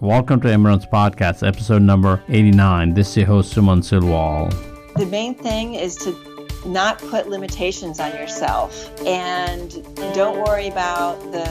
Welcome 0.00 0.40
to 0.40 0.48
Imran's 0.48 0.86
Podcast, 0.86 1.46
episode 1.46 1.82
number 1.82 2.20
89. 2.28 2.94
This 2.94 3.10
is 3.10 3.18
your 3.18 3.26
host, 3.26 3.54
Suman 3.54 3.78
Silwal. 3.78 4.50
The 4.96 5.06
main 5.06 5.36
thing 5.36 5.74
is 5.74 5.94
to 5.98 6.12
not 6.66 6.98
put 6.98 7.28
limitations 7.28 8.00
on 8.00 8.10
yourself 8.10 8.90
and 9.06 9.70
don't 10.12 10.44
worry 10.44 10.66
about 10.66 11.20
the, 11.30 11.44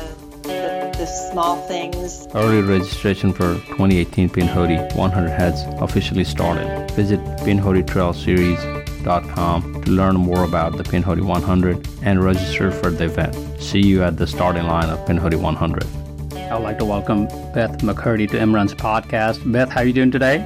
the, 0.43 0.91
the 0.97 1.05
small 1.05 1.55
things. 1.69 2.27
Early 2.35 2.61
registration 2.61 3.31
for 3.31 3.53
2018 3.53 4.27
Pinhoti 4.29 4.93
100 4.93 5.29
Heads 5.29 5.61
officially 5.81 6.25
started. 6.25 6.91
Visit 6.91 7.21
pinhotitrailseries.com 7.39 9.83
to 9.83 9.89
learn 9.89 10.17
more 10.17 10.43
about 10.43 10.75
the 10.75 10.83
Pinhoti 10.83 11.21
100 11.21 11.87
and 12.01 12.21
register 12.21 12.71
for 12.71 12.91
the 12.91 13.05
event. 13.05 13.37
See 13.61 13.79
you 13.79 14.03
at 14.03 14.17
the 14.17 14.27
starting 14.27 14.65
line 14.65 14.89
of 14.89 14.99
Pinhoti 15.07 15.39
100. 15.39 15.85
I'd 16.51 16.61
like 16.61 16.77
to 16.79 16.85
welcome 16.85 17.25
Beth 17.53 17.79
McCurdy 17.79 18.29
to 18.29 18.37
Imran's 18.37 18.75
podcast. 18.75 19.49
Beth, 19.51 19.69
how 19.69 19.81
are 19.81 19.85
you 19.85 19.93
doing 19.93 20.11
today? 20.11 20.37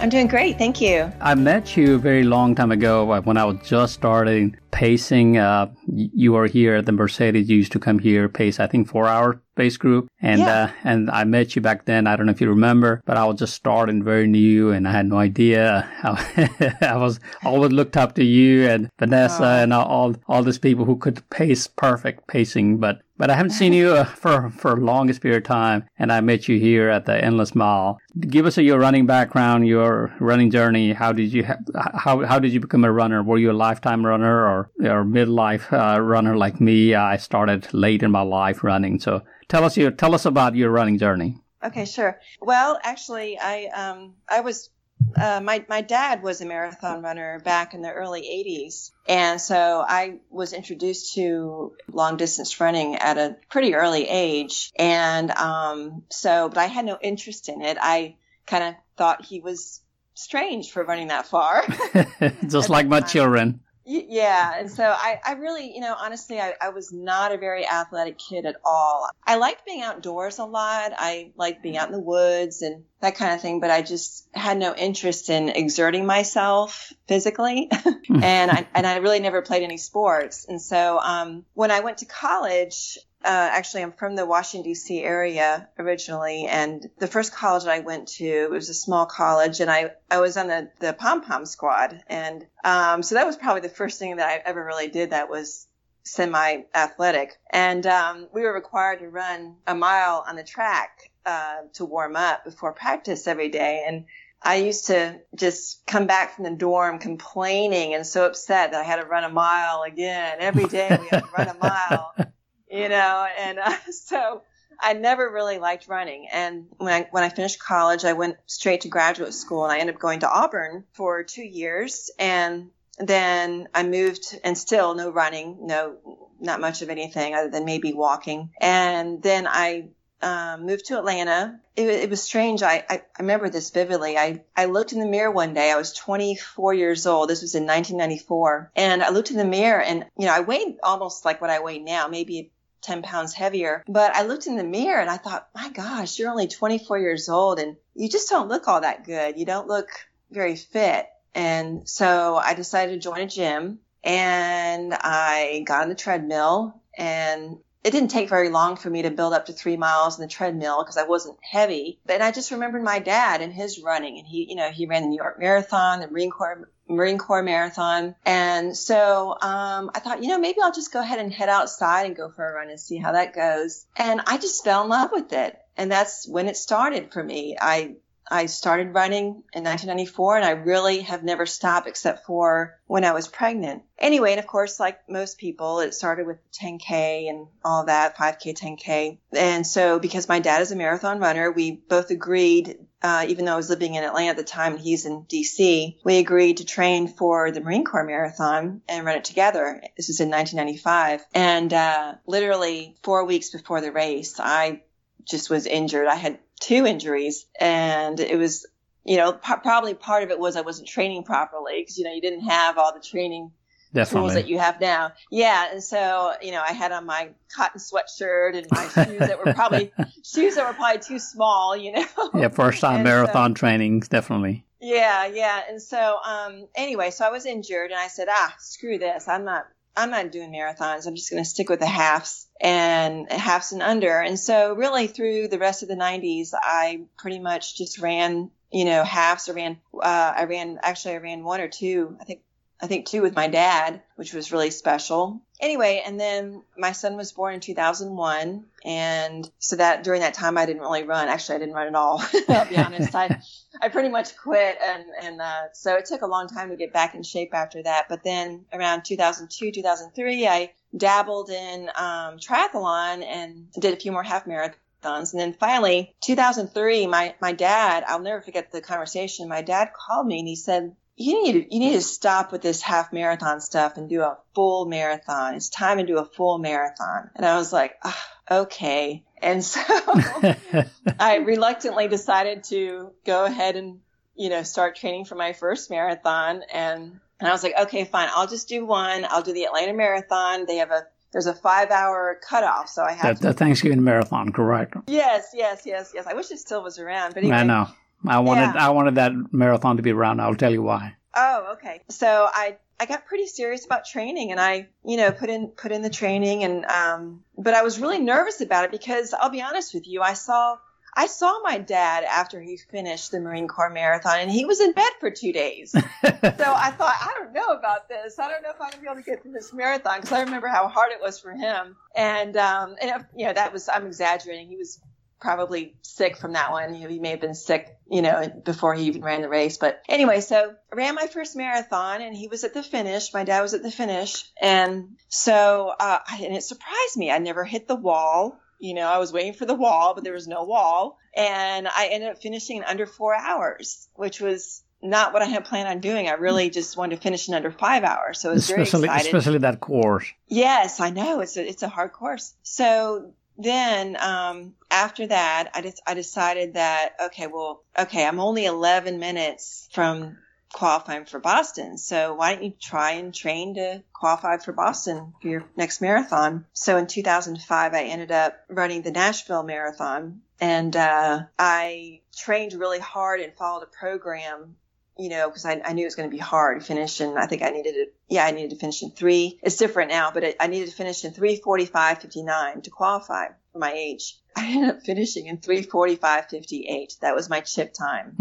I'm 0.00 0.08
doing 0.08 0.26
great, 0.26 0.58
thank 0.58 0.80
you. 0.80 1.10
I 1.20 1.34
met 1.34 1.76
you 1.76 1.94
a 1.94 1.98
very 1.98 2.24
long 2.24 2.54
time 2.54 2.72
ago 2.72 3.10
uh, 3.12 3.20
when 3.22 3.36
I 3.36 3.44
was 3.44 3.58
just 3.66 3.94
starting 3.94 4.56
pacing. 4.74 5.38
Uh, 5.38 5.70
you 5.86 6.32
were 6.32 6.46
here 6.48 6.74
at 6.74 6.86
the 6.86 6.92
Mercedes. 6.92 7.48
You 7.48 7.56
used 7.58 7.72
to 7.72 7.78
come 7.78 8.00
here, 8.00 8.28
pace, 8.28 8.58
I 8.60 8.66
think, 8.66 8.88
four 8.88 9.06
hour 9.06 9.40
pace 9.56 9.76
group. 9.76 10.08
And, 10.20 10.40
Yeah. 10.40 10.64
uh, 10.64 10.70
and 10.82 11.08
I 11.10 11.22
met 11.22 11.54
you 11.54 11.62
back 11.62 11.84
then. 11.84 12.08
I 12.08 12.16
don't 12.16 12.26
know 12.26 12.32
if 12.32 12.40
you 12.40 12.48
remember, 12.48 13.00
but 13.06 13.16
I 13.16 13.24
was 13.24 13.38
just 13.38 13.54
starting 13.54 14.02
very 14.02 14.26
new 14.26 14.72
and 14.72 14.88
I 14.88 14.90
had 14.90 15.06
no 15.06 15.16
idea. 15.16 15.88
I 16.02 16.96
was 16.96 17.20
always 17.44 17.70
looked 17.72 17.96
up 17.96 18.14
to 18.16 18.24
you 18.24 18.68
and 18.68 18.90
Vanessa 18.98 19.44
Aw. 19.44 19.62
and 19.62 19.72
all, 19.72 20.16
all 20.26 20.42
these 20.42 20.58
people 20.58 20.84
who 20.84 20.96
could 20.96 21.22
pace 21.30 21.68
perfect 21.68 22.26
pacing. 22.26 22.78
But, 22.78 23.02
but 23.16 23.30
I 23.30 23.36
haven't 23.36 23.52
seen 23.52 23.72
you 23.72 23.90
uh, 23.90 24.04
for, 24.22 24.50
for 24.50 24.76
longest 24.76 25.20
period 25.20 25.38
of 25.44 25.44
time. 25.46 25.84
And 26.00 26.10
I 26.10 26.20
met 26.20 26.48
you 26.48 26.58
here 26.58 26.88
at 26.88 27.06
the 27.06 27.16
Endless 27.24 27.54
Mile. 27.54 27.98
Give 28.18 28.46
us 28.46 28.58
your 28.58 28.80
running 28.80 29.06
background, 29.06 29.68
your 29.68 30.12
running 30.18 30.50
journey. 30.50 30.92
How 30.94 31.12
did 31.12 31.32
you, 31.32 31.44
ha- 31.44 31.92
how, 31.94 32.24
how 32.26 32.40
did 32.40 32.52
you 32.52 32.58
become 32.58 32.84
a 32.84 32.90
runner? 32.92 33.22
Were 33.22 33.38
you 33.38 33.52
a 33.52 33.62
lifetime 33.66 34.04
runner 34.04 34.44
or, 34.46 34.63
or 34.80 35.04
midlife 35.04 35.72
uh, 35.72 36.00
runner 36.00 36.36
like 36.36 36.60
me? 36.60 36.94
I 36.94 37.16
started 37.16 37.72
late 37.72 38.02
in 38.02 38.10
my 38.10 38.22
life 38.22 38.64
running. 38.64 39.00
So 39.00 39.22
tell 39.48 39.64
us 39.64 39.76
your, 39.76 39.90
tell 39.90 40.14
us 40.14 40.24
about 40.24 40.54
your 40.54 40.70
running 40.70 40.98
journey. 40.98 41.38
Okay, 41.62 41.86
sure. 41.86 42.20
Well, 42.40 42.78
actually, 42.82 43.38
I 43.38 43.66
um, 43.74 44.14
I 44.28 44.40
was 44.40 44.68
uh, 45.16 45.40
my 45.42 45.64
my 45.68 45.80
dad 45.80 46.22
was 46.22 46.40
a 46.40 46.46
marathon 46.46 47.02
runner 47.02 47.40
back 47.40 47.72
in 47.72 47.80
the 47.80 47.90
early 47.90 48.22
'80s, 48.22 48.90
and 49.08 49.40
so 49.40 49.84
I 49.86 50.18
was 50.30 50.52
introduced 50.52 51.14
to 51.14 51.72
long 51.90 52.16
distance 52.16 52.60
running 52.60 52.96
at 52.96 53.16
a 53.16 53.36
pretty 53.48 53.74
early 53.74 54.06
age, 54.08 54.72
and 54.76 55.30
um, 55.30 56.02
so 56.10 56.48
but 56.48 56.58
I 56.58 56.66
had 56.66 56.84
no 56.84 56.98
interest 57.00 57.48
in 57.48 57.62
it. 57.62 57.78
I 57.80 58.16
kind 58.46 58.64
of 58.64 58.74
thought 58.96 59.24
he 59.24 59.40
was 59.40 59.80
strange 60.14 60.70
for 60.70 60.84
running 60.84 61.08
that 61.08 61.26
far. 61.26 61.64
Just 62.48 62.68
like 62.68 62.86
my 62.86 63.00
time. 63.00 63.08
children. 63.08 63.60
Yeah, 63.86 64.54
and 64.58 64.70
so 64.70 64.84
I, 64.84 65.20
I 65.24 65.32
really, 65.32 65.74
you 65.74 65.80
know, 65.80 65.94
honestly, 65.98 66.40
I, 66.40 66.54
I 66.60 66.70
was 66.70 66.90
not 66.90 67.32
a 67.32 67.38
very 67.38 67.66
athletic 67.66 68.18
kid 68.18 68.46
at 68.46 68.56
all. 68.64 69.08
I 69.26 69.36
liked 69.36 69.66
being 69.66 69.82
outdoors 69.82 70.38
a 70.38 70.44
lot. 70.44 70.92
I 70.96 71.32
liked 71.36 71.62
being 71.62 71.76
out 71.76 71.88
in 71.88 71.92
the 71.92 72.00
woods 72.00 72.62
and 72.62 72.84
that 73.00 73.16
kind 73.16 73.34
of 73.34 73.42
thing, 73.42 73.60
but 73.60 73.70
I 73.70 73.82
just 73.82 74.26
had 74.32 74.56
no 74.56 74.74
interest 74.74 75.28
in 75.28 75.50
exerting 75.50 76.06
myself 76.06 76.94
physically. 77.06 77.70
and 78.22 78.50
I 78.50 78.66
and 78.74 78.86
I 78.86 78.96
really 78.96 79.20
never 79.20 79.42
played 79.42 79.62
any 79.62 79.76
sports. 79.76 80.46
And 80.48 80.60
so 80.60 80.98
um, 80.98 81.44
when 81.52 81.70
I 81.70 81.80
went 81.80 81.98
to 81.98 82.06
college, 82.06 82.98
uh, 83.24 83.48
actually, 83.52 83.82
I'm 83.82 83.92
from 83.92 84.16
the 84.16 84.26
Washington 84.26 84.70
D.C. 84.70 85.02
area 85.02 85.68
originally, 85.78 86.46
and 86.46 86.90
the 86.98 87.06
first 87.06 87.34
college 87.34 87.64
I 87.64 87.80
went 87.80 88.08
to 88.08 88.24
it 88.24 88.50
was 88.50 88.68
a 88.68 88.74
small 88.74 89.06
college, 89.06 89.60
and 89.60 89.70
I 89.70 89.92
I 90.10 90.18
was 90.20 90.36
on 90.36 90.48
the 90.48 90.70
the 90.78 90.92
pom 90.92 91.22
pom 91.22 91.46
squad, 91.46 92.02
and 92.06 92.46
um, 92.64 93.02
so 93.02 93.14
that 93.14 93.26
was 93.26 93.36
probably 93.36 93.62
the 93.62 93.70
first 93.70 93.98
thing 93.98 94.16
that 94.16 94.28
I 94.28 94.42
ever 94.44 94.62
really 94.62 94.88
did 94.88 95.10
that 95.10 95.30
was 95.30 95.66
semi 96.02 96.64
athletic, 96.74 97.38
and 97.50 97.86
um, 97.86 98.28
we 98.34 98.42
were 98.42 98.52
required 98.52 98.98
to 98.98 99.08
run 99.08 99.56
a 99.66 99.74
mile 99.74 100.22
on 100.28 100.36
the 100.36 100.44
track 100.44 101.10
uh, 101.24 101.62
to 101.74 101.86
warm 101.86 102.16
up 102.16 102.44
before 102.44 102.74
practice 102.74 103.26
every 103.26 103.48
day, 103.48 103.84
and 103.86 104.04
I 104.42 104.56
used 104.56 104.88
to 104.88 105.18
just 105.34 105.86
come 105.86 106.06
back 106.06 106.34
from 106.34 106.44
the 106.44 106.50
dorm 106.50 106.98
complaining 106.98 107.94
and 107.94 108.06
so 108.06 108.26
upset 108.26 108.72
that 108.72 108.80
I 108.80 108.84
had 108.84 108.96
to 108.96 109.06
run 109.06 109.24
a 109.24 109.30
mile 109.30 109.82
again 109.82 110.36
every 110.40 110.66
day. 110.66 110.94
We 111.00 111.08
had 111.08 111.20
to 111.20 111.28
run 111.34 111.48
a 111.48 111.54
mile 111.54 112.12
you 112.74 112.88
know, 112.88 113.26
and 113.38 113.58
uh, 113.58 113.76
so 113.90 114.42
I 114.80 114.92
never 114.94 115.30
really 115.30 115.58
liked 115.58 115.88
running. 115.88 116.28
And 116.32 116.66
when 116.76 116.92
I 116.92 117.08
when 117.10 117.22
I 117.22 117.28
finished 117.28 117.60
college, 117.60 118.04
I 118.04 118.14
went 118.14 118.36
straight 118.46 118.82
to 118.82 118.88
graduate 118.88 119.34
school, 119.34 119.64
and 119.64 119.72
I 119.72 119.78
ended 119.78 119.96
up 119.96 120.00
going 120.00 120.20
to 120.20 120.30
Auburn 120.30 120.84
for 120.92 121.22
two 121.22 121.44
years, 121.44 122.10
and 122.18 122.70
then 122.98 123.68
I 123.74 123.82
moved, 123.82 124.38
and 124.44 124.56
still 124.56 124.94
no 124.94 125.10
running, 125.10 125.66
no, 125.66 125.96
not 126.40 126.60
much 126.60 126.82
of 126.82 126.90
anything 126.90 127.34
other 127.34 127.50
than 127.50 127.64
maybe 127.64 127.92
walking. 127.92 128.50
And 128.60 129.22
then 129.22 129.46
I 129.48 129.88
um, 130.22 130.64
moved 130.64 130.86
to 130.86 130.98
Atlanta. 130.98 131.60
It, 131.76 131.88
it 131.88 132.10
was 132.10 132.22
strange. 132.22 132.62
I, 132.62 132.84
I, 132.88 132.94
I 132.94 133.02
remember 133.20 133.50
this 133.50 133.70
vividly. 133.70 134.16
I, 134.16 134.42
I 134.56 134.66
looked 134.66 134.92
in 134.92 135.00
the 135.00 135.06
mirror 135.06 135.30
one 135.30 135.54
day. 135.54 135.70
I 135.70 135.76
was 135.76 135.92
24 135.92 136.72
years 136.72 137.06
old. 137.06 137.28
This 137.28 137.42
was 137.42 137.54
in 137.54 137.64
1994. 137.64 138.72
And 138.74 139.02
I 139.02 139.10
looked 139.10 139.30
in 139.30 139.36
the 139.36 139.44
mirror 139.44 139.82
and, 139.82 140.06
you 140.16 140.26
know, 140.26 140.32
I 140.32 140.40
weighed 140.40 140.76
almost 140.82 141.24
like 141.24 141.40
what 141.40 141.50
I 141.50 141.60
weigh 141.60 141.78
now, 141.78 142.08
maybe 142.08 142.52
10 142.84 143.02
pounds 143.02 143.32
heavier. 143.32 143.82
But 143.88 144.14
I 144.14 144.22
looked 144.22 144.46
in 144.46 144.56
the 144.56 144.64
mirror 144.64 145.00
and 145.00 145.10
I 145.10 145.16
thought, 145.16 145.48
my 145.54 145.70
gosh, 145.70 146.18
you're 146.18 146.30
only 146.30 146.48
24 146.48 146.98
years 146.98 147.28
old 147.28 147.58
and 147.58 147.76
you 147.94 148.08
just 148.08 148.28
don't 148.28 148.48
look 148.48 148.68
all 148.68 148.80
that 148.80 149.04
good. 149.04 149.38
You 149.38 149.46
don't 149.46 149.68
look 149.68 149.88
very 150.30 150.56
fit. 150.56 151.06
And 151.34 151.88
so 151.88 152.36
I 152.36 152.54
decided 152.54 152.92
to 152.92 152.98
join 152.98 153.20
a 153.20 153.26
gym 153.26 153.80
and 154.04 154.94
I 154.94 155.64
got 155.66 155.82
on 155.82 155.88
the 155.88 155.94
treadmill 155.94 156.80
and 156.96 157.58
it 157.82 157.90
didn't 157.90 158.10
take 158.10 158.30
very 158.30 158.48
long 158.48 158.76
for 158.76 158.88
me 158.88 159.02
to 159.02 159.10
build 159.10 159.34
up 159.34 159.46
to 159.46 159.52
three 159.52 159.76
miles 159.76 160.14
on 160.14 160.22
the 160.22 160.32
treadmill 160.32 160.82
because 160.82 160.96
I 160.96 161.04
wasn't 161.04 161.38
heavy. 161.42 162.00
But 162.06 162.22
I 162.22 162.30
just 162.30 162.50
remembered 162.50 162.82
my 162.82 162.98
dad 162.98 163.42
and 163.42 163.52
his 163.52 163.82
running 163.82 164.18
and 164.18 164.26
he, 164.26 164.46
you 164.48 164.56
know, 164.56 164.70
he 164.70 164.86
ran 164.86 165.02
the 165.02 165.08
New 165.08 165.18
York 165.18 165.38
Marathon, 165.38 166.00
the 166.00 166.08
Marine 166.08 166.30
Corps 166.30 166.70
Marine 166.88 167.18
Corps 167.18 167.42
Marathon. 167.42 168.14
And 168.24 168.76
so 168.76 169.36
um, 169.40 169.90
I 169.94 170.00
thought, 170.00 170.22
you 170.22 170.28
know, 170.28 170.38
maybe 170.38 170.58
I'll 170.62 170.72
just 170.72 170.92
go 170.92 171.00
ahead 171.00 171.18
and 171.18 171.32
head 171.32 171.48
outside 171.48 172.06
and 172.06 172.16
go 172.16 172.30
for 172.30 172.48
a 172.48 172.54
run 172.54 172.70
and 172.70 172.80
see 172.80 172.96
how 172.96 173.12
that 173.12 173.34
goes. 173.34 173.86
And 173.96 174.20
I 174.26 174.38
just 174.38 174.64
fell 174.64 174.82
in 174.82 174.88
love 174.88 175.10
with 175.12 175.32
it. 175.32 175.56
And 175.76 175.90
that's 175.90 176.28
when 176.28 176.48
it 176.48 176.56
started 176.56 177.12
for 177.12 177.22
me. 177.22 177.56
I 177.60 177.96
I 178.30 178.46
started 178.46 178.94
running 178.94 179.42
in 179.52 179.64
1994 179.64 180.36
and 180.36 180.44
I 180.44 180.50
really 180.50 181.00
have 181.00 181.22
never 181.22 181.46
stopped 181.46 181.86
except 181.86 182.26
for 182.26 182.78
when 182.86 183.04
I 183.04 183.12
was 183.12 183.28
pregnant. 183.28 183.82
Anyway, 183.98 184.32
and 184.32 184.40
of 184.40 184.46
course, 184.46 184.80
like 184.80 185.08
most 185.08 185.38
people, 185.38 185.80
it 185.80 185.94
started 185.94 186.26
with 186.26 186.38
10K 186.52 187.28
and 187.28 187.46
all 187.64 187.86
that, 187.86 188.16
5K, 188.16 188.56
10K. 188.58 189.18
And 189.36 189.66
so 189.66 189.98
because 189.98 190.28
my 190.28 190.40
dad 190.40 190.62
is 190.62 190.72
a 190.72 190.76
marathon 190.76 191.20
runner, 191.20 191.50
we 191.50 191.72
both 191.72 192.10
agreed, 192.10 192.78
uh, 193.02 193.26
even 193.28 193.44
though 193.44 193.52
I 193.52 193.56
was 193.56 193.70
living 193.70 193.94
in 193.94 194.04
Atlanta 194.04 194.30
at 194.30 194.36
the 194.36 194.44
time 194.44 194.72
and 194.72 194.80
he's 194.80 195.06
in 195.06 195.24
DC, 195.24 195.98
we 196.04 196.18
agreed 196.18 196.58
to 196.58 196.64
train 196.64 197.08
for 197.08 197.50
the 197.50 197.60
Marine 197.60 197.84
Corps 197.84 198.04
Marathon 198.04 198.82
and 198.88 199.04
run 199.04 199.18
it 199.18 199.24
together. 199.24 199.82
This 199.96 200.08
is 200.08 200.20
in 200.20 200.30
1995. 200.30 201.24
And, 201.34 201.72
uh, 201.72 202.14
literally 202.26 202.96
four 203.02 203.24
weeks 203.24 203.50
before 203.50 203.80
the 203.80 203.92
race, 203.92 204.40
I 204.40 204.82
just 205.24 205.50
was 205.50 205.66
injured. 205.66 206.06
I 206.06 206.16
had 206.16 206.38
two 206.64 206.86
injuries 206.86 207.46
and 207.60 208.18
it 208.20 208.38
was, 208.38 208.66
you 209.04 209.16
know, 209.16 209.32
p- 209.32 209.54
probably 209.62 209.94
part 209.94 210.22
of 210.22 210.30
it 210.30 210.38
was 210.38 210.56
I 210.56 210.62
wasn't 210.62 210.88
training 210.88 211.24
properly 211.24 211.80
because, 211.82 211.98
you 211.98 212.04
know, 212.04 212.12
you 212.12 212.20
didn't 212.20 212.48
have 212.48 212.78
all 212.78 212.92
the 212.94 213.00
training 213.00 213.50
tools 213.92 214.34
that 214.34 214.48
you 214.48 214.58
have 214.58 214.80
now. 214.80 215.12
Yeah. 215.30 215.68
And 215.70 215.82
so, 215.82 216.32
you 216.42 216.50
know, 216.52 216.62
I 216.66 216.72
had 216.72 216.90
on 216.90 217.06
my 217.06 217.28
cotton 217.54 217.80
sweatshirt 217.80 218.56
and 218.56 218.66
my 218.70 218.88
shoes 218.88 219.18
that 219.18 219.38
were 219.44 219.54
probably, 219.54 219.92
shoes 220.24 220.56
that 220.56 220.66
were 220.66 220.74
probably 220.74 221.00
too 221.00 221.18
small, 221.20 221.76
you 221.76 221.92
know? 221.92 222.06
Yeah, 222.34 222.48
first 222.48 222.80
time 222.80 222.96
And 223.00 223.06
so- 223.06 223.10
marathon 223.10 223.54
training, 223.54 224.00
definitely. 224.00 224.64
Yeah, 224.80 225.26
yeah. 225.26 225.62
And 225.68 225.80
so, 225.80 226.18
um, 226.26 226.66
anyway, 226.74 227.10
so 227.10 227.24
I 227.24 227.30
was 227.30 227.46
injured 227.46 227.90
and 227.90 227.98
I 227.98 228.08
said, 228.08 228.28
ah, 228.30 228.54
screw 228.58 228.98
this. 228.98 229.28
I'm 229.28 229.44
not, 229.44 229.66
I'm 229.96 230.10
not 230.10 230.32
doing 230.32 230.50
marathons. 230.50 231.06
I'm 231.06 231.14
just 231.14 231.30
going 231.30 231.42
to 231.42 231.48
stick 231.48 231.68
with 231.68 231.80
the 231.80 231.86
halves 231.86 232.46
and 232.60 233.30
halves 233.30 233.72
and 233.72 233.82
under. 233.82 234.20
And 234.20 234.38
so 234.38 234.74
really 234.74 235.06
through 235.06 235.48
the 235.48 235.58
rest 235.58 235.82
of 235.82 235.88
the 235.88 235.96
nineties, 235.96 236.54
I 236.56 237.02
pretty 237.16 237.38
much 237.38 237.76
just 237.76 237.98
ran, 237.98 238.50
you 238.72 238.84
know, 238.84 239.04
halves. 239.04 239.48
I 239.48 239.52
ran, 239.52 239.78
uh, 239.94 240.32
I 240.36 240.44
ran, 240.44 240.78
actually 240.82 241.14
I 241.14 241.18
ran 241.18 241.44
one 241.44 241.60
or 241.60 241.68
two, 241.68 242.16
I 242.20 242.24
think, 242.24 242.40
I 242.80 242.86
think 242.86 243.06
two 243.06 243.22
with 243.22 243.34
my 243.34 243.48
dad, 243.48 244.02
which 244.16 244.34
was 244.34 244.52
really 244.52 244.70
special. 244.70 245.40
Anyway, 245.60 246.02
and 246.04 246.20
then 246.20 246.62
my 246.76 246.92
son 246.92 247.16
was 247.16 247.32
born 247.32 247.54
in 247.54 247.60
2001. 247.60 248.64
And 248.84 249.50
so 249.58 249.76
that 249.76 250.04
during 250.04 250.20
that 250.20 250.34
time, 250.34 250.58
I 250.58 250.66
didn't 250.66 250.82
really 250.82 251.04
run. 251.04 251.28
Actually, 251.28 251.56
I 251.56 251.58
didn't 251.60 251.74
run 251.74 251.86
at 251.86 251.94
all. 251.94 252.22
I'll 252.48 252.68
be 252.68 252.76
honest. 252.76 253.14
I, 253.14 253.40
I 253.80 253.88
pretty 253.88 254.08
much 254.08 254.36
quit. 254.36 254.76
And, 254.84 255.04
and, 255.22 255.40
uh, 255.40 255.72
so 255.72 255.94
it 255.94 256.06
took 256.06 256.22
a 256.22 256.26
long 256.26 256.48
time 256.48 256.70
to 256.70 256.76
get 256.76 256.92
back 256.92 257.14
in 257.14 257.22
shape 257.22 257.54
after 257.54 257.82
that. 257.84 258.06
But 258.08 258.24
then 258.24 258.66
around 258.72 259.04
2002, 259.04 259.72
2003, 259.72 260.46
I 260.46 260.72
dabbled 260.96 261.50
in, 261.50 261.88
um, 261.96 262.38
triathlon 262.38 263.24
and 263.24 263.70
did 263.72 263.94
a 263.94 263.96
few 263.96 264.12
more 264.12 264.22
half 264.22 264.44
marathons 264.44 264.74
marathons. 265.04 265.32
And 265.32 265.40
then 265.40 265.52
finally, 265.52 266.14
2003, 266.22 267.06
my, 267.06 267.34
my 267.40 267.52
dad, 267.52 268.04
I'll 268.06 268.20
never 268.20 268.40
forget 268.40 268.70
the 268.70 268.80
conversation. 268.80 269.48
My 269.48 269.62
dad 269.62 269.90
called 269.94 270.26
me 270.26 270.38
and 270.40 270.48
he 270.48 270.56
said, 270.56 270.94
you 271.16 271.44
need 271.44 271.52
to, 271.52 271.74
you 271.74 271.80
need 271.80 271.92
to 271.92 272.00
stop 272.00 272.50
with 272.50 272.62
this 272.62 272.82
half 272.82 273.12
marathon 273.12 273.60
stuff 273.60 273.96
and 273.96 274.08
do 274.08 274.22
a 274.22 274.38
full 274.54 274.86
marathon. 274.86 275.54
It's 275.54 275.68
time 275.68 275.98
to 275.98 276.06
do 276.06 276.18
a 276.18 276.24
full 276.24 276.58
marathon. 276.58 277.30
And 277.36 277.46
I 277.46 277.56
was 277.56 277.72
like, 277.72 277.94
oh, 278.04 278.22
okay. 278.50 279.22
And 279.40 279.64
so 279.64 279.80
I 281.20 281.36
reluctantly 281.44 282.08
decided 282.08 282.64
to 282.64 283.12
go 283.24 283.44
ahead 283.44 283.76
and, 283.76 284.00
you 284.34 284.50
know, 284.50 284.62
start 284.64 284.96
training 284.96 285.26
for 285.26 285.36
my 285.36 285.52
first 285.52 285.88
marathon. 285.88 286.62
And, 286.72 287.20
and 287.38 287.48
I 287.48 287.52
was 287.52 287.62
like, 287.62 287.74
okay, 287.82 288.04
fine. 288.04 288.28
I'll 288.34 288.48
just 288.48 288.68
do 288.68 288.84
one. 288.84 289.24
I'll 289.28 289.42
do 289.42 289.52
the 289.52 289.64
Atlanta 289.64 289.92
Marathon. 289.92 290.66
They 290.66 290.76
have 290.76 290.90
a 290.90 291.06
there's 291.34 291.46
a 291.46 291.54
five 291.54 291.90
hour 291.90 292.38
cutoff, 292.48 292.88
so 292.88 293.02
I 293.02 293.10
have 293.10 293.40
the, 293.40 293.48
the 293.48 293.54
Thanksgiving 293.54 294.04
marathon, 294.04 294.52
correct? 294.52 294.94
Yes, 295.08 295.48
yes, 295.52 295.82
yes, 295.84 296.12
yes. 296.14 296.28
I 296.28 296.34
wish 296.34 296.52
it 296.52 296.60
still 296.60 296.80
was 296.80 297.00
around, 297.00 297.34
but 297.34 297.42
anyway. 297.42 297.56
I 297.56 297.64
know. 297.64 297.88
I 298.26 298.40
wanted 298.40 298.74
yeah. 298.74 298.86
I 298.86 298.90
wanted 298.90 299.16
that 299.16 299.32
marathon 299.52 299.96
to 299.96 300.02
be 300.02 300.12
around. 300.12 300.40
I'll 300.40 300.54
tell 300.54 300.72
you 300.72 300.82
why. 300.82 301.16
Oh, 301.34 301.74
okay. 301.74 302.02
So 302.08 302.48
I 302.50 302.76
I 302.98 303.06
got 303.06 303.26
pretty 303.26 303.46
serious 303.46 303.84
about 303.84 304.06
training 304.06 304.50
and 304.50 304.60
I, 304.60 304.88
you 305.04 305.16
know, 305.16 305.32
put 305.32 305.50
in 305.50 305.68
put 305.68 305.92
in 305.92 306.02
the 306.02 306.10
training 306.10 306.64
and 306.64 306.84
um 306.86 307.44
but 307.58 307.74
I 307.74 307.82
was 307.82 307.98
really 307.98 308.20
nervous 308.20 308.60
about 308.60 308.84
it 308.84 308.90
because 308.90 309.34
I'll 309.34 309.50
be 309.50 309.62
honest 309.62 309.94
with 309.94 310.06
you, 310.06 310.22
I 310.22 310.34
saw 310.34 310.76
I 311.16 311.26
saw 311.26 311.60
my 311.62 311.78
dad 311.78 312.24
after 312.24 312.60
he 312.60 312.76
finished 312.76 313.30
the 313.30 313.38
Marine 313.40 313.68
Corps 313.68 313.90
marathon 313.90 314.40
and 314.40 314.50
he 314.50 314.64
was 314.64 314.80
in 314.80 314.92
bed 314.92 315.10
for 315.20 315.30
two 315.30 315.52
days. 315.52 315.90
so 315.92 316.02
I 316.22 316.90
thought, 316.90 317.14
I 317.20 317.32
don't 317.38 317.52
know 317.52 317.68
about 317.68 318.08
this. 318.08 318.38
I 318.38 318.48
don't 318.48 318.62
know 318.62 318.70
if 318.70 318.80
I'm 318.80 318.90
going 318.90 318.92
to 318.94 319.00
be 319.00 319.06
able 319.06 319.16
to 319.16 319.22
get 319.22 319.42
through 319.42 319.52
this 319.52 319.72
marathon 319.72 320.20
because 320.20 320.32
I 320.32 320.42
remember 320.42 320.66
how 320.66 320.88
hard 320.88 321.12
it 321.12 321.20
was 321.22 321.38
for 321.38 321.52
him. 321.52 321.96
And, 322.16 322.56
um, 322.56 322.96
and, 323.00 323.24
you 323.36 323.46
know, 323.46 323.52
that 323.52 323.72
was, 323.72 323.88
I'm 323.88 324.06
exaggerating. 324.06 324.68
He 324.68 324.76
was 324.76 325.00
probably 325.44 325.94
sick 326.00 326.38
from 326.38 326.54
that 326.54 326.72
one. 326.72 326.94
He 326.94 327.18
may 327.20 327.30
have 327.30 327.40
been 327.40 327.54
sick, 327.54 327.98
you 328.10 328.22
know, 328.22 328.48
before 328.64 328.94
he 328.94 329.04
even 329.04 329.22
ran 329.22 329.42
the 329.42 329.48
race. 329.48 329.76
But 329.76 330.02
anyway, 330.08 330.40
so 330.40 330.74
I 330.90 330.96
ran 330.96 331.14
my 331.14 331.26
first 331.26 331.54
marathon 331.54 332.22
and 332.22 332.34
he 332.34 332.48
was 332.48 332.64
at 332.64 332.72
the 332.72 332.82
finish. 332.82 333.32
My 333.34 333.44
dad 333.44 333.60
was 333.60 333.74
at 333.74 333.82
the 333.82 333.90
finish. 333.90 334.50
And 334.60 335.18
so, 335.28 335.92
uh, 336.00 336.18
and 336.32 336.56
it 336.56 336.62
surprised 336.62 337.16
me. 337.16 337.30
I 337.30 337.38
never 337.38 337.62
hit 337.62 337.86
the 337.86 337.94
wall. 337.94 338.58
You 338.80 338.94
know, 338.94 339.06
I 339.06 339.18
was 339.18 339.34
waiting 339.34 339.52
for 339.52 339.66
the 339.66 339.74
wall, 339.74 340.14
but 340.14 340.24
there 340.24 340.32
was 340.32 340.48
no 340.48 340.64
wall. 340.64 341.18
And 341.36 341.86
I 341.86 342.08
ended 342.10 342.30
up 342.30 342.38
finishing 342.38 342.78
in 342.78 342.84
under 342.84 343.04
four 343.04 343.34
hours, 343.34 344.08
which 344.14 344.40
was 344.40 344.82
not 345.02 345.34
what 345.34 345.42
I 345.42 345.46
had 345.46 345.66
planned 345.66 345.88
on 345.88 346.00
doing. 346.00 346.26
I 346.26 346.32
really 346.32 346.70
just 346.70 346.96
wanted 346.96 347.16
to 347.16 347.22
finish 347.22 347.48
in 347.48 347.54
under 347.54 347.70
five 347.70 348.02
hours. 348.02 348.40
So 348.40 348.48
I 348.48 348.54
was 348.54 348.64
especially, 348.64 349.08
very 349.08 349.18
excited. 349.18 349.36
Especially 349.36 349.58
that 349.58 349.80
course. 349.80 350.26
Yes, 350.48 351.00
I 351.00 351.10
know. 351.10 351.40
It's 351.40 351.58
a, 351.58 351.68
it's 351.68 351.82
a 351.82 351.88
hard 351.88 352.12
course. 352.12 352.54
So 352.62 353.34
then 353.56 354.16
um, 354.20 354.74
after 354.94 355.26
that, 355.26 355.70
I 355.74 355.82
just 355.82 356.00
I 356.06 356.14
decided 356.14 356.74
that 356.74 357.16
okay, 357.26 357.48
well, 357.48 357.82
okay, 357.98 358.24
I'm 358.24 358.40
only 358.40 358.64
11 358.64 359.18
minutes 359.18 359.88
from 359.92 360.38
qualifying 360.72 361.24
for 361.24 361.40
Boston. 361.40 361.98
So 361.98 362.34
why 362.34 362.54
don't 362.54 362.64
you 362.64 362.72
try 362.80 363.12
and 363.12 363.34
train 363.34 363.74
to 363.74 364.02
qualify 364.12 364.58
for 364.58 364.72
Boston 364.72 365.34
for 365.40 365.48
your 365.48 365.64
next 365.76 366.00
marathon? 366.00 366.66
So 366.72 366.96
in 366.96 367.06
2005, 367.06 367.94
I 367.94 368.02
ended 368.04 368.30
up 368.30 368.56
running 368.68 369.02
the 369.02 369.10
Nashville 369.10 369.62
Marathon 369.62 370.42
and 370.60 370.94
uh, 370.96 371.42
I 371.58 372.20
trained 372.36 372.72
really 372.72 373.00
hard 373.00 373.40
and 373.40 373.52
followed 373.54 373.82
a 373.82 373.86
program. 373.86 374.76
You 375.16 375.28
know, 375.28 375.48
because 375.48 375.64
I, 375.64 375.80
I, 375.84 375.92
knew 375.92 376.02
it 376.02 376.06
was 376.06 376.16
going 376.16 376.28
to 376.28 376.34
be 376.34 376.40
hard 376.40 376.80
to 376.80 376.86
finish, 376.86 377.20
and 377.20 377.38
I 377.38 377.46
think 377.46 377.62
I 377.62 377.70
needed 377.70 377.92
to. 377.92 378.06
Yeah, 378.28 378.44
I 378.44 378.50
needed 378.50 378.70
to 378.70 378.76
finish 378.76 379.02
in 379.02 379.12
three. 379.12 379.60
It's 379.62 379.76
different 379.76 380.10
now, 380.10 380.32
but 380.32 380.42
it, 380.42 380.56
I 380.58 380.66
needed 380.66 380.88
to 380.88 380.94
finish 380.94 381.24
in 381.24 381.32
three 381.32 381.56
forty-five 381.56 382.20
fifty-nine 382.20 382.82
to 382.82 382.90
qualify 382.90 383.48
for 383.72 383.78
my 383.78 383.92
age. 383.92 384.36
I 384.56 384.66
ended 384.72 384.90
up 384.90 385.02
finishing 385.02 385.46
in 385.46 385.58
three 385.58 385.82
forty-five 385.82 386.48
fifty-eight. 386.48 387.14
That 387.20 387.36
was 387.36 387.48
my 387.48 387.60
chip 387.60 387.94
time. 387.94 388.36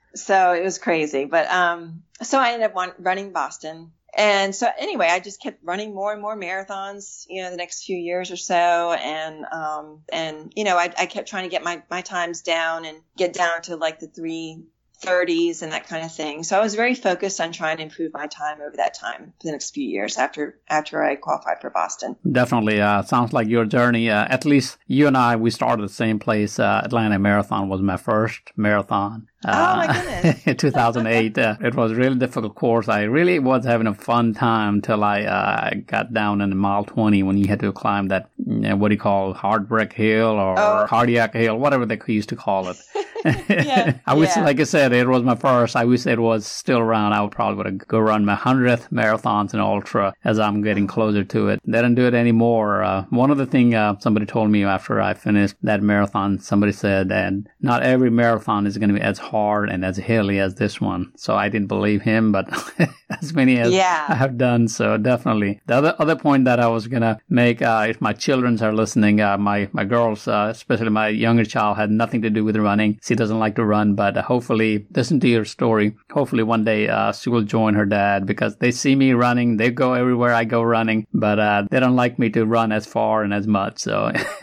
so 0.14 0.52
it 0.52 0.64
was 0.64 0.78
crazy. 0.78 1.26
But 1.26 1.48
um, 1.48 2.02
so 2.22 2.40
I 2.40 2.52
ended 2.52 2.70
up 2.70 2.94
running 2.98 3.32
Boston. 3.32 3.92
And 4.16 4.54
so 4.54 4.66
anyway, 4.78 5.08
I 5.10 5.20
just 5.20 5.42
kept 5.42 5.62
running 5.62 5.94
more 5.94 6.10
and 6.10 6.22
more 6.22 6.34
marathons, 6.34 7.26
you 7.28 7.42
know, 7.42 7.50
the 7.50 7.56
next 7.56 7.84
few 7.84 7.98
years 7.98 8.30
or 8.30 8.36
so. 8.36 8.92
And, 8.92 9.44
um, 9.44 10.00
and, 10.10 10.52
you 10.56 10.64
know, 10.64 10.78
I, 10.78 10.90
I 10.98 11.04
kept 11.04 11.28
trying 11.28 11.44
to 11.44 11.50
get 11.50 11.62
my, 11.62 11.82
my 11.90 12.00
times 12.00 12.40
down 12.40 12.86
and 12.86 12.96
get 13.18 13.34
down 13.34 13.60
to 13.62 13.76
like 13.76 14.00
the 14.00 14.06
three 14.06 14.62
30s 15.02 15.62
and 15.62 15.72
that 15.72 15.86
kind 15.86 16.04
of 16.04 16.12
thing. 16.12 16.42
So 16.42 16.58
I 16.58 16.62
was 16.62 16.74
very 16.74 16.94
focused 16.94 17.40
on 17.40 17.52
trying 17.52 17.76
to 17.78 17.82
improve 17.82 18.12
my 18.12 18.26
time 18.26 18.60
over 18.60 18.76
that 18.76 18.94
time 18.94 19.32
for 19.40 19.46
the 19.46 19.52
next 19.52 19.74
few 19.74 19.86
years 19.86 20.16
after 20.16 20.58
after 20.68 21.02
I 21.02 21.16
qualified 21.16 21.60
for 21.60 21.70
Boston. 21.70 22.16
Definitely, 22.30 22.80
uh, 22.80 23.02
sounds 23.02 23.32
like 23.32 23.48
your 23.48 23.64
journey. 23.64 24.10
Uh, 24.10 24.26
at 24.28 24.44
least 24.44 24.78
you 24.86 25.06
and 25.06 25.16
I, 25.16 25.36
we 25.36 25.50
started 25.50 25.82
the 25.82 25.92
same 25.92 26.18
place. 26.18 26.58
Uh, 26.58 26.80
Atlanta 26.84 27.18
Marathon 27.18 27.68
was 27.68 27.82
my 27.82 27.96
first 27.96 28.52
marathon. 28.56 29.28
oh 29.46 29.76
my 29.76 29.86
goodness! 29.86 30.42
in 30.46 30.56
2008, 30.56 31.38
uh, 31.38 31.56
it 31.60 31.74
was 31.74 31.92
a 31.92 31.94
really 31.94 32.18
difficult 32.18 32.54
course. 32.54 32.88
I 32.88 33.02
really 33.02 33.38
was 33.38 33.64
having 33.64 33.86
a 33.86 33.94
fun 33.94 34.32
time 34.34 34.80
till 34.80 35.04
I 35.04 35.22
uh, 35.22 35.74
got 35.86 36.14
down 36.14 36.40
in 36.40 36.56
mile 36.56 36.84
20 36.84 37.22
when 37.22 37.36
you 37.36 37.48
had 37.48 37.60
to 37.60 37.72
climb 37.72 38.08
that 38.08 38.30
what 38.38 38.88
do 38.88 38.94
you 38.94 39.00
call 39.00 39.34
heartbreak 39.34 39.92
hill 39.92 40.30
or 40.30 40.58
oh. 40.58 40.86
cardiac 40.88 41.34
hill, 41.34 41.58
whatever 41.58 41.84
they 41.84 41.98
used 42.06 42.30
to 42.30 42.36
call 42.36 42.68
it. 42.68 42.76
yeah, 43.48 43.98
I 44.06 44.14
wish, 44.14 44.30
yeah. 44.36 44.44
like 44.44 44.60
I 44.60 44.64
said, 44.64 44.92
it 44.92 45.08
was 45.08 45.22
my 45.22 45.34
first. 45.34 45.76
I 45.76 45.84
wish 45.84 46.06
it 46.06 46.18
was 46.18 46.46
still 46.46 46.78
around. 46.78 47.12
I 47.12 47.22
would 47.22 47.32
probably 47.32 47.64
would 47.64 47.88
go 47.88 47.98
run 47.98 48.24
my 48.24 48.34
hundredth 48.34 48.90
marathons 48.90 49.52
and 49.52 49.62
ultra 49.62 50.14
as 50.24 50.38
I'm 50.38 50.62
getting 50.62 50.86
closer 50.86 51.24
to 51.24 51.48
it. 51.48 51.60
They 51.64 51.80
don't 51.80 51.94
do 51.94 52.06
it 52.06 52.14
anymore. 52.14 52.82
Uh, 52.82 53.04
one 53.10 53.30
of 53.30 53.38
the 53.38 53.46
thing 53.46 53.74
uh, 53.74 53.98
somebody 53.98 54.26
told 54.26 54.50
me 54.50 54.64
after 54.64 55.00
I 55.00 55.14
finished 55.14 55.56
that 55.62 55.82
marathon, 55.82 56.38
somebody 56.38 56.72
said, 56.72 57.08
that 57.08 57.32
not 57.60 57.82
every 57.82 58.10
marathon 58.10 58.66
is 58.66 58.78
going 58.78 58.88
to 58.88 58.94
be 58.94 59.00
as 59.00 59.18
hard 59.18 59.68
and 59.70 59.84
as 59.84 59.96
hilly 59.96 60.38
as 60.38 60.54
this 60.54 60.80
one. 60.80 61.12
So 61.16 61.34
I 61.36 61.48
didn't 61.48 61.68
believe 61.68 62.02
him, 62.02 62.32
but 62.32 62.48
as 63.10 63.32
many 63.32 63.58
as 63.58 63.72
yeah. 63.72 64.06
I 64.08 64.14
have 64.14 64.38
done. 64.38 64.68
So 64.68 64.96
definitely. 64.96 65.60
The 65.66 65.74
other 65.74 65.96
other 65.98 66.16
point 66.16 66.44
that 66.44 66.60
I 66.60 66.68
was 66.68 66.86
gonna 66.86 67.18
make, 67.28 67.62
uh, 67.62 67.86
if 67.88 68.00
my 68.00 68.12
children 68.12 68.60
are 68.62 68.72
listening, 68.72 69.20
uh, 69.20 69.38
my 69.38 69.68
my 69.72 69.84
girls, 69.84 70.28
uh, 70.28 70.48
especially 70.50 70.90
my 70.90 71.08
younger 71.08 71.44
child, 71.44 71.76
had 71.76 71.90
nothing 71.90 72.22
to 72.22 72.30
do 72.30 72.44
with 72.44 72.56
running. 72.56 72.98
She 73.02 73.14
doesn't 73.16 73.38
like 73.38 73.56
to 73.56 73.64
run, 73.64 73.94
but 73.94 74.16
hopefully, 74.16 74.86
listen 74.94 75.20
to 75.20 75.28
your 75.28 75.44
story. 75.44 75.94
Hopefully, 76.10 76.42
one 76.42 76.64
day 76.64 76.88
uh, 76.88 77.12
she 77.12 77.30
will 77.30 77.42
join 77.42 77.74
her 77.74 77.86
dad 77.86 78.26
because 78.26 78.56
they 78.56 78.70
see 78.70 78.94
me 78.94 79.12
running. 79.12 79.56
They 79.56 79.70
go 79.70 79.94
everywhere 79.94 80.32
I 80.32 80.44
go 80.44 80.62
running, 80.62 81.06
but 81.12 81.38
uh, 81.38 81.64
they 81.70 81.80
don't 81.80 81.96
like 81.96 82.18
me 82.18 82.30
to 82.30 82.44
run 82.46 82.72
as 82.72 82.86
far 82.86 83.22
and 83.22 83.34
as 83.34 83.46
much. 83.46 83.78
So. 83.78 84.12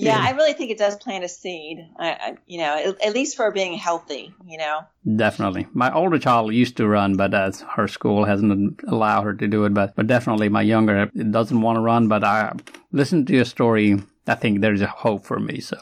yeah, 0.00 0.18
I 0.18 0.32
really 0.36 0.52
think 0.54 0.70
it 0.70 0.78
does 0.78 0.96
plant 0.96 1.24
a 1.24 1.28
seed. 1.28 1.86
I, 1.98 2.10
I, 2.10 2.36
you 2.46 2.58
know, 2.58 2.76
at, 2.76 3.06
at, 3.06 3.14
least 3.14 3.36
for 3.36 3.50
being 3.50 3.74
healthy. 3.74 4.32
You 4.46 4.58
know. 4.58 4.80
Definitely, 5.16 5.66
my 5.72 5.92
older 5.92 6.18
child 6.18 6.52
used 6.52 6.76
to 6.78 6.88
run, 6.88 7.16
but 7.16 7.34
as 7.34 7.60
her 7.76 7.88
school 7.88 8.24
hasn't 8.24 8.80
allowed 8.86 9.22
her 9.24 9.34
to 9.34 9.48
do 9.48 9.64
it. 9.64 9.74
But 9.74 9.94
but 9.94 10.06
definitely, 10.06 10.48
my 10.48 10.62
younger 10.62 11.06
doesn't 11.06 11.60
want 11.60 11.76
to 11.76 11.80
run. 11.80 12.08
But 12.08 12.24
I 12.24 12.54
listen 12.92 13.26
to 13.26 13.32
your 13.32 13.44
story. 13.44 14.00
I 14.26 14.34
think 14.34 14.60
there's 14.60 14.82
a 14.82 14.86
hope 14.86 15.24
for 15.24 15.40
me. 15.40 15.60
So 15.60 15.76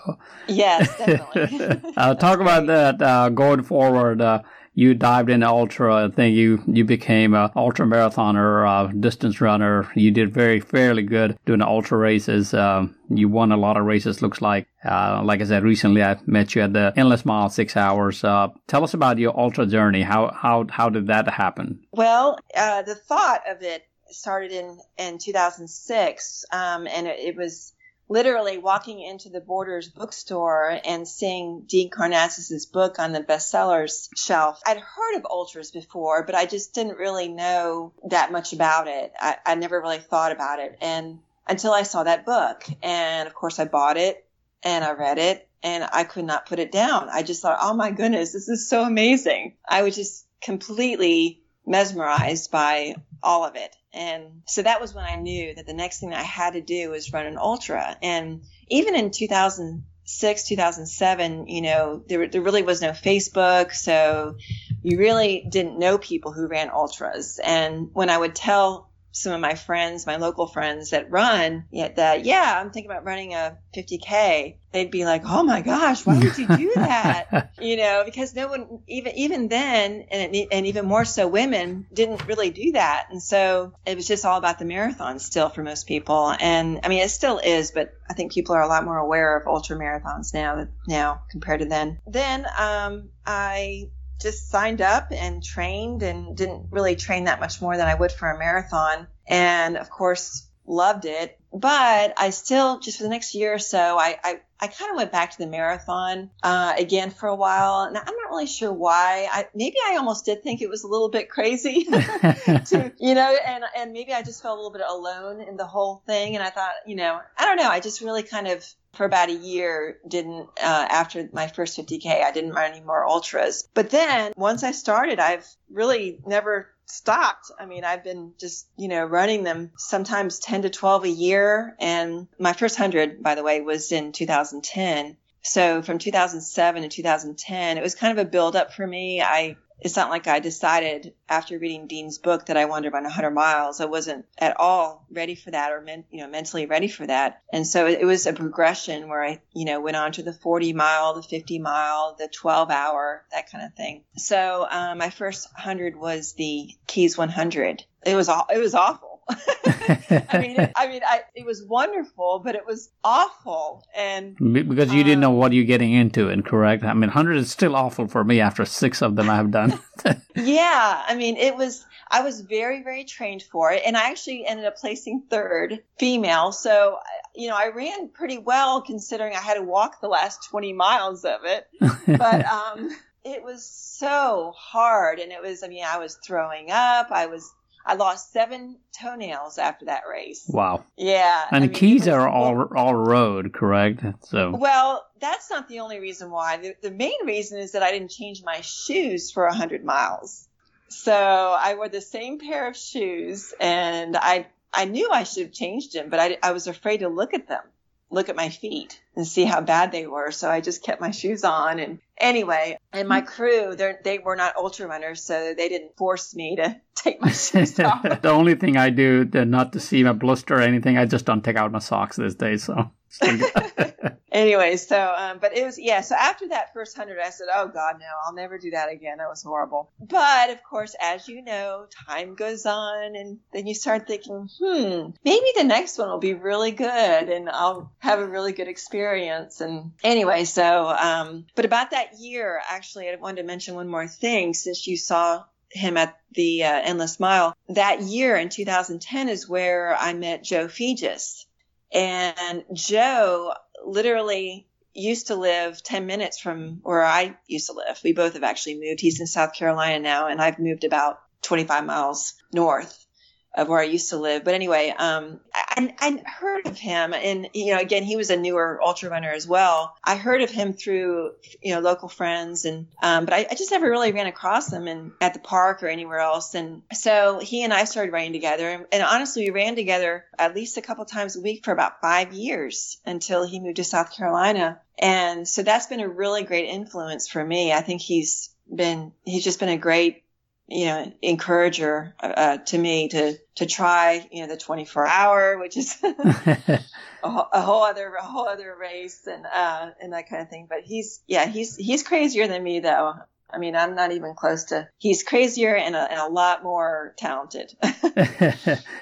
yes, 0.47 0.97
definitely. 1.07 1.93
uh, 1.97 2.15
talk 2.15 2.41
about 2.41 2.67
that 2.67 3.03
uh, 3.03 3.29
going 3.31 3.63
forward. 3.63 4.21
Uh, 4.21 4.43
you 4.79 4.95
dived 4.95 5.29
into 5.29 5.49
ultra. 5.49 6.07
I 6.07 6.09
think 6.09 6.37
you 6.37 6.63
you 6.69 6.85
became 6.85 7.35
a 7.35 7.51
ultra 7.57 7.85
marathoner, 7.85 8.65
uh, 8.65 8.93
distance 8.93 9.41
runner. 9.41 9.91
You 9.97 10.13
did 10.13 10.33
very 10.33 10.61
fairly 10.61 11.03
good 11.03 11.37
doing 11.47 11.59
the 11.59 11.67
ultra 11.67 11.99
races. 11.99 12.55
Um, 12.55 12.95
you 13.09 13.29
won 13.29 13.51
a 13.51 13.57
lot 13.57 13.77
of 13.77 13.85
races. 13.87 14.23
Looks 14.23 14.41
like. 14.41 14.69
Uh, 14.85 15.21
like 15.25 15.41
I 15.41 15.45
said, 15.45 15.65
recently 15.65 16.05
I 16.05 16.19
met 16.27 16.55
you 16.55 16.63
at 16.63 16.75
the 16.75 16.93
Endless 16.97 17.25
Mile 17.25 17.51
six 17.51 17.77
hours. 17.77 18.23
Uh, 18.23 18.51
tell 18.69 18.85
us 18.85 18.95
about 18.95 19.19
your 19.19 19.37
ultra 19.37 19.67
journey. 19.67 20.03
How 20.03 20.31
how 20.33 20.67
how 20.71 20.89
did 20.91 21.09
that 21.09 21.27
happen? 21.29 21.81
Well, 21.91 22.39
uh, 22.57 22.83
the 22.83 22.95
thought 22.95 23.43
of 23.51 23.63
it 23.63 23.83
started 24.11 24.53
in 24.53 24.79
in 24.97 25.19
2006, 25.19 26.45
um, 26.53 26.87
and 26.87 27.09
it, 27.09 27.19
it 27.19 27.37
was 27.37 27.73
literally 28.09 28.59
walking 28.59 29.01
into 29.01 29.29
the 29.29 29.41
Borders 29.41 29.89
bookstore 29.89 30.81
and 30.85 31.07
seeing 31.07 31.65
Dean 31.67 31.91
Karnazes's 31.91 32.67
book 32.67 32.99
on 32.99 33.13
the 33.13 33.21
bestsellers 33.21 34.09
shelf. 34.17 34.61
I'd 34.67 34.79
heard 34.79 35.17
of 35.17 35.27
ultras 35.27 35.71
before, 35.71 36.25
but 36.25 36.35
I 36.35 36.47
just 36.47 36.75
didn't 36.75 36.97
really 36.97 37.29
know 37.29 37.93
that 38.09 38.33
much 38.33 38.53
about 38.53 38.89
it. 38.89 39.13
I, 39.19 39.37
I 39.45 39.55
never 39.57 39.81
really 39.81 39.99
thought 39.99 40.33
about 40.33 40.59
it. 40.59 40.79
And 40.81 41.19
until 41.49 41.73
I 41.73 41.83
saw 41.83 42.05
that 42.05 42.27
book. 42.27 42.65
And 42.83 43.27
of 43.27 43.35
course 43.35 43.59
I 43.59 43.65
bought 43.65 43.97
it 43.97 44.25
and 44.63 44.85
I 44.85 44.93
read 44.93 45.19
it 45.19 45.49
and 45.63 45.89
I 45.93 46.05
could 46.05 46.25
not 46.25 46.47
put 46.47 46.59
it 46.59 46.71
down. 46.71 47.09
I 47.11 47.23
just 47.23 47.43
thought, 47.43 47.59
oh 47.61 47.75
my 47.75 47.91
goodness, 47.91 48.33
this 48.33 48.49
is 48.49 48.69
so 48.69 48.85
amazing. 48.85 49.55
I 49.69 49.83
was 49.83 49.97
just 49.97 50.27
completely 50.41 51.41
mesmerized 51.67 52.51
by 52.51 52.95
all 53.23 53.45
of 53.45 53.57
it. 53.57 53.75
And 53.93 54.43
so 54.47 54.63
that 54.63 54.81
was 54.81 54.95
when 54.95 55.05
I 55.05 55.17
knew 55.17 55.55
that 55.55 55.67
the 55.67 55.75
next 55.75 56.01
thing 56.01 56.13
I 56.13 56.23
had 56.23 56.53
to 56.53 56.61
do 56.61 56.91
was 56.91 57.13
run 57.13 57.27
an 57.27 57.39
ultra. 57.39 57.97
And 58.03 58.43
even 58.69 58.95
in 58.95 59.11
2006, 59.11 60.45
2007, 60.45 61.47
you 61.49 61.63
know, 61.63 62.03
there, 62.07 62.29
there 62.29 62.43
really 62.43 62.63
was 62.63 62.83
no 62.83 62.91
Facebook. 62.91 63.73
So 63.73 64.37
you 64.83 64.99
really 64.99 65.47
didn't 65.49 65.79
know 65.79 65.99
people 65.99 66.33
who 66.33 66.47
ran 66.47 66.71
ultras. 66.71 67.41
And 67.43 67.91
when 67.93 68.11
I 68.11 68.19
would 68.19 68.35
tell 68.35 68.88
some 69.19 69.33
of 69.33 69.41
my 69.41 69.55
friends, 69.55 70.07
my 70.07 70.17
local 70.17 70.47
friends 70.47 70.91
that 70.91 71.11
run, 71.11 71.65
yeah, 71.71 71.89
that, 71.89 72.25
yeah, 72.25 72.61
I'm 72.61 72.71
thinking 72.71 72.91
about 72.91 73.05
running 73.05 73.35
a 73.35 73.59
50K, 73.77 74.57
they'd 74.73 74.91
be 74.91 75.05
like, 75.05 75.23
"Oh 75.25 75.43
my 75.43 75.61
gosh, 75.61 76.05
why 76.05 76.19
would 76.19 76.39
you 76.39 76.47
do 76.47 76.73
that?" 76.77 77.53
you 77.61 77.77
know, 77.77 78.03
because 78.05 78.35
no 78.35 78.49
one 78.49 78.81
even 78.87 79.13
even 79.17 79.49
then, 79.49 80.07
and 80.11 80.35
it, 80.35 80.49
and 80.53 80.67
even 80.67 80.87
more 80.87 81.05
so, 81.05 81.27
women 81.27 81.87
didn't 81.93 82.27
really 82.27 82.51
do 82.51 82.73
that, 82.73 83.09
and 83.11 83.23
so 83.23 83.73
it 83.87 83.97
was 83.97 84.07
just 84.07 84.25
all 84.25 84.39
about 84.39 84.59
the 84.59 84.65
marathon 84.65 85.19
still 85.19 85.49
for 85.49 85.63
most 85.63 85.87
people. 85.87 86.35
And 86.39 86.81
I 86.85 86.89
mean, 86.89 87.03
it 87.03 87.11
still 87.11 87.39
is, 87.39 87.71
but 87.71 87.95
I 88.09 88.15
think 88.15 88.33
people 88.33 88.55
are 88.55 88.63
a 88.63 88.69
lot 88.69 88.85
more 88.85 88.99
aware 88.99 89.37
of 89.37 89.47
ultra 89.47 89.77
marathons 89.77 90.33
now 90.33 90.67
now 90.87 91.23
compared 91.31 91.61
to 91.61 91.67
then. 91.67 92.01
Then 92.07 92.47
um, 92.59 93.11
I 93.27 93.91
just 94.21 94.51
signed 94.51 94.81
up 94.81 95.09
and 95.13 95.43
trained 95.43 96.03
and 96.03 96.37
didn't 96.37 96.67
really 96.71 96.97
train 96.97 97.25
that 97.25 97.41
much 97.41 97.61
more 97.61 97.77
than 97.77 97.87
I 97.87 97.95
would 97.95 98.13
for 98.13 98.31
a 98.31 98.39
marathon. 98.39 99.07
And 99.29 99.77
of 99.77 99.91
course, 99.91 100.48
loved 100.69 101.05
it. 101.05 101.39
But 101.53 102.13
I 102.19 102.31
still, 102.31 102.79
just 102.79 102.99
for 102.99 103.05
the 103.05 103.09
next 103.09 103.35
year 103.35 103.55
or 103.55 103.59
so, 103.59 103.99
I, 103.99 104.19
I, 104.23 104.41
I 104.61 104.67
kind 104.67 104.91
of 104.91 104.97
went 104.97 105.11
back 105.11 105.31
to 105.31 105.39
the 105.39 105.47
marathon 105.47 106.31
uh, 106.43 106.75
again 106.77 107.11
for 107.11 107.27
a 107.29 107.35
while. 107.35 107.85
And 107.85 107.97
I'm 107.97 108.05
not 108.05 108.31
really 108.31 108.47
sure 108.47 108.73
why. 108.73 109.29
I, 109.33 109.47
maybe 109.55 109.77
I 109.87 109.97
almost 109.97 110.27
did 110.27 110.43
think 110.43 110.61
it 110.61 110.69
was 110.69 110.85
a 110.85 110.89
little 110.89 111.09
bit 111.09 111.31
crazy, 111.31 111.85
to, 111.85 112.93
you 112.99 113.15
know, 113.15 113.37
and, 113.47 113.65
and 113.77 113.93
maybe 113.93 114.13
I 114.13 114.23
just 114.23 114.43
felt 114.43 114.59
a 114.59 114.61
little 114.61 114.73
bit 114.73 114.83
alone 114.87 115.41
in 115.41 115.57
the 115.57 115.67
whole 115.67 116.03
thing. 116.07 116.35
And 116.35 116.45
I 116.45 116.51
thought, 116.51 116.73
you 116.87 116.97
know, 116.97 117.19
I 117.39 117.45
don't 117.47 117.57
know. 117.57 117.69
I 117.69 117.81
just 117.81 118.03
really 118.03 118.23
kind 118.23 118.47
of 118.47 118.65
for 118.93 119.05
about 119.05 119.29
a 119.29 119.35
year 119.35 119.99
didn't 120.07 120.49
uh, 120.61 120.87
after 120.91 121.29
my 121.33 121.47
first 121.47 121.79
50k 121.79 122.25
i 122.25 122.33
didn't 122.33 122.53
run 122.53 122.73
any 122.73 122.81
more 122.81 123.07
ultras 123.07 123.69
but 123.75 123.91
then 123.91 124.33
once 124.35 124.65
i 124.65 124.73
started 124.73 125.21
i've 125.21 125.47
really 125.71 126.19
never 126.27 126.71
stopped. 126.91 127.51
I 127.59 127.67
mean, 127.67 127.85
I've 127.85 128.05
been 128.05 128.33
just, 128.39 128.67
you 128.77 128.89
know, 128.89 129.05
running 129.05 129.45
them 129.45 129.73
sometimes 129.77 130.39
10 130.39 130.63
to 130.63 130.71
12 130.71 131.05
a 131.05 131.09
year. 131.09 131.77
And 131.79 132.29
my 132.39 132.53
first 132.53 132.79
100, 132.79 133.23
by 133.23 133.35
the 133.35 133.43
way, 133.43 133.61
was 133.61 133.93
in 133.93 134.13
2010. 134.13 135.17
So 135.43 135.83
from 135.83 135.99
2007 135.99 136.83
to 136.83 136.89
2010, 136.89 137.79
it 137.79 137.83
was 137.83 137.95
kind 137.95 138.19
of 138.19 138.27
a 138.27 138.29
build 138.29 138.57
up 138.57 138.73
for 138.75 138.87
me. 138.87 139.23
I 139.23 139.57
it's 139.81 139.97
not 139.97 140.11
like 140.11 140.27
I 140.27 140.41
decided 140.41 141.15
after 141.29 141.59
reading 141.59 141.87
Dean's 141.87 142.19
book 142.19 142.47
that 142.47 142.57
I 142.57 142.65
wanted 142.65 142.89
to 142.89 142.95
run 142.95 143.05
100 143.05 143.31
miles. 143.31 143.81
I 143.81 143.85
wasn't 143.85 144.27
at 144.39 144.59
all 144.59 145.07
ready 145.11 145.35
for 145.35 145.51
that 145.51 145.73
or 145.73 145.81
men, 145.81 146.05
you 146.11 146.21
know 146.21 146.29
mentally 146.29 146.67
ready 146.67 146.89
for 146.89 147.07
that. 147.07 147.43
And 147.53 147.67
so 147.67 147.87
it, 147.87 148.05
was 148.05 148.27
a 148.27 148.33
progression 148.33 149.09
where 149.09 149.23
I 149.23 149.41
you 149.53 149.65
know 149.65 149.81
went 149.81 149.97
on 149.97 150.13
to 150.13 150.23
the 150.23 150.33
40 150.33 150.73
mile, 150.73 151.15
the 151.15 151.23
50 151.23 151.59
mile, 151.59 152.17
the 152.19 152.29
12 152.29 152.71
hour, 152.71 153.25
that 153.33 153.51
kind 153.51 153.65
of 153.65 153.75
thing. 153.75 154.05
So 154.17 154.67
um, 154.69 154.99
my 154.99 155.11
first 155.11 155.49
100 155.55 155.97
was 155.97 156.33
the 156.33 156.71
Keys 156.87 157.17
100. 157.17 157.85
It 158.05 158.15
was 158.15 158.29
all 158.29 158.47
it 158.53 158.59
was 158.59 158.75
awful. 158.75 159.23
I 160.11 160.39
mean, 160.39 160.61
it, 160.61 160.73
I 160.77 160.89
mean, 160.89 161.03
I, 161.07 161.23
it 161.35 161.47
was 161.47 161.63
wonderful, 161.63 162.41
but 162.45 162.55
it 162.55 162.67
was 162.67 162.91
awful, 163.03 163.85
and 163.97 164.37
because 164.37 164.93
you 164.93 165.01
um, 165.01 165.07
didn't 165.07 165.21
know 165.21 165.31
what 165.31 165.53
you're 165.53 165.65
getting 165.65 165.93
into, 165.93 166.29
and 166.29 166.45
correct. 166.45 166.85
I 166.85 166.93
mean, 166.93 167.11
hundred 167.11 167.37
is 167.37 167.51
still 167.51 167.75
awful 167.75 168.07
for 168.07 168.25
me 168.25 168.41
after 168.41 168.65
six 168.65 169.03
of 169.03 169.17
them 169.17 169.31
I 169.31 169.37
have 169.37 169.51
done. 169.51 169.79
yeah, 170.37 171.05
I 171.07 171.15
mean, 171.15 171.37
it 171.37 171.57
was. 171.57 171.85
I 172.11 172.23
was 172.23 172.41
very, 172.41 172.83
very 172.83 173.05
trained 173.05 173.43
for 173.43 173.73
it, 173.73 173.83
and 173.85 173.97
I 173.97 174.11
actually 174.11 174.47
ended 174.47 174.67
up 174.67 174.77
placing 174.77 175.25
third, 175.31 175.83
female. 175.99 176.53
So, 176.53 176.99
you 177.35 177.49
know, 177.49 177.57
I 177.57 177.69
ran 177.69 178.09
pretty 178.09 178.39
well 178.39 178.83
considering 178.83 179.35
I 179.35 179.41
had 179.41 179.55
to 179.55 179.63
walk 179.63 180.01
the 180.01 180.09
last 180.09 180.49
twenty 180.49 180.73
miles 180.73 181.25
of 181.25 181.41
it, 181.45 181.67
but. 182.07 182.45
um 182.53 182.91
it 183.25 183.43
was 183.43 183.65
so 183.65 184.55
hard 184.57 185.19
and 185.19 185.33
it 185.33 185.43
was 185.43 185.63
i 185.63 185.69
mean 185.69 185.85
i 185.85 185.99
was 185.99 186.19
throwing 186.25 186.71
up 186.71 187.09
i 187.11 187.27
was 187.27 187.53
I 187.89 187.95
lost 187.95 188.33
seven 188.33 188.77
toenails 188.93 189.57
after 189.57 189.87
that 189.87 190.03
race. 190.09 190.45
Wow. 190.47 190.85
Yeah. 190.99 191.47
And 191.51 191.65
I 191.65 191.67
the 191.67 191.73
mean, 191.73 191.75
keys 191.75 192.01
was, 192.01 192.09
are 192.09 192.29
all 192.29 192.69
all 192.77 192.95
road, 192.95 193.55
correct? 193.55 194.05
So. 194.25 194.55
Well, 194.55 195.07
that's 195.19 195.49
not 195.49 195.69
the 195.69 195.81
only 195.81 195.99
reason 195.99 196.31
why. 196.31 196.59
The, 196.59 196.77
the 196.83 196.91
main 196.91 197.25
reason 197.25 197.59
is 197.59 197.73
that 197.73 197.83
I 197.83 197.91
didn't 197.91 198.11
change 198.11 198.45
my 198.45 198.61
shoes 198.61 199.31
for 199.31 199.47
a 199.47 199.55
hundred 199.55 199.85
miles. 199.85 200.47
So 200.89 201.13
I 201.15 201.77
wore 201.77 201.89
the 201.89 202.03
same 202.03 202.39
pair 202.39 202.69
of 202.69 202.77
shoes, 202.77 203.55
and 203.59 204.19
I 204.19 204.49
I 204.71 204.85
knew 204.85 205.11
I 205.11 205.23
should 205.23 205.45
have 205.45 205.53
changed 205.53 205.95
them, 205.95 206.11
but 206.11 206.21
I 206.21 206.37
I 206.43 206.53
was 206.53 206.67
afraid 206.67 206.99
to 206.99 207.09
look 207.09 207.33
at 207.33 207.49
them 207.49 207.63
look 208.11 208.29
at 208.29 208.37
my 208.37 208.49
feet 208.49 209.01
and 209.15 209.27
see 209.27 209.45
how 209.45 209.61
bad 209.61 209.93
they 209.93 210.07
were. 210.07 210.31
So 210.31 210.51
I 210.51 210.61
just 210.61 210.83
kept 210.83 211.01
my 211.01 211.11
shoes 211.11 211.45
on. 211.45 211.79
And 211.79 211.99
anyway, 212.17 212.79
and 212.93 213.09
my 213.09 213.21
crew, 213.21 213.77
they 213.77 214.19
were 214.19 214.37
not 214.37 214.57
ultra 214.57 214.87
runners, 214.87 215.23
so 215.23 215.55
they 215.55 215.69
didn't 215.69 215.97
force 215.97 216.35
me 216.35 216.57
to 216.57 216.81
take 216.95 217.21
my 217.21 217.31
shoes 217.31 217.79
off. 217.81 218.03
the 218.03 218.31
only 218.31 218.55
thing 218.55 218.77
I 218.77 218.91
do, 218.91 219.25
not 219.25 219.73
to 219.75 219.81
see 219.81 220.03
my 220.03 220.13
blister 220.13 220.57
or 220.57 220.63
anything, 220.63 220.97
I 220.97 221.05
just 221.05 221.25
don't 221.25 221.45
take 221.45 221.57
out 221.57 221.73
my 221.73 221.79
socks 221.81 222.17
these 222.17 222.35
days. 222.35 222.65
So. 222.65 222.91
anyway, 224.33 224.77
so 224.77 225.15
um, 225.17 225.39
but 225.41 225.57
it 225.57 225.65
was 225.65 225.79
yeah. 225.79 226.01
So 226.01 226.15
after 226.15 226.49
that 226.49 226.73
first 226.73 226.97
hundred, 226.97 227.19
I 227.19 227.31
said, 227.31 227.49
"Oh 227.55 227.69
God, 227.69 227.97
no, 227.99 228.07
I'll 228.25 228.35
never 228.35 228.59
do 228.59 228.71
that 228.73 228.91
again. 228.91 229.19
That 229.19 229.29
was 229.29 229.43
horrible." 229.43 229.91
But 230.01 230.51
of 230.51 230.63
course, 230.63 230.95
as 231.01 231.29
you 231.29 231.43
know, 231.43 231.87
time 232.09 232.35
goes 232.35 232.67
on, 232.67 233.17
and 233.17 233.39
then 233.53 233.67
you 233.67 233.75
start 233.75 234.07
thinking, 234.07 234.49
"Hmm, 234.59 235.11
maybe 235.25 235.47
the 235.57 235.65
next 235.65 235.99
one 235.99 236.09
will 236.09 236.19
be 236.19 236.35
really 236.35 236.73
good, 236.73 236.89
and 236.89 237.49
I'll 237.49 237.93
have 237.99 238.19
a 238.21 238.27
really 238.27 238.53
good 238.53 238.69
experience." 238.69 239.61
And 239.61 239.93
anyway, 240.03 240.45
so 240.45 240.89
um, 240.89 241.47
but 241.55 241.65
about 241.65 241.91
that 241.91 242.19
year, 242.19 242.61
actually, 242.69 243.09
I 243.09 243.17
wanted 243.17 243.43
to 243.43 243.47
mention 243.47 243.75
one 243.75 243.89
more 243.89 244.07
thing 244.07 244.55
since 244.55 244.87
you 244.87 244.97
saw 244.97 245.45
him 245.71 245.97
at 245.97 246.19
the 246.33 246.65
uh, 246.65 246.81
Endless 246.85 247.21
Mile. 247.21 247.55
That 247.69 248.01
year 248.01 248.37
in 248.37 248.49
2010 248.49 249.29
is 249.29 249.49
where 249.49 249.95
I 249.95 250.15
met 250.15 250.43
Joe 250.43 250.67
Fejes. 250.67 251.45
And 251.93 252.65
Joe 252.73 253.55
literally 253.85 254.67
used 254.95 255.29
to 255.29 255.37
live 255.37 255.83
10 255.83 256.07
minutes 256.07 256.39
from 256.39 256.81
where 256.83 257.05
I 257.05 257.37
used 257.47 257.67
to 257.69 257.73
live. 257.73 258.01
We 258.03 258.13
both 258.13 258.35
have 258.35 258.43
actually 258.43 258.81
moved. 258.81 259.01
He's 259.01 259.21
in 259.21 259.27
South 259.27 259.55
Carolina 259.55 260.01
now, 260.01 260.27
and 260.27 260.41
I've 260.41 260.59
moved 260.59 260.85
about 260.85 261.21
25 261.43 261.85
miles 261.85 262.35
north 262.53 263.07
of 263.55 263.69
where 263.69 263.81
I 263.81 263.85
used 263.85 264.11
to 264.11 264.17
live. 264.17 264.45
But 264.45 264.55
anyway, 264.55 264.95
um, 264.97 265.41
I, 265.55 265.95
I 265.99 266.23
heard 266.25 266.67
of 266.67 266.79
him, 266.79 267.13
and 267.13 267.49
you 267.55 267.75
know, 267.75 267.81
again, 267.81 268.03
he 268.03 268.17
was 268.17 268.31
a 268.31 268.37
newer 268.37 268.81
ultra 268.83 269.11
runner 269.11 269.31
as 269.31 269.47
well. 269.47 269.97
I 270.05 270.17
heard 270.17 270.43
of 270.43 270.51
him 270.51 270.73
through 270.73 271.33
you 271.63 271.75
know 271.75 271.81
local 271.81 272.09
friends, 272.09 272.65
and 272.65 272.87
um, 273.03 273.25
but 273.25 273.35
I, 273.35 273.47
I, 273.51 273.55
just 273.55 273.71
never 273.71 273.89
really 273.89 274.13
ran 274.13 274.27
across 274.27 274.73
him 274.73 274.87
in, 274.87 275.13
at 275.21 275.35
the 275.35 275.41
park 275.41 275.83
or 275.83 275.89
anywhere 275.89 276.21
else. 276.21 276.55
And 276.55 276.83
so 276.93 277.39
he 277.41 277.63
and 277.63 277.73
I 277.73 277.85
started 277.85 278.13
running 278.13 278.33
together, 278.33 278.69
and, 278.69 278.87
and 278.93 279.03
honestly, 279.03 279.45
we 279.45 279.51
ran 279.51 279.77
together 279.77 280.25
at 280.39 280.55
least 280.55 280.77
a 280.77 280.83
couple 280.83 281.05
times 281.05 281.37
a 281.37 281.41
week 281.41 281.65
for 281.65 281.73
about 281.73 282.01
five 282.01 282.33
years 282.33 282.99
until 283.07 283.47
he 283.47 283.61
moved 283.61 283.77
to 283.77 283.85
South 283.85 284.15
Carolina. 284.15 284.81
And 284.99 285.47
so 285.47 285.63
that's 285.63 285.87
been 285.87 286.01
a 286.01 286.09
really 286.09 286.43
great 286.43 286.69
influence 286.69 287.29
for 287.29 287.45
me. 287.45 287.73
I 287.73 287.81
think 287.81 288.01
he's 288.01 288.51
been 288.73 289.13
he's 289.25 289.45
just 289.45 289.61
been 289.61 289.69
a 289.69 289.79
great 289.79 290.25
you 290.69 290.85
know, 290.85 291.13
encourager 291.23 292.15
uh, 292.21 292.59
to 292.59 292.79
me 292.79 293.09
to 293.09 293.39
to 293.57 293.67
try, 293.67 294.29
you 294.31 294.43
know, 294.43 294.49
the 294.49 294.57
24 294.57 295.07
hour, 295.07 295.59
which 295.59 295.77
is 295.77 295.97
a, 296.03 296.81
a, 297.23 297.61
whole 297.63 297.83
other 297.83 298.15
a 298.15 298.23
whole 298.23 298.47
other 298.47 298.77
race 298.79 299.27
and 299.27 299.47
uh, 299.47 299.91
and 300.01 300.13
that 300.13 300.29
kind 300.29 300.43
of 300.43 300.51
thing. 300.51 300.67
But 300.69 300.83
he's 300.83 301.21
yeah, 301.27 301.47
he's 301.47 301.75
he's 301.77 302.03
crazier 302.03 302.47
than 302.47 302.63
me 302.63 302.81
though. 302.81 303.15
I 303.51 303.59
mean, 303.59 303.75
I'm 303.75 303.95
not 303.95 304.13
even 304.13 304.35
close 304.35 304.65
to. 304.65 304.89
He's 304.99 305.23
crazier 305.23 305.75
and 305.75 305.97
a, 305.97 306.11
and 306.11 306.21
a 306.21 306.27
lot 306.27 306.63
more 306.63 307.15
talented. 307.17 307.73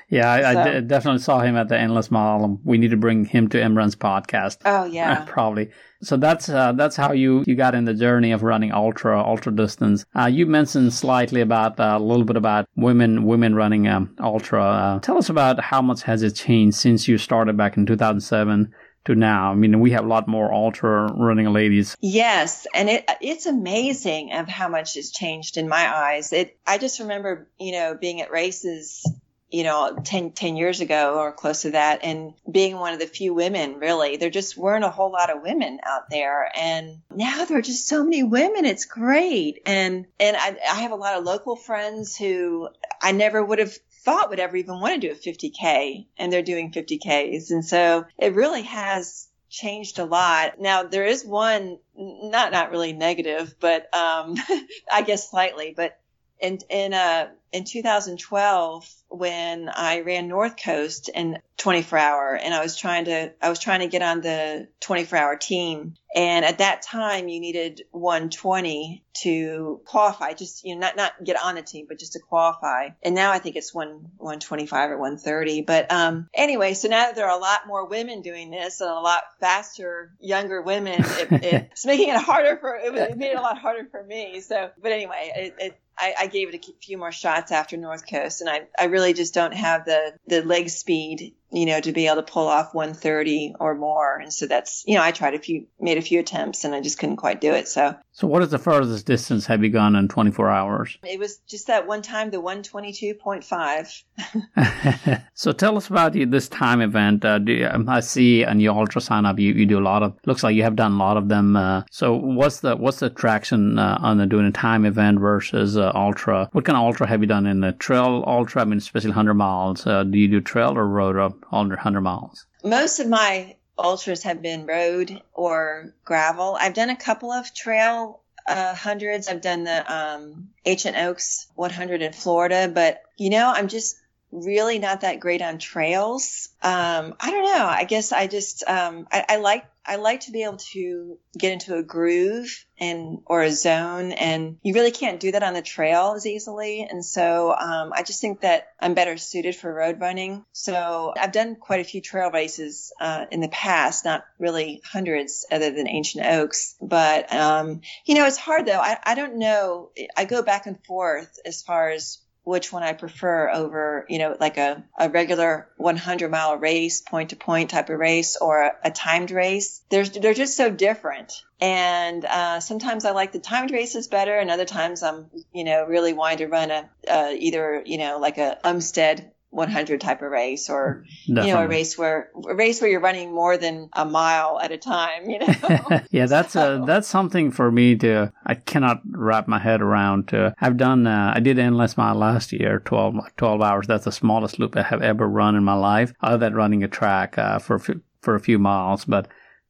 yeah, 0.09 0.31
I, 0.31 0.53
so. 0.53 0.61
I 0.61 0.81
d- 0.81 0.87
definitely 0.87 1.21
saw 1.21 1.41
him 1.41 1.57
at 1.57 1.69
the 1.69 1.79
Endless 1.79 2.11
Mile. 2.11 2.61
We 2.65 2.79
need 2.79 2.93
to 2.93 2.97
bring 2.97 3.25
him 3.25 3.49
to 3.49 3.59
Imran's 3.59 3.97
podcast. 3.97 4.59
Oh 4.65 4.85
yeah, 4.85 5.25
probably. 5.29 5.71
So 6.03 6.17
that's 6.17 6.49
uh, 6.49 6.73
that's 6.73 6.95
how 6.95 7.13
you 7.13 7.43
you 7.47 7.57
got 7.57 7.75
in 7.75 7.87
the 7.87 7.95
journey 7.95 8.31
of 8.33 8.43
running 8.43 8.71
ultra 8.71 9.19
ultra 9.21 9.51
distance. 9.55 10.05
Uh, 10.15 10.27
you 10.27 10.47
mentioned 10.47 10.93
slightly 10.93 11.41
about 11.41 11.81
uh, 11.81 11.97
a 11.99 12.03
little 12.03 12.25
bit 12.25 12.37
about 12.37 12.69
women 12.77 13.25
women 13.25 13.55
running 13.55 13.89
um, 13.89 14.15
ultra. 14.21 14.63
Uh, 14.63 15.01
tell 15.01 15.19
us 15.19 15.29
about 15.29 15.61
how 15.61 15.83
much 15.83 16.03
has 16.03 16.23
it 16.23 16.35
changed 16.35 16.77
since 16.77 17.09
you 17.09 17.19
started 17.19 17.57
back 17.57 17.77
in 17.77 17.87
2007 17.87 18.73
to 19.07 19.15
now? 19.15 19.51
I 19.51 19.55
mean, 19.55 19.81
we 19.81 19.93
have 19.93 20.05
a 20.05 20.09
lot 20.09 20.29
more 20.29 20.53
ultra 20.53 21.13
running 21.13 21.53
ladies. 21.53 21.97
Yes, 22.01 22.67
and 22.75 22.89
it 22.89 23.09
it's 23.21 23.47
amazing 23.47 24.33
of 24.33 24.49
how 24.49 24.69
much 24.69 24.95
has 24.95 25.11
changed 25.11 25.57
in 25.57 25.69
my 25.69 25.95
eyes. 25.95 26.33
It 26.33 26.59
I 26.67 26.79
just 26.79 27.01
remember, 27.01 27.49
you 27.59 27.73
know, 27.73 27.97
being 27.99 28.21
at 28.21 28.31
races 28.31 29.05
you 29.51 29.63
know 29.63 29.97
10, 30.05 30.33
10 30.33 30.57
years 30.57 30.81
ago 30.81 31.19
or 31.19 31.33
close 31.33 31.63
to 31.63 31.71
that 31.71 32.01
and 32.03 32.35
being 32.51 32.77
one 32.77 32.93
of 32.93 32.99
the 32.99 33.07
few 33.07 33.33
women 33.33 33.79
really 33.79 34.17
there 34.17 34.31
just 34.31 34.57
weren't 34.57 34.85
a 34.85 34.91
whole 34.91 35.13
lot 35.13 35.31
of 35.31 35.43
women 35.43 35.79
out 35.85 36.11
there 36.11 36.51
and 36.57 37.01
now 37.15 37.45
there 37.45 37.59
are 37.59 37.63
just 37.63 37.87
so 37.87 38.03
many 38.03 38.23
women 38.23 38.65
it's 38.65 38.87
great 38.87 39.61
and 39.65 40.07
and 40.19 40.37
I, 40.37 40.57
I 40.69 40.81
have 40.81 40.91
a 40.91 40.97
lot 40.97 41.17
of 41.17 41.25
local 41.25 41.55
friends 41.55 42.17
who 42.17 42.69
i 43.01 43.13
never 43.13 43.43
would 43.43 43.61
have 43.61 43.77
thought 44.07 44.31
would 44.31 44.39
ever 44.39 44.57
even 44.57 44.81
want 44.81 45.03
to 45.03 45.09
do 45.09 45.13
a 45.13 45.17
50K 45.17 46.07
and 46.17 46.33
they're 46.33 46.41
doing 46.41 46.71
50Ks. 46.71 47.51
And 47.51 47.65
so 47.65 48.07
it 48.17 48.37
really 48.37 48.63
has 48.63 49.27
changed 49.51 49.99
a 49.99 50.05
lot. 50.05 50.61
Now 50.61 50.85
there 50.85 51.05
is 51.05 51.27
one, 51.27 51.79
not, 51.97 52.53
not 52.53 52.71
really 52.71 52.93
negative, 52.93 53.57
but, 53.59 53.93
um, 53.93 54.37
I 54.93 55.03
guess 55.05 55.29
slightly, 55.29 55.75
but 55.77 55.99
in, 56.39 56.61
in, 56.71 56.95
uh, 56.95 57.31
in 57.53 57.65
2012 57.65 58.93
when 59.09 59.69
I 59.69 60.01
ran 60.01 60.29
North 60.29 60.57
Coast 60.63 61.09
in 61.09 61.39
24 61.59 61.99
hour 61.99 62.35
and 62.35 62.53
I 62.53 62.63
was 62.63 62.77
trying 62.77 63.07
to 63.07 63.33
I 63.41 63.49
was 63.49 63.59
trying 63.59 63.81
to 63.81 63.89
get 63.89 64.03
on 64.03 64.21
the 64.21 64.69
24 64.81 65.19
hour 65.19 65.37
team. 65.37 65.95
And 66.15 66.45
at 66.45 66.59
that 66.59 66.83
time 66.83 67.29
you 67.29 67.41
needed 67.41 67.83
120 67.93 69.05
to 69.23 69.81
qualify 69.85 70.35
just 70.35 70.65
you 70.65 70.75
know 70.75 70.81
not 70.81 70.97
not 70.97 71.13
get 71.25 71.43
on 71.43 71.55
the 71.55 71.63
team 71.63 71.87
but 71.89 71.99
just 71.99 72.13
to 72.13 72.21
qualify. 72.21 72.91
And 73.03 73.15
now 73.15 73.33
I 73.33 73.39
think 73.39 73.57
it's 73.57 73.73
1 73.73 73.89
125 74.19 74.91
or 74.91 74.99
130 74.99 75.63
but 75.63 75.91
um 75.91 76.29
anyway 76.35 76.75
so 76.75 76.89
now 76.89 77.07
that 77.07 77.17
there 77.17 77.29
are 77.29 77.37
a 77.37 77.41
lot 77.41 77.67
more 77.67 77.87
women 77.87 78.23
doing 78.23 78.51
this 78.51 78.81
and 78.81 78.91
a 78.91 78.95
lot 78.95 79.23
faster 79.41 80.13
younger 80.21 80.61
women 80.63 81.01
it, 81.01 81.29
it's 81.73 81.87
making 81.87 82.09
it 82.09 82.21
harder 82.21 82.57
for 82.59 82.77
it, 82.77 82.95
it 82.95 83.17
made 83.17 83.31
it 83.31 83.39
a 83.39 83.43
lot 83.43 83.59
harder 83.59 83.87
for 83.91 84.03
me. 84.03 84.41
So 84.41 84.71
but 84.83 84.93
anyway 84.93 85.33
it, 85.35 85.55
it 85.59 85.81
I, 85.99 86.15
I, 86.21 86.27
gave 86.27 86.53
it 86.53 86.55
a 86.55 86.73
few 86.83 86.99
more 86.99 87.13
shots 87.13 87.36
after 87.51 87.77
North 87.77 88.09
Coast, 88.09 88.41
and 88.41 88.51
I, 88.51 88.63
I 88.79 88.85
really 88.85 89.13
just 89.13 89.35
don't 89.35 89.55
have 89.55 89.85
the, 89.85 90.15
the 90.27 90.43
leg 90.43 90.71
speed, 90.71 91.35
you 91.51 91.67
know, 91.67 91.81
to 91.81 91.93
be 91.93 92.07
able 92.07 92.17
to 92.17 92.23
pull 92.23 92.49
off 92.49 92.75
130 92.75 93.55
or 93.61 93.75
more. 93.75 94.19
And 94.19 94.33
so 94.33 94.47
that's, 94.47 94.85
you 94.87 94.95
know, 94.97 95.03
I 95.03 95.13
tried 95.13 95.35
a 95.35 95.39
few, 95.39 95.67
made 95.81 95.99
a 95.99 96.03
few 96.03 96.21
attempts, 96.21 96.65
and 96.65 96.75
I 96.75 96.81
just 96.81 96.99
couldn't 96.99 97.17
quite 97.17 97.41
do 97.41 97.53
it. 97.53 97.69
So. 97.69 97.95
So 98.13 98.27
what 98.27 98.43
is 98.43 98.51
the 98.51 98.59
furthest 98.59 99.07
distance 99.07 99.47
have 99.47 99.63
you 99.63 99.71
gone 99.71 99.95
in 99.95 100.09
24 100.09 100.51
hours? 100.51 100.99
It 101.05 101.21
was 101.21 101.39
just 101.47 101.67
that 101.67 101.87
one 101.87 102.01
time, 102.03 102.31
the 102.31 102.41
122.5. 102.41 105.27
so 105.35 105.53
tell 105.53 105.77
us 105.77 105.89
about 105.89 106.15
this 106.15 106.49
time 106.49 106.81
event. 106.81 107.25
Uh, 107.25 107.39
you, 107.47 107.69
I 107.89 108.01
see 108.01 108.45
on 108.45 108.59
your 108.59 108.75
ultra 108.75 109.01
sign 109.01 109.27
up, 109.27 109.39
you, 109.39 109.53
you 109.53 109.67
do 109.67 109.79
a 109.79 109.81
lot 109.81 110.03
of. 110.03 110.17
Looks 110.25 110.43
like 110.43 110.57
you 110.57 110.63
have 110.63 110.77
done 110.77 110.93
a 110.93 110.97
lot 110.97 111.17
of 111.17 111.29
them. 111.29 111.57
Uh, 111.57 111.83
so 111.91 112.15
what's 112.15 112.61
the 112.61 112.77
what's 112.77 113.01
the 113.01 113.11
traction 113.11 113.79
uh, 113.79 113.99
on 114.01 114.19
the 114.19 114.27
doing 114.27 114.47
a 114.47 114.53
time 114.53 114.87
event 114.87 115.21
versus 115.21 115.77
uh, 115.77 115.93
ultra? 115.95 116.49
What 116.53 116.65
kind 116.65 116.77
of 116.77 116.85
ultra 116.85 117.07
have 117.07 117.21
you 117.21 117.27
done 117.27 117.47
in 117.47 117.61
the 117.61 117.73
trail 117.73 118.25
ultra? 118.27 118.63
I 118.63 118.65
mean, 118.65 118.79
especially 118.79 119.11
100 119.11 119.35
miles. 119.35 119.87
Uh, 119.87 120.05
do 120.05 120.19
you 120.19 120.29
do 120.29 120.41
trail 120.41 120.77
or 120.77 120.87
road 120.87 121.17
under 121.53 121.75
100 121.75 122.01
miles? 122.01 122.47
Most 122.65 123.01
of 123.01 123.09
my 123.09 123.57
ultras 123.79 124.23
have 124.23 124.43
been 124.43 124.67
road 124.67 125.23
or 125.35 125.95
gravel. 126.05 126.57
I've 126.59 126.75
done 126.75 126.91
a 126.91 126.97
couple 126.97 127.33
of 127.33 127.53
trail 127.55 128.21
uh, 128.47 128.75
hundreds. 128.75 129.29
I've 129.29 129.41
done 129.41 129.65
the 129.65 129.93
um, 129.93 130.49
Ancient 130.65 130.97
Oaks 130.97 131.47
100 131.55 132.03
in 132.03 132.13
Florida, 132.13 132.71
but 132.73 133.03
you 133.17 133.31
know, 133.31 133.53
I'm 133.55 133.69
just 133.69 133.97
really 134.33 134.79
not 134.79 135.03
that 135.03 135.21
great 135.21 135.43
on 135.43 135.59
trails. 135.59 136.49
Um, 136.63 137.15
I 137.21 137.31
don't 137.31 137.45
know. 137.45 137.67
I 137.67 137.85
guess 137.85 138.13
I 138.13 138.27
just 138.27 138.65
um, 138.67 139.07
I, 139.11 139.25
I 139.29 139.37
like 139.37 139.65
I 139.89 139.97
like 139.97 140.21
to 140.23 140.33
be 140.33 140.43
able 140.43 140.57
to 140.57 141.17
get 141.39 141.53
into 141.53 141.77
a 141.77 141.83
groove 141.83 142.65
and 142.79 143.21
or 143.25 143.43
a 143.43 143.53
zone, 143.53 144.13
and 144.13 144.59
you 144.63 144.75
really 144.75 144.91
can't 144.91 145.21
do 145.21 145.33
that 145.33 145.43
on 145.43 145.55
the 145.55 145.63
trail 145.63 146.15
as 146.17 146.27
easily. 146.27 146.83
And 146.83 147.05
so 147.05 147.55
um, 147.57 147.93
I 147.95 148.03
just 148.03 148.21
think 148.21 148.41
that 148.41 148.73
I'm 148.81 148.95
better 148.95 149.17
suited 149.17 149.55
for 149.55 149.73
road 149.73 150.01
running. 150.01 150.45
So 150.53 151.15
I've 151.17 151.33
done 151.33 151.57
quite 151.57 151.81
a 151.81 151.85
few 151.85 152.01
trail 152.01 152.31
races 152.31 152.93
uh, 153.01 153.27
in 153.31 153.41
the 153.41 153.49
past, 153.49 154.05
not 154.05 154.25
really 154.39 154.83
hundreds 154.85 155.47
other 155.51 155.71
than 155.71 155.89
Ancient 155.89 156.27
Oaks, 156.27 156.75
but 156.81 157.33
um, 157.33 157.81
you 158.05 158.17
know 158.17 158.27
it's 158.27 158.37
hard 158.37 158.67
though. 158.67 158.81
I, 158.81 158.99
I 159.05 159.15
don't 159.15 159.39
know. 159.39 159.91
I 160.17 160.25
go 160.25 160.43
back 160.43 160.67
and 160.67 160.83
forth 160.85 161.39
as 161.45 161.63
far 161.63 161.91
as 161.91 162.19
which 162.47 162.73
one 162.73 162.85
I 162.85 162.93
prefer 162.93 163.51
over, 163.51 164.07
you 164.09 164.21
know, 164.21 164.37
like 164.39 164.57
a, 164.57 164.85
a 164.97 165.11
regular 165.11 165.69
100 165.79 166.31
mile 166.31 166.57
race, 166.57 167.01
point 167.01 167.31
to 167.31 167.37
point 167.37 167.71
type 167.71 167.91
of 167.91 167.99
race 167.99 168.37
or 168.37 168.63
a, 168.63 168.73
a 168.85 168.91
timed 168.93 169.33
race. 169.33 169.83
They're, 169.89 170.05
they're 170.05 170.33
just 170.33 170.57
so 170.57 170.71
different. 170.71 171.43
And, 171.61 172.25
uh, 172.25 172.61
sometimes 172.61 173.05
I 173.05 173.11
like 173.11 173.33
the 173.33 173.41
timed 173.41 173.73
races 173.73 174.07
better 174.07 174.39
and 174.39 174.49
other 174.49 174.65
times 174.65 175.03
I'm, 175.03 175.27
you 175.53 175.65
know, 175.65 175.87
really 175.87 176.13
wanting 176.13 176.39
to 176.39 176.47
run 176.47 176.71
a, 176.71 176.89
uh, 177.09 177.33
either, 177.37 177.83
you 177.85 177.99
know, 177.99 178.19
like 178.19 178.39
a 178.39 178.59
Umstead 178.63 179.33
100 179.57 180.01
type 180.01 180.23
of 180.23 180.31
race 180.31 180.69
or 180.69 181.05
Definitely. 181.27 181.49
you 181.49 181.55
know 181.55 181.63
a 181.63 181.67
race 181.67 181.99
where 181.99 182.31
a 182.49 182.55
race 182.55 182.81
where 182.81 182.91
you're 182.91 183.01
running 183.01 183.35
more 183.35 183.57
than 183.57 183.89
a 183.95 184.05
mile 184.05 184.61
at 184.61 184.71
a 184.71 184.77
time 184.77 185.29
you 185.31 185.39
know 185.41 186.01
yeah 186.11 186.27
that's 186.27 186.53
so. 186.53 186.83
a, 186.83 186.87
that's 186.87 187.09
something 187.09 187.51
for 187.51 187.73
me 187.73 187.97
to 187.97 188.33
i 188.45 188.55
cannot 188.55 189.01
wrap 189.11 189.49
my 189.49 189.59
head 189.59 189.81
around 189.81 190.29
to 190.29 190.55
i've 190.61 190.77
done 190.77 191.07
uh, 191.07 191.33
i 191.35 191.41
did 191.41 191.59
endless 191.59 191.97
mile 191.97 192.15
last 192.15 192.53
year 192.53 192.81
12 192.85 193.17
12 193.37 193.63
hours 193.63 193.87
that's 193.87 194.05
the 194.05 194.13
smallest 194.13 194.59
loop 194.59 194.77
i 194.77 194.83
have 194.83 195.03
ever 195.03 195.27
run 195.27 195.57
in 195.57 195.65
my 195.65 195.75
life 195.75 196.13
other 196.21 196.39
than 196.39 196.55
running 196.55 196.85
a 196.85 196.89
track 196.89 197.39
uh, 197.39 197.59
for 197.59 197.79
for 198.21 198.35
a 198.35 198.41
few 198.41 198.59
miles 198.59 199.05
but 199.05 199.27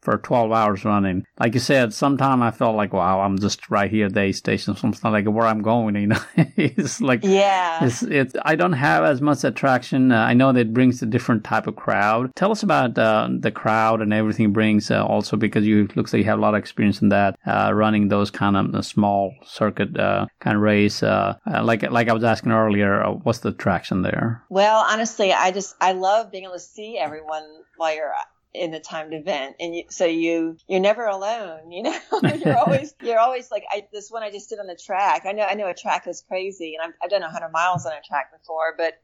for 0.07 0.19
12 0.19 0.53
hours 0.53 0.85
running. 0.85 1.27
Like 1.40 1.55
you 1.55 1.59
said, 1.59 1.92
sometime 1.92 2.40
I 2.40 2.53
felt 2.53 2.77
like, 2.77 2.92
wow, 2.92 3.23
I'm 3.23 3.40
just 3.40 3.69
right 3.71 3.90
here 3.90 4.07
at 4.07 4.14
the 4.14 4.21
aid 4.21 4.37
station. 4.37 4.77
So 4.77 4.87
it's 4.87 5.03
not 5.03 5.12
like 5.12 5.27
where 5.27 5.49
I'm 5.49 5.62
going, 5.62 5.97
you 5.97 6.07
know. 6.07 6.21
it's 6.37 7.01
like, 7.01 7.25
yeah, 7.25 7.85
it's, 7.85 8.05
it's, 8.05 8.37
I 8.45 8.55
don't 8.55 8.75
have 8.75 9.03
as 9.03 9.21
much 9.21 9.42
attraction. 9.42 10.12
Uh, 10.12 10.21
I 10.21 10.33
know 10.33 10.53
that 10.53 10.61
it 10.61 10.73
brings 10.73 11.03
a 11.03 11.07
different 11.07 11.42
type 11.42 11.66
of 11.66 11.75
crowd. 11.75 12.31
Tell 12.37 12.53
us 12.53 12.62
about 12.62 12.97
uh, 12.97 13.29
the 13.37 13.51
crowd 13.51 14.01
and 14.01 14.14
everything 14.14 14.53
brings 14.53 14.92
uh, 14.92 15.05
also 15.05 15.37
because 15.37 15.66
you 15.66 15.88
looks 15.97 16.12
like 16.12 16.21
you 16.21 16.27
have 16.27 16.38
a 16.38 16.42
lot 16.42 16.55
of 16.55 16.61
experience 16.61 17.03
in 17.03 17.09
that, 17.09 17.37
uh, 17.45 17.73
running 17.75 18.07
those 18.07 18.31
kind 18.31 18.57
of 18.57 18.73
uh, 18.77 18.83
small 18.83 19.35
circuit 19.45 19.99
uh, 19.99 20.27
kind 20.38 20.55
of 20.55 20.62
race. 20.62 21.03
like, 21.03 21.83
like 21.83 22.09
I 22.09 22.12
was 22.12 22.23
asking 22.23 22.53
earlier, 22.53 23.03
what's 23.25 23.40
the 23.40 23.49
attraction 23.49 24.03
there? 24.03 24.45
Well, 24.51 24.87
honestly, 24.88 25.33
I 25.33 25.51
just, 25.51 25.75
I 25.81 25.95
love 25.95 26.31
being 26.31 26.45
able 26.45 26.53
to 26.53 26.61
see 26.61 26.97
everyone 26.97 27.42
while 27.77 27.92
you're 27.92 28.12
in 28.57 28.75
a 28.75 28.81
timed 28.81 29.14
event 29.14 29.57
and 29.61 29.75
you, 29.75 29.85
so 29.90 30.05
you 30.07 30.57
you're 30.66 30.81
never 30.81 31.05
alone 31.05 31.71
you 31.71 31.83
know? 31.83 31.99
You're 32.45 32.57
always 32.57 32.95
you're 33.03 33.19
always 33.19 33.51
like 33.51 33.64
I, 33.71 33.87
this 33.92 34.11
one 34.11 34.23
i 34.23 34.31
just 34.31 34.49
did 34.49 34.59
on 34.59 34.66
the 34.66 34.77
track. 34.77 35.23
I 35.27 35.33
know 35.33 35.45
i 35.45 35.55
know 35.55 35.69
a 35.69 35.75
track 35.75 36.07
is 36.07 36.23
crazy 36.27 36.75
and 36.75 36.83
I've, 36.88 36.95
I've 37.03 37.11
done 37.11 37.23
100 37.23 37.51
miles 37.51 37.87
on 37.87 37.92
a 37.92 38.03
track 38.07 38.33
before 38.33 38.75
but 38.77 38.95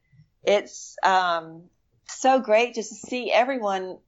it's 0.45 0.97
um 1.03 1.65
so 2.09 2.41
great 2.41 2.75
just 2.75 2.91
to 2.91 2.95
see 2.97 3.33
everyone 3.33 3.99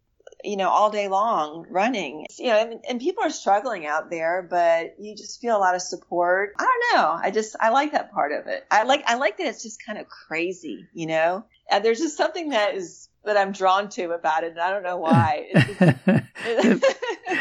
you 0.43 0.57
know 0.57 0.69
all 0.69 0.91
day 0.91 1.09
long 1.09 1.67
running. 1.71 2.27
You 2.39 2.49
know 2.49 2.59
and, 2.59 2.85
and 2.89 3.01
people 3.01 3.25
are 3.25 3.31
struggling 3.31 3.87
out 3.87 4.11
there 4.11 4.47
but 4.49 4.97
you 4.99 5.17
just 5.17 5.41
feel 5.41 5.57
a 5.57 5.59
lot 5.59 5.75
of 5.75 5.83
support. 5.83 6.55
I 6.59 6.65
don't 6.65 6.97
know. 6.97 7.09
I 7.11 7.31
just 7.31 7.57
i 7.61 7.71
like 7.71 7.93
that 7.93 8.13
part 8.13 8.33
of 8.33 8.47
it. 8.47 8.67
I 8.71 8.85
like 8.85 9.05
i 9.07 9.15
like 9.17 9.39
that 9.39 9.47
it's 9.47 9.63
just 9.63 9.85
kind 9.85 9.99
of 9.99 10.07
crazy 10.09 10.87
you 10.93 11.07
know? 11.07 11.45
And 11.71 11.85
there's 11.85 12.01
just 12.01 12.17
something 12.17 12.51
that 12.51 12.75
is 12.75 13.09
that 13.25 13.37
I'm 13.37 13.53
drawn 13.53 13.89
to 13.91 14.13
about 14.13 14.45
it. 14.45 14.53
And 14.53 14.61
I 14.61 14.71
don't 14.71 14.83
know 14.83 14.97
why. 14.99 15.49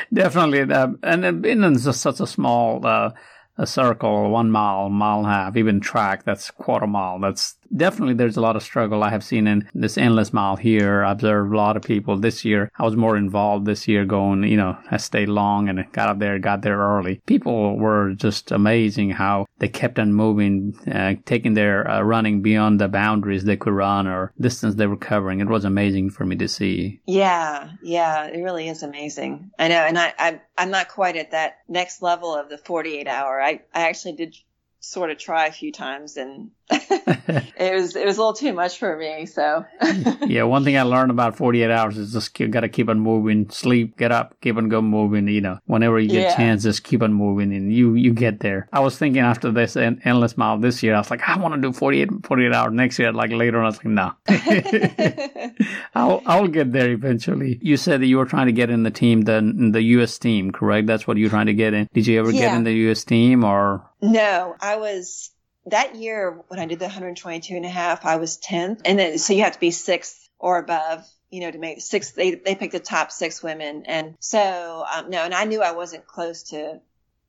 Definitely. 0.14 0.74
Uh, 0.74 0.90
and 1.04 1.42
being 1.42 1.64
in 1.64 1.78
such 1.80 2.20
a 2.20 2.28
small 2.28 2.86
uh, 2.86 3.12
a 3.58 3.68
circle, 3.68 4.30
one 4.30 4.50
mile, 4.50 4.90
mile 4.90 5.20
and 5.20 5.28
a 5.28 5.30
half, 5.30 5.58
even 5.58 5.80
track, 5.80 6.24
that's 6.24 6.50
quarter 6.52 6.88
mile. 6.88 7.20
That's 7.20 7.56
definitely 7.76 8.14
there's 8.14 8.38
a 8.38 8.42
lot 8.42 8.56
of 8.56 8.64
struggle 8.64 9.04
I 9.04 9.10
have 9.10 9.24
seen 9.24 9.48
in 9.48 9.70
this 9.74 9.98
endless 9.98 10.34
mile 10.34 10.56
here. 10.56 11.04
I 11.04 11.12
observed 11.12 11.54
a 11.54 11.58
lot 11.58 11.78
of 11.78 11.84
people 11.84 12.18
this 12.18 12.46
year. 12.46 12.72
I 12.78 12.84
was 12.84 12.96
more 12.96 13.18
involved 13.18 13.66
this 13.66 13.88
year 13.88 14.06
going, 14.06 14.44
you 14.44 14.58
know, 14.58 14.78
I 14.92 14.98
stayed 14.98 15.30
long 15.30 15.70
and 15.70 15.92
got 15.92 16.10
up 16.10 16.20
there, 16.20 16.40
got 16.40 16.62
there 16.62 16.78
early. 16.78 17.22
People 17.26 17.78
were 17.78 18.14
just 18.14 18.52
amazing 18.52 19.12
how 19.12 19.46
they 19.60 19.68
kept 19.68 20.00
on 20.00 20.14
moving, 20.14 20.76
uh, 20.92 21.16
taking 21.26 21.54
their 21.54 21.90
uh, 21.90 22.02
running 22.02 22.42
beyond 22.42 22.80
the 22.80 22.88
boundaries 22.88 23.44
they 23.44 23.58
could 23.58 23.74
run 23.74 24.08
or 24.08 24.34
distance 24.40 24.76
they 24.76 24.88
were 24.88 24.98
covering. 24.98 25.40
It 25.40 25.48
was 25.48 25.66
amazing 25.66 26.12
for 26.12 26.26
me 26.26 26.36
to 26.38 26.48
see. 26.48 27.02
Yeah, 27.06 27.72
yeah, 27.82 28.26
it 28.26 28.42
really 28.42 28.68
is 28.68 28.84
amazing. 28.84 29.52
I 29.58 29.68
know, 29.68 29.82
and 29.82 29.98
I, 29.98 30.14
I 30.18 30.42
I'm 30.58 30.72
not 30.72 30.90
quite 30.90 31.16
at 31.16 31.32
that 31.32 31.60
next 31.68 32.02
level 32.02 32.36
of 32.36 32.50
the 32.50 32.58
48 32.58 33.08
hour. 33.08 33.42
I 33.42 33.62
I 33.74 33.88
actually 33.90 34.14
did 34.14 34.36
sort 34.80 35.10
of 35.10 35.18
try 35.18 35.48
a 35.48 35.52
few 35.52 35.72
times 35.72 36.18
and 36.18 36.52
it 36.70 37.74
was 37.74 37.96
it 37.96 38.06
was 38.06 38.18
a 38.18 38.20
little 38.20 38.34
too 38.34 38.54
much 38.54 38.78
for 38.78 38.98
me 38.98 39.26
so. 39.26 39.66
Yeah 40.26 40.44
one 40.44 40.64
thing 40.64 40.78
i 40.78 40.84
learned 40.84 41.12
about 41.12 41.36
48 41.36 41.70
hours 41.70 41.98
is 41.98 42.14
just 42.14 42.40
you 42.40 42.48
got 42.48 42.62
to 42.62 42.70
keep 42.70 42.90
on 42.90 43.00
moving. 43.00 43.50
Sleep 43.50 43.98
get 43.98 44.12
up 44.12 44.36
keep 44.42 44.58
on 44.58 44.70
go 44.70 44.82
moving 44.82 45.28
you 45.28 45.42
know. 45.42 45.60
Whenever 45.66 46.00
you 46.00 46.10
get 46.10 46.22
yeah. 46.22 46.34
a 46.34 46.36
chance 46.36 46.64
just 46.64 46.84
keep 46.84 47.02
on 47.02 47.14
moving 47.14 47.54
and 47.54 47.74
you 47.74 47.96
you 47.96 48.14
get 48.14 48.40
there. 48.40 48.68
I 48.72 48.80
was 48.80 48.98
thinking 48.98 49.22
after 49.22 49.52
this 49.52 49.76
endless 49.76 50.38
mile 50.38 50.58
this 50.58 50.82
year 50.82 50.96
i 50.96 51.00
was 51.00 51.12
like 51.12 51.28
i 51.28 51.38
want 51.38 51.56
to 51.56 51.62
do 51.62 51.74
48 51.74 52.26
48 52.26 52.54
hours 52.54 52.74
next 52.74 53.00
year 53.00 53.12
like 53.12 53.32
later 53.32 53.60
on 53.60 53.66
i 53.66 53.68
was 53.68 53.78
like 53.78 53.86
no. 53.86 54.14
I'll 55.96 56.22
i'll 56.26 56.48
get 56.48 56.72
there 56.72 56.92
eventually. 56.92 57.60
You 57.62 57.78
said 57.78 58.02
that 58.02 58.08
you 58.08 58.18
were 58.18 58.26
trying 58.26 58.48
to 58.48 58.52
get 58.52 58.70
in 58.70 58.84
the 58.84 58.92
team 58.92 59.22
the 59.22 59.42
the 59.72 59.82
us 59.82 60.18
team 60.18 60.52
correct? 60.52 60.88
That's 60.88 61.08
what 61.08 61.18
you're 61.18 61.30
trying 61.30 61.48
to 61.48 61.54
get 61.54 61.74
in? 61.74 61.90
Did 61.94 62.08
you 62.08 62.20
ever 62.20 62.32
yeah. 62.32 62.42
get 62.42 62.56
in 62.56 62.64
the 62.64 62.92
us 62.92 63.04
team 63.04 63.44
or? 63.44 63.90
No, 64.02 64.56
I 64.60 64.78
was 64.78 65.33
that 65.68 65.96
year 65.96 66.42
when 66.48 66.60
I 66.60 66.66
did 66.66 66.80
the 66.80 66.86
122 66.86 67.56
and 67.56 67.66
a 67.66 67.70
half, 67.70 68.06
I 68.06 68.18
was 68.18 68.38
10th. 68.38 68.82
And 68.86 69.00
then, 69.00 69.18
so 69.18 69.34
you 69.34 69.44
have 69.44 69.54
to 69.54 69.60
be 69.60 69.72
sixth 69.72 70.30
or 70.40 70.58
above, 70.58 71.08
you 71.30 71.42
know, 71.42 71.52
to 71.52 71.58
make 71.58 71.82
six, 71.82 72.12
they, 72.12 72.36
they 72.36 72.56
picked 72.56 72.74
the 72.74 72.80
top 72.80 73.12
six 73.12 73.42
women. 73.42 73.84
And 73.86 74.16
so, 74.20 74.86
um, 74.94 75.10
no, 75.10 75.24
and 75.24 75.34
I 75.34 75.46
knew 75.46 75.62
I 75.62 75.72
wasn't 75.72 76.06
close 76.06 76.44
to 76.50 76.82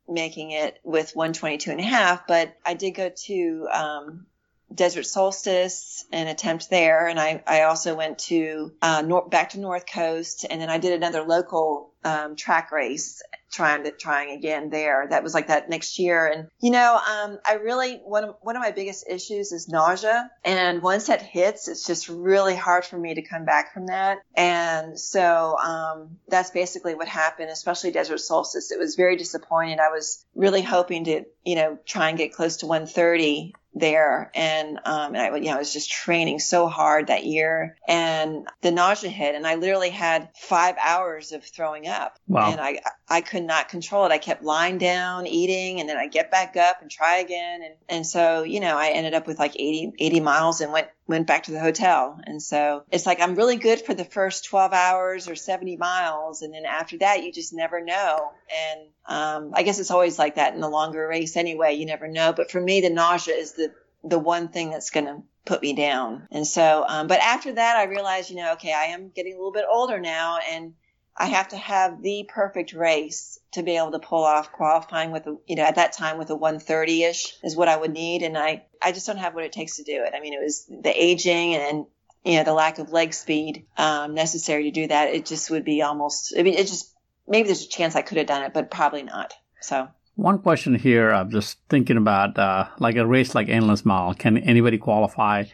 making 0.08 0.50
it 0.50 0.78
with 0.82 1.14
122 1.14 1.70
and 1.70 1.80
a 1.80 1.84
half, 1.84 2.26
but 2.26 2.54
I 2.64 2.74
did 2.74 2.90
go 2.92 3.10
to, 3.26 3.68
um, 3.72 4.26
Desert 4.72 5.04
Solstice 5.04 6.04
and 6.12 6.28
attempt 6.28 6.70
there. 6.70 7.06
And 7.06 7.18
I, 7.18 7.42
I 7.46 7.62
also 7.62 7.94
went 7.94 8.18
to, 8.20 8.72
uh, 8.82 9.20
back 9.28 9.50
to 9.50 9.60
North 9.60 9.86
Coast 9.86 10.46
and 10.48 10.60
then 10.60 10.70
I 10.70 10.78
did 10.78 10.92
another 10.92 11.22
local 11.22 11.94
um, 12.04 12.36
track 12.36 12.70
race 12.70 13.22
trying 13.50 13.84
to 13.84 13.90
trying 13.92 14.36
again 14.36 14.68
there. 14.68 15.06
That 15.08 15.22
was 15.22 15.32
like 15.32 15.46
that 15.46 15.70
next 15.70 15.98
year. 15.98 16.26
And 16.26 16.48
you 16.60 16.70
know, 16.70 16.96
um, 16.96 17.38
I 17.46 17.54
really 17.54 17.96
one 18.04 18.24
of, 18.24 18.36
one 18.42 18.56
of 18.56 18.62
my 18.62 18.72
biggest 18.72 19.06
issues 19.08 19.52
is 19.52 19.68
nausea. 19.68 20.30
And 20.44 20.82
once 20.82 21.06
that 21.06 21.22
hits, 21.22 21.68
it's 21.68 21.86
just 21.86 22.08
really 22.08 22.56
hard 22.56 22.84
for 22.84 22.98
me 22.98 23.14
to 23.14 23.22
come 23.22 23.44
back 23.44 23.72
from 23.72 23.86
that. 23.86 24.18
And 24.34 24.98
so 24.98 25.56
um, 25.58 26.18
that's 26.28 26.50
basically 26.50 26.94
what 26.94 27.08
happened, 27.08 27.50
especially 27.50 27.92
Desert 27.92 28.18
Solstice. 28.18 28.70
It 28.70 28.78
was 28.78 28.96
very 28.96 29.16
disappointing. 29.16 29.78
I 29.80 29.90
was 29.90 30.24
really 30.34 30.62
hoping 30.62 31.04
to 31.04 31.24
you 31.44 31.56
know 31.56 31.78
try 31.86 32.08
and 32.08 32.18
get 32.18 32.34
close 32.34 32.58
to 32.58 32.66
130 32.66 33.54
there. 33.74 34.30
And 34.34 34.78
um 34.84 35.14
and 35.14 35.18
I 35.18 35.36
you 35.36 35.46
know 35.46 35.54
I 35.54 35.58
was 35.58 35.72
just 35.72 35.90
training 35.90 36.38
so 36.38 36.68
hard 36.68 37.08
that 37.08 37.24
year. 37.24 37.76
And 37.88 38.46
the 38.62 38.70
nausea 38.70 39.10
hit 39.10 39.34
and 39.34 39.46
I 39.46 39.56
literally 39.56 39.90
had 39.90 40.30
5 40.36 40.76
hours 40.82 41.32
of 41.32 41.44
throwing 41.44 41.88
up. 41.88 42.18
Wow. 42.28 42.50
and 42.50 42.60
I 42.60 42.80
I 43.08 43.20
could 43.20 43.42
not 43.44 43.68
control 43.68 44.06
it. 44.06 44.12
I 44.12 44.18
kept 44.18 44.42
lying 44.42 44.78
down 44.78 45.26
eating 45.26 45.80
and 45.80 45.88
then 45.88 45.96
I 45.96 46.06
get 46.06 46.30
back 46.30 46.56
up 46.56 46.82
and 46.82 46.90
try 46.90 47.18
again. 47.18 47.62
And 47.62 47.74
and 47.88 48.06
so 48.06 48.42
you 48.42 48.60
know 48.60 48.76
I 48.76 48.90
ended 48.90 49.14
up 49.14 49.26
with 49.26 49.38
like 49.38 49.54
80 49.54 49.92
80 49.98 50.20
miles 50.20 50.60
and 50.60 50.72
went 50.72 50.88
went 51.06 51.26
back 51.26 51.44
to 51.44 51.52
the 51.52 51.60
hotel. 51.60 52.18
And 52.24 52.42
so 52.42 52.84
it's 52.90 53.06
like 53.06 53.20
I'm 53.20 53.34
really 53.34 53.56
good 53.56 53.80
for 53.80 53.94
the 53.94 54.04
first 54.04 54.46
12 54.46 54.72
hours 54.72 55.28
or 55.28 55.34
70 55.34 55.76
miles. 55.76 56.42
And 56.42 56.54
then 56.54 56.64
after 56.64 56.98
that 56.98 57.22
you 57.22 57.32
just 57.32 57.52
never 57.52 57.82
know. 57.84 58.30
And 58.50 58.80
um 59.06 59.52
I 59.54 59.62
guess 59.62 59.78
it's 59.78 59.90
always 59.90 60.18
like 60.18 60.36
that 60.36 60.54
in 60.54 60.60
the 60.60 60.68
longer 60.68 61.06
race 61.06 61.36
anyway. 61.36 61.74
You 61.74 61.86
never 61.86 62.08
know. 62.08 62.32
But 62.32 62.50
for 62.50 62.60
me 62.60 62.80
the 62.80 62.90
nausea 62.90 63.34
is 63.34 63.52
the 63.52 63.72
the 64.04 64.18
one 64.18 64.48
thing 64.48 64.70
that's 64.70 64.90
going 64.90 65.06
to 65.06 65.22
put 65.46 65.62
me 65.62 65.74
down. 65.74 66.28
And 66.30 66.46
so, 66.46 66.84
um, 66.86 67.06
but 67.06 67.20
after 67.20 67.52
that, 67.52 67.76
I 67.76 67.84
realized, 67.84 68.30
you 68.30 68.36
know, 68.36 68.52
okay, 68.52 68.72
I 68.72 68.86
am 68.86 69.10
getting 69.14 69.32
a 69.32 69.36
little 69.36 69.52
bit 69.52 69.64
older 69.70 69.98
now. 69.98 70.38
And 70.50 70.74
I 71.16 71.26
have 71.26 71.48
to 71.48 71.56
have 71.56 72.02
the 72.02 72.28
perfect 72.28 72.72
race 72.72 73.38
to 73.52 73.62
be 73.62 73.76
able 73.76 73.92
to 73.92 74.00
pull 74.00 74.24
off 74.24 74.50
qualifying 74.50 75.12
with 75.12 75.26
a, 75.26 75.36
you 75.46 75.54
know, 75.54 75.62
at 75.62 75.76
that 75.76 75.92
time 75.92 76.18
with 76.18 76.30
a 76.30 76.34
130 76.34 77.04
ish 77.04 77.34
is 77.44 77.54
what 77.54 77.68
I 77.68 77.76
would 77.76 77.92
need. 77.92 78.22
And 78.22 78.36
I, 78.36 78.64
I 78.82 78.90
just 78.90 79.06
don't 79.06 79.18
have 79.18 79.34
what 79.34 79.44
it 79.44 79.52
takes 79.52 79.76
to 79.76 79.84
do 79.84 80.02
it. 80.04 80.12
I 80.14 80.20
mean, 80.20 80.32
it 80.32 80.42
was 80.42 80.66
the 80.66 80.90
aging 80.90 81.54
and, 81.54 81.86
you 82.24 82.38
know, 82.38 82.44
the 82.44 82.52
lack 82.52 82.80
of 82.80 82.90
leg 82.90 83.14
speed, 83.14 83.66
um, 83.76 84.14
necessary 84.14 84.64
to 84.64 84.70
do 84.72 84.88
that. 84.88 85.14
It 85.14 85.24
just 85.24 85.50
would 85.50 85.64
be 85.64 85.82
almost, 85.82 86.34
I 86.36 86.42
mean, 86.42 86.54
it 86.54 86.66
just, 86.66 86.92
maybe 87.28 87.46
there's 87.46 87.64
a 87.64 87.68
chance 87.68 87.94
I 87.94 88.02
could 88.02 88.18
have 88.18 88.26
done 88.26 88.42
it, 88.42 88.52
but 88.52 88.70
probably 88.70 89.04
not. 89.04 89.34
So. 89.60 89.88
One 90.16 90.38
question 90.40 90.74
here, 90.74 91.10
I'm 91.10 91.30
just 91.30 91.58
thinking 91.68 91.96
about 91.96 92.38
uh, 92.38 92.68
like 92.78 92.96
a 92.96 93.06
race 93.06 93.34
like 93.34 93.48
Endless 93.48 93.84
Mile. 93.84 94.14
Can 94.14 94.38
anybody 94.38 94.78
qualify 94.78 95.44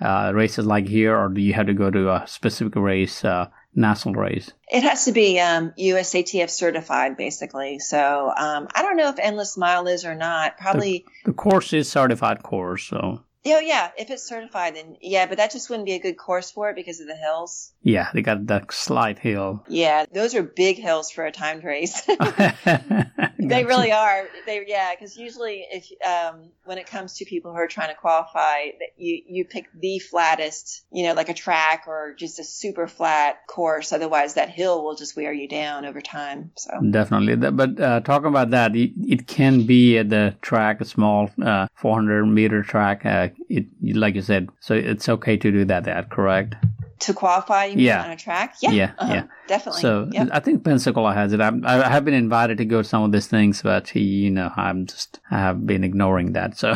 uh, 0.00 0.32
races 0.34 0.66
like 0.66 0.86
here, 0.86 1.16
or 1.16 1.28
do 1.28 1.40
you 1.40 1.54
have 1.54 1.66
to 1.66 1.74
go 1.74 1.90
to 1.90 2.10
a 2.10 2.26
specific 2.26 2.76
race, 2.76 3.24
uh, 3.24 3.48
national 3.74 4.14
race? 4.14 4.50
It 4.68 4.82
has 4.82 5.04
to 5.04 5.12
be 5.12 5.38
um, 5.40 5.72
USATF 5.78 6.50
certified, 6.50 7.16
basically. 7.16 7.78
So 7.78 8.32
um, 8.36 8.68
I 8.74 8.82
don't 8.82 8.96
know 8.96 9.08
if 9.08 9.18
Endless 9.18 9.56
Mile 9.56 9.86
is 9.86 10.04
or 10.04 10.14
not. 10.14 10.58
Probably 10.58 11.04
the, 11.24 11.30
the 11.30 11.34
course 11.34 11.72
is 11.72 11.90
certified 11.90 12.42
course, 12.42 12.84
so. 12.84 13.22
Oh 13.46 13.58
yeah, 13.58 13.90
if 13.96 14.10
it's 14.10 14.28
certified, 14.28 14.76
then 14.76 14.98
yeah, 15.00 15.24
but 15.24 15.38
that 15.38 15.50
just 15.50 15.70
wouldn't 15.70 15.86
be 15.86 15.94
a 15.94 15.98
good 15.98 16.18
course 16.18 16.50
for 16.50 16.68
it 16.68 16.76
because 16.76 17.00
of 17.00 17.06
the 17.06 17.16
hills. 17.16 17.72
Yeah, 17.82 18.10
they 18.12 18.20
got 18.20 18.46
the 18.46 18.66
slight 18.70 19.18
hill. 19.18 19.64
Yeah, 19.66 20.04
those 20.12 20.34
are 20.34 20.42
big 20.42 20.76
hills 20.76 21.10
for 21.10 21.24
a 21.24 21.32
timed 21.32 21.64
race. 21.64 22.02
they 23.48 23.64
really 23.64 23.92
are. 23.92 24.28
They 24.46 24.64
yeah, 24.66 24.94
because 24.94 25.16
usually 25.16 25.66
if 25.70 25.90
um, 26.06 26.50
when 26.64 26.78
it 26.78 26.86
comes 26.86 27.14
to 27.14 27.24
people 27.24 27.52
who 27.52 27.58
are 27.58 27.66
trying 27.66 27.88
to 27.88 27.94
qualify, 27.94 28.70
you 28.96 29.22
you 29.26 29.44
pick 29.44 29.66
the 29.74 29.98
flattest, 29.98 30.84
you 30.92 31.04
know, 31.04 31.14
like 31.14 31.28
a 31.28 31.34
track 31.34 31.84
or 31.86 32.14
just 32.18 32.38
a 32.38 32.44
super 32.44 32.86
flat 32.86 33.46
course. 33.46 33.92
Otherwise, 33.92 34.34
that 34.34 34.50
hill 34.50 34.82
will 34.84 34.94
just 34.94 35.16
wear 35.16 35.32
you 35.32 35.48
down 35.48 35.84
over 35.84 36.00
time. 36.00 36.50
So 36.56 36.70
definitely, 36.90 37.36
but 37.36 37.80
uh, 37.80 38.00
talking 38.00 38.28
about 38.28 38.50
that, 38.50 38.74
it, 38.76 38.92
it, 39.02 39.26
can 39.26 39.66
be 39.66 39.98
at 39.98 40.10
the 40.10 40.34
track, 40.42 40.80
a 40.80 40.84
small 40.84 41.30
uh, 41.42 41.68
400 41.74 42.26
meter 42.26 42.62
track. 42.62 43.06
Uh, 43.06 43.28
it 43.48 43.66
like 43.82 44.14
you 44.14 44.22
said, 44.22 44.48
so 44.60 44.74
it's 44.74 45.08
okay 45.08 45.36
to 45.36 45.50
do 45.50 45.64
that. 45.66 45.84
That 45.84 46.10
correct? 46.10 46.54
To 47.00 47.14
qualify, 47.14 47.66
you 47.66 47.78
yeah. 47.78 48.04
on 48.04 48.10
a 48.10 48.16
track? 48.16 48.56
Yeah, 48.60 48.70
yeah, 48.72 48.92
uh-huh. 48.98 49.12
yeah. 49.14 49.24
definitely. 49.46 49.80
So 49.80 50.08
yep. 50.12 50.28
I 50.32 50.40
think 50.40 50.64
Pensacola 50.64 51.14
has 51.14 51.32
it. 51.32 51.40
I, 51.40 51.50
I 51.64 51.88
have 51.88 52.04
been 52.04 52.14
invited 52.14 52.58
to 52.58 52.64
go 52.64 52.82
to 52.82 52.88
some 52.88 53.02
of 53.02 53.12
these 53.12 53.26
things, 53.26 53.62
but 53.62 53.94
you 53.94 54.30
know, 54.30 54.50
I'm 54.56 54.86
just 54.86 55.18
I 55.30 55.38
have 55.38 55.66
been 55.66 55.82
ignoring 55.82 56.32
that. 56.32 56.58
So 56.58 56.74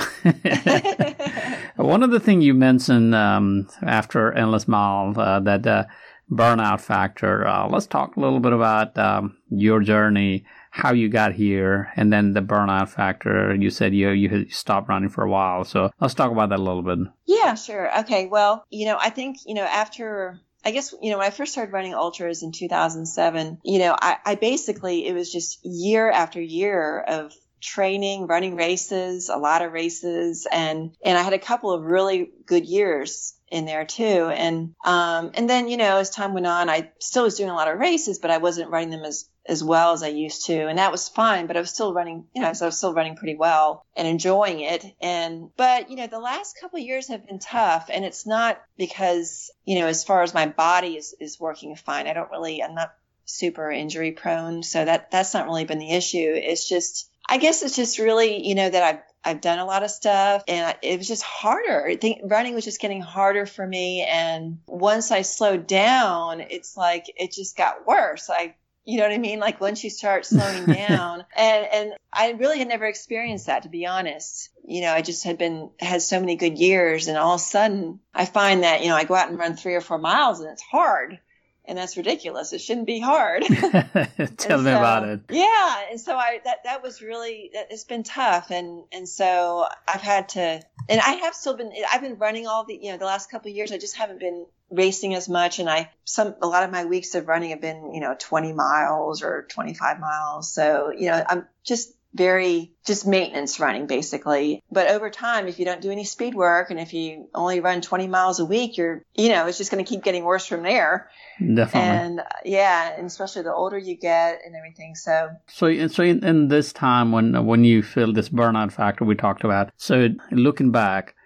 one 1.83 2.03
of 2.03 2.11
the 2.11 2.21
things 2.21 2.45
you 2.45 2.55
mentioned 2.55 3.15
um, 3.15 3.69
after 3.83 4.33
Endless 4.33 4.67
Mile 4.67 5.13
uh, 5.19 5.41
that 5.41 5.67
uh, 5.67 5.85
burnout 6.31 6.81
factor. 6.81 7.47
Uh, 7.47 7.69
let's 7.69 7.87
talk 7.87 8.17
a 8.17 8.21
little 8.21 8.41
bit 8.41 8.53
about 8.53 8.97
um, 8.99 9.37
your 9.51 9.81
journey 9.81 10.45
how 10.75 10.93
you 10.93 11.09
got 11.09 11.33
here 11.33 11.93
and 11.95 12.13
then 12.13 12.33
the 12.33 12.43
burnout 12.43 12.89
factor. 12.89 13.55
You 13.55 13.71
said 13.71 13.95
you 13.95 14.11
you 14.11 14.51
stopped 14.51 14.89
running 14.89 15.09
for 15.09 15.23
a 15.23 15.31
while, 15.31 15.63
so 15.63 15.91
let's 16.01 16.15
talk 16.15 16.33
about 16.33 16.49
that 16.49 16.59
a 16.59 16.63
little 16.63 16.83
bit. 16.83 16.99
Yeah, 17.27 17.55
sure. 17.55 18.01
Okay. 18.01 18.27
Well, 18.27 18.65
you 18.71 18.87
know, 18.87 18.99
I 19.01 19.11
think 19.11 19.39
you 19.47 19.55
know 19.55 19.63
after 19.63 20.41
I 20.65 20.73
guess, 20.73 20.93
you 21.01 21.11
know, 21.11 21.19
when 21.19 21.27
I 21.27 21.31
first 21.31 21.53
started 21.53 21.73
running 21.73 21.95
ultras 21.95 22.43
in 22.43 22.51
2007, 22.51 23.59
you 23.65 23.79
know, 23.79 23.95
I, 24.01 24.17
I, 24.25 24.35
basically, 24.35 25.07
it 25.07 25.13
was 25.13 25.31
just 25.31 25.61
year 25.63 26.11
after 26.11 26.41
year 26.41 27.01
of 27.01 27.35
training, 27.61 28.27
running 28.27 28.57
races, 28.57 29.29
a 29.29 29.37
lot 29.37 29.61
of 29.61 29.73
races. 29.73 30.47
And, 30.51 30.97
and 31.05 31.19
I 31.19 31.23
had 31.23 31.35
a 31.35 31.39
couple 31.39 31.71
of 31.71 31.85
really 31.85 32.31
good 32.47 32.65
years 32.65 33.35
in 33.49 33.67
there 33.67 33.85
too. 33.85 34.31
And, 34.33 34.75
um, 34.87 35.33
and 35.35 35.51
then, 35.51 35.69
you 35.69 35.77
know, 35.77 35.99
as 35.99 36.09
time 36.09 36.33
went 36.33 36.47
on, 36.47 36.71
I 36.71 36.93
still 36.99 37.25
was 37.25 37.37
doing 37.37 37.51
a 37.51 37.55
lot 37.55 37.69
of 37.69 37.79
races, 37.79 38.19
but 38.19 38.31
I 38.31 38.39
wasn't 38.39 38.71
running 38.71 38.89
them 38.89 39.05
as 39.05 39.29
as 39.47 39.63
well 39.63 39.93
as 39.93 40.03
I 40.03 40.09
used 40.09 40.47
to. 40.47 40.67
And 40.69 40.79
that 40.79 40.93
was 40.93 41.09
fine, 41.09 41.47
but 41.47 41.57
I 41.57 41.61
was 41.61 41.71
still 41.71 41.93
running, 41.93 42.27
you 42.35 42.43
know, 42.43 42.53
so 42.53 42.65
I 42.65 42.69
was 42.69 42.79
still 42.79 42.95
running 42.95 43.17
pretty 43.17 43.37
well 43.37 43.85
and 43.97 44.09
enjoying 44.09 44.61
it. 44.61 44.85
And, 45.01 45.51
but, 45.57 45.91
you 45.91 45.97
know, 45.97 46.07
the 46.07 46.19
last 46.19 46.59
couple 46.61 46.79
years 46.79 47.09
have 47.09 47.27
been 47.27 47.39
tough 47.39 47.91
and 47.93 48.05
it's 48.05 48.27
not 48.27 48.61
because, 48.77 49.51
you 49.65 49.79
know, 49.79 49.87
as 49.87 50.05
far 50.05 50.23
as 50.23 50.35
my 50.35 50.47
body 50.47 50.97
is, 50.97 51.15
is 51.21 51.39
working 51.39 51.77
fine. 51.77 52.07
I 52.07 52.15
don't 52.15 52.31
really, 52.31 52.63
I'm 52.63 52.75
not 52.75 52.95
super 53.27 53.71
injury 53.71 54.13
prone. 54.13 54.63
So 54.63 54.85
that, 54.85 55.11
that's 55.11 55.35
not 55.35 55.47
really 55.47 55.65
been 55.65 55.79
the 55.79 55.93
issue. 55.93 56.33
It's 56.35 56.69
just, 56.69 57.11
I 57.29 57.39
guess 57.39 57.63
it's 57.63 57.77
just 57.77 57.99
really, 57.99 58.47
you 58.47 58.55
know, 58.55 58.69
that 58.69 58.83
I've, 58.83 59.03
I've 59.27 59.41
done 59.41 59.59
a 59.59 59.65
lot 59.65 59.83
of 59.83 59.91
stuff 59.91 60.45
and 60.47 60.77
it 60.83 60.99
was 60.99 61.09
just 61.09 61.23
harder. 61.23 61.87
I 61.87 61.97
think 61.97 62.21
running 62.25 62.55
was 62.55 62.65
just 62.65 62.81
getting 62.81 63.01
harder 63.01 63.47
for 63.47 63.67
me. 63.67 64.07
And 64.07 64.59
once 64.67 65.11
I 65.11 65.23
slowed 65.23 65.67
down, 65.67 66.41
it's 66.41 66.77
like 66.77 67.07
it 67.17 67.33
just 67.33 67.57
got 67.57 67.87
worse. 67.87 68.29
I 68.29 68.55
you 68.85 68.99
know 68.99 69.05
what 69.05 69.13
I 69.13 69.19
mean? 69.19 69.41
Like 69.41 69.61
once 69.61 69.83
you 69.83 69.91
start 69.91 70.27
slowing 70.27 70.67
down 70.67 71.25
and, 71.37 71.67
and 71.73 71.93
I 72.13 72.33
really 72.33 72.59
had 72.59 72.69
never 72.69 72.85
experienced 72.85 73.47
that 73.47 73.63
to 73.63 73.69
be 73.69 73.87
honest. 73.87 74.51
You 74.67 74.83
know, 74.83 74.93
I 74.93 75.03
just 75.03 75.25
had 75.25 75.39
been, 75.39 75.71
had 75.79 76.03
so 76.03 76.21
many 76.21 76.37
good 76.37 76.59
years 76.59 77.09
and 77.09 77.17
all 77.17 77.35
of 77.35 77.41
a 77.41 77.45
sudden 77.45 78.01
I 78.15 78.27
find 78.27 78.63
that, 78.63 78.83
you 78.83 78.89
know, 78.89 78.97
I 78.97 79.05
go 79.05 79.15
out 79.15 79.29
and 79.29 79.39
run 79.39 79.57
three 79.57 79.75
or 79.75 79.81
four 79.81 79.99
miles 79.99 80.41
and 80.41 80.51
it's 80.51 80.63
hard 80.63 81.19
and 81.67 81.79
that's 81.79 81.97
ridiculous. 81.97 82.53
It 82.53 82.61
shouldn't 82.61 82.87
be 82.87 83.01
hard. 83.01 83.43
Tell 84.37 84.61
me 84.61 84.71
about 84.71 85.09
it. 85.09 85.21
Yeah, 85.31 85.85
and 85.91 86.01
so 86.01 86.17
I 86.17 86.41
that 86.45 86.65
that 86.65 86.83
was 86.83 87.01
really 87.01 87.51
it's 87.53 87.85
been 87.85 88.03
tough, 88.03 88.51
and 88.51 88.85
and 88.93 89.09
so 89.09 89.67
I've 89.89 90.03
had 90.03 90.29
to, 90.31 90.61
and 90.89 91.01
I 91.01 91.13
have 91.23 91.35
still 91.35 91.57
been 91.57 91.73
I've 91.91 92.03
been 92.03 92.19
running 92.19 92.47
all 92.47 92.65
the 92.65 92.79
you 92.81 92.93
know 92.93 92.99
the 92.99 93.07
last 93.07 93.31
couple 93.31 93.51
of 93.51 93.57
years. 93.57 93.73
I 93.73 93.79
just 93.79 93.97
haven't 93.97 94.21
been 94.21 94.47
racing 94.71 95.15
as 95.15 95.29
much, 95.29 95.59
and 95.59 95.69
I 95.69 95.91
some 96.05 96.35
a 96.43 96.47
lot 96.47 96.63
of 96.63 96.71
my 96.71 96.85
weeks 96.85 97.15
of 97.15 97.29
running 97.29 97.51
have 97.51 97.61
been 97.61 97.93
you 97.95 98.01
know 98.01 98.17
20 98.19 98.53
miles 98.53 99.23
or 99.23 99.47
25 99.51 100.01
miles. 100.01 100.53
So 100.53 100.93
you 100.97 101.07
know 101.07 101.25
I'm 101.29 101.47
just 101.65 101.95
very 102.15 102.73
just 102.87 103.07
maintenance 103.07 103.59
running 103.59 103.87
basically. 103.87 104.63
But 104.71 104.89
over 104.89 105.11
time, 105.11 105.49
if 105.49 105.59
you 105.59 105.65
don't 105.65 105.81
do 105.81 105.91
any 105.91 106.05
speed 106.05 106.35
work 106.35 106.71
and 106.71 106.79
if 106.79 106.95
you 106.95 107.29
only 107.35 107.61
run 107.61 107.81
20 107.81 108.07
miles 108.07 108.39
a 108.39 108.45
week, 108.45 108.77
you're, 108.77 109.03
you 109.15 109.29
know, 109.29 109.47
it's 109.47 109.59
just 109.59 109.71
going 109.71 109.85
to 109.85 109.89
keep 109.89 110.05
getting 110.05 110.25
worse 110.25 110.47
from 110.47 110.63
there. 110.63 111.11
Definitely. 111.41 111.81
And 111.81 112.21
uh, 112.21 112.25
yeah, 112.45 112.95
and 112.97 113.07
especially 113.07 113.43
the 113.43 113.53
older 113.53 113.77
you 113.77 113.97
get 113.97 114.41
and 114.47 114.55
everything. 114.55 114.95
So, 114.95 115.31
so, 115.49 115.89
so 115.89 116.03
in, 116.05 116.25
in 116.25 116.49
this 116.49 116.73
time 116.73 117.11
when, 117.11 117.45
when 117.47 117.65
you 117.65 117.83
feel 117.83 118.13
this 118.13 118.29
burnout 118.29 118.73
factor 118.73 119.05
we 119.05 119.17
talked 119.17 119.43
about, 119.43 119.73
so 119.77 120.09
looking 120.31 120.71
back, 120.71 121.17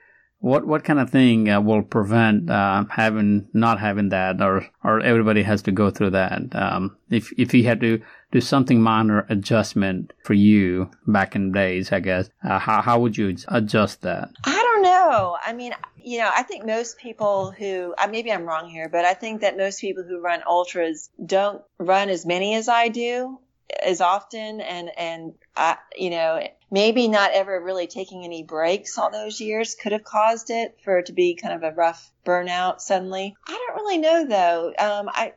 what 0.41 0.67
what 0.67 0.85
kind 0.85 1.01
of 1.01 1.11
thing 1.11 1.49
uh, 1.49 1.61
will 1.61 1.83
prevent 1.83 2.49
uh, 2.49 2.85
having 2.91 3.49
not 3.53 3.81
having 3.81 4.11
that, 4.11 4.41
or 4.41 4.67
or 4.85 5.01
everybody 5.01 5.43
has 5.43 5.63
to 5.63 5.73
go 5.73 5.91
through 5.91 6.11
that? 6.11 6.55
Um, 6.55 6.97
if 7.11 7.33
if 7.37 7.53
you 7.55 7.65
had 7.65 7.81
to 7.81 8.01
do 8.31 8.41
something 8.41 8.81
minor 8.81 9.27
adjustment 9.29 10.13
for 10.23 10.35
you 10.35 10.91
back 11.07 11.35
in 11.35 11.53
days, 11.53 11.93
I 11.93 12.01
guess, 12.01 12.31
uh, 12.49 12.59
how 12.59 12.83
how 12.83 13.01
would 13.01 13.17
you 13.17 13.37
adjust 13.49 14.03
that? 14.03 14.31
I 14.45 14.63
don't 14.63 14.83
know. 14.83 15.37
I 15.45 15.53
mean, 15.53 15.73
you 15.97 16.19
know, 16.19 16.31
I 16.33 16.43
think 16.45 16.65
most 16.65 16.99
people 16.99 17.51
who 17.51 17.95
maybe 18.11 18.31
I'm 18.31 18.45
wrong 18.45 18.69
here, 18.69 18.89
but 18.89 19.05
I 19.05 19.15
think 19.15 19.41
that 19.41 19.57
most 19.57 19.81
people 19.81 20.05
who 20.05 20.21
run 20.21 20.43
ultras 20.47 21.11
don't 21.25 21.63
run 21.79 22.11
as 22.11 22.25
many 22.25 22.55
as 22.55 22.69
I 22.69 22.89
do 22.89 23.41
as 23.83 24.01
often 24.01 24.61
and 24.61 24.91
and 24.97 25.35
I, 25.57 25.77
you 25.97 26.11
know 26.11 26.47
maybe 26.71 27.09
not 27.09 27.33
ever 27.33 27.61
really 27.63 27.87
taking 27.87 28.25
any 28.25 28.43
breaks 28.43 28.99
all 28.99 29.11
those 29.11 29.41
years 29.41 29.75
could 29.75 29.93
have 29.93 30.05
caused 30.05 30.51
it 30.51 30.79
for 30.85 30.99
it 30.99 31.07
to 31.07 31.13
be 31.13 31.35
kind 31.35 31.55
of 31.55 31.63
a 31.63 31.75
rough 31.75 32.11
burnout 32.25 32.81
suddenly. 32.81 33.35
I 33.47 33.53
don't 33.53 33.77
really 33.77 33.99
know 33.99 34.27
though. 34.27 34.73
Um, 34.79 35.09
I 35.13 35.35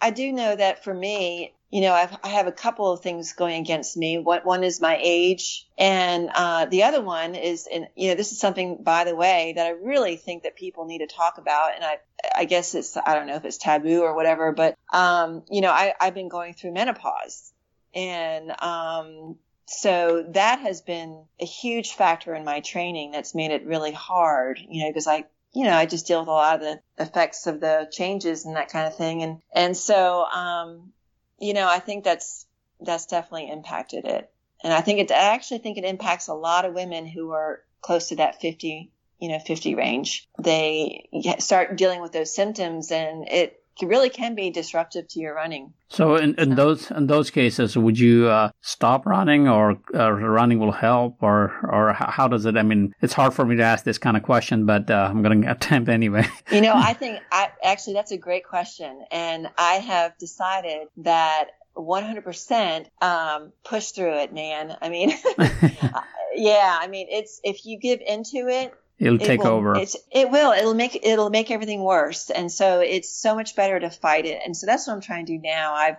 I 0.00 0.10
do 0.10 0.32
know 0.32 0.56
that 0.56 0.82
for 0.82 0.92
me, 0.92 1.54
you 1.72 1.80
know, 1.80 1.92
I've, 1.92 2.14
I 2.22 2.28
have 2.28 2.48
a 2.48 2.52
couple 2.52 2.92
of 2.92 3.00
things 3.00 3.32
going 3.32 3.58
against 3.62 3.96
me. 3.96 4.18
What 4.18 4.44
one 4.44 4.62
is 4.62 4.80
my 4.80 4.98
age, 5.00 5.66
and 5.78 6.28
uh, 6.34 6.66
the 6.66 6.82
other 6.82 7.00
one 7.00 7.34
is, 7.34 7.66
and 7.72 7.86
you 7.96 8.08
know, 8.08 8.14
this 8.14 8.30
is 8.30 8.38
something, 8.38 8.82
by 8.82 9.04
the 9.04 9.16
way, 9.16 9.54
that 9.56 9.66
I 9.66 9.70
really 9.70 10.16
think 10.16 10.42
that 10.42 10.54
people 10.54 10.84
need 10.84 10.98
to 10.98 11.06
talk 11.06 11.38
about. 11.38 11.74
And 11.74 11.82
I, 11.82 11.98
I 12.36 12.44
guess 12.44 12.74
it's, 12.74 12.94
I 12.96 13.14
don't 13.14 13.26
know 13.26 13.36
if 13.36 13.46
it's 13.46 13.56
taboo 13.56 14.02
or 14.02 14.14
whatever, 14.14 14.52
but 14.52 14.76
um, 14.92 15.44
you 15.50 15.62
know, 15.62 15.70
I, 15.70 15.94
I've 15.98 16.14
been 16.14 16.28
going 16.28 16.52
through 16.52 16.72
menopause, 16.72 17.51
and 17.94 18.50
um, 18.60 19.36
so 19.66 20.24
that 20.30 20.60
has 20.60 20.80
been 20.80 21.24
a 21.40 21.44
huge 21.44 21.92
factor 21.92 22.34
in 22.34 22.44
my 22.44 22.60
training. 22.60 23.12
That's 23.12 23.34
made 23.34 23.50
it 23.50 23.66
really 23.66 23.92
hard, 23.92 24.60
you 24.68 24.82
know, 24.82 24.90
because 24.90 25.06
I 25.06 25.24
you 25.52 25.64
know, 25.64 25.74
I 25.74 25.86
just 25.86 26.06
deal 26.06 26.20
with 26.20 26.28
a 26.28 26.32
lot 26.32 26.56
of 26.56 26.60
the 26.62 26.80
effects 26.98 27.46
of 27.46 27.60
the 27.60 27.88
changes 27.92 28.46
and 28.46 28.56
that 28.56 28.70
kind 28.70 28.86
of 28.86 28.96
thing. 28.96 29.22
And, 29.22 29.40
and 29.54 29.76
so, 29.76 30.24
um, 30.24 30.92
you 31.38 31.52
know, 31.52 31.68
I 31.68 31.78
think 31.78 32.04
that's, 32.04 32.46
that's 32.80 33.06
definitely 33.06 33.50
impacted 33.50 34.06
it. 34.06 34.30
And 34.64 34.72
I 34.72 34.80
think 34.80 35.00
it, 35.00 35.12
I 35.12 35.34
actually 35.34 35.58
think 35.58 35.76
it 35.76 35.84
impacts 35.84 36.28
a 36.28 36.34
lot 36.34 36.64
of 36.64 36.74
women 36.74 37.06
who 37.06 37.32
are 37.32 37.60
close 37.82 38.08
to 38.08 38.16
that 38.16 38.40
50, 38.40 38.90
you 39.18 39.28
know, 39.28 39.38
50 39.38 39.74
range. 39.74 40.28
They 40.38 41.08
start 41.38 41.76
dealing 41.76 42.00
with 42.00 42.12
those 42.12 42.34
symptoms 42.34 42.90
and 42.90 43.28
it, 43.28 43.61
really 43.80 44.10
can 44.10 44.34
be 44.34 44.50
disruptive 44.50 45.08
to 45.08 45.20
your 45.20 45.34
running. 45.34 45.72
So 45.88 46.16
in, 46.16 46.34
in 46.38 46.54
those 46.54 46.90
in 46.90 47.06
those 47.06 47.30
cases, 47.30 47.76
would 47.76 47.98
you 47.98 48.28
uh, 48.28 48.50
stop 48.60 49.06
running, 49.06 49.48
or 49.48 49.78
uh, 49.94 50.10
running 50.10 50.58
will 50.58 50.72
help, 50.72 51.22
or 51.22 51.52
or 51.62 51.92
how 51.92 52.28
does 52.28 52.46
it? 52.46 52.56
I 52.56 52.62
mean, 52.62 52.94
it's 53.00 53.12
hard 53.12 53.34
for 53.34 53.44
me 53.44 53.56
to 53.56 53.62
ask 53.62 53.84
this 53.84 53.98
kind 53.98 54.16
of 54.16 54.22
question, 54.22 54.66
but 54.66 54.90
uh, 54.90 55.08
I'm 55.10 55.22
going 55.22 55.42
to 55.42 55.50
attempt 55.50 55.88
anyway. 55.88 56.26
you 56.52 56.60
know, 56.60 56.74
I 56.74 56.94
think 56.94 57.20
I 57.30 57.50
actually 57.62 57.94
that's 57.94 58.12
a 58.12 58.18
great 58.18 58.44
question, 58.44 59.04
and 59.10 59.48
I 59.58 59.74
have 59.74 60.16
decided 60.18 60.88
that 60.98 61.48
100% 61.76 62.86
um, 63.00 63.52
push 63.64 63.90
through 63.90 64.18
it, 64.18 64.32
man. 64.32 64.76
I 64.80 64.88
mean, 64.88 65.10
yeah, 66.34 66.78
I 66.80 66.86
mean, 66.88 67.06
it's 67.10 67.40
if 67.44 67.64
you 67.64 67.78
give 67.78 68.00
into 68.00 68.48
it, 68.48 68.74
it'll 69.02 69.20
it 69.20 69.26
take 69.26 69.42
will, 69.42 69.50
over. 69.50 69.74
it 70.10 70.30
will. 70.30 70.52
It'll 70.52 70.74
make 70.74 70.98
it'll 71.02 71.30
make 71.30 71.50
everything 71.50 71.82
worse, 71.82 72.30
and 72.30 72.50
so 72.50 72.80
it's 72.80 73.10
so 73.10 73.34
much 73.34 73.56
better 73.56 73.78
to 73.78 73.90
fight 73.90 74.26
it. 74.26 74.40
And 74.44 74.56
so 74.56 74.66
that's 74.66 74.86
what 74.86 74.94
I'm 74.94 75.00
trying 75.00 75.26
to 75.26 75.36
do 75.36 75.42
now. 75.42 75.74
I've 75.74 75.96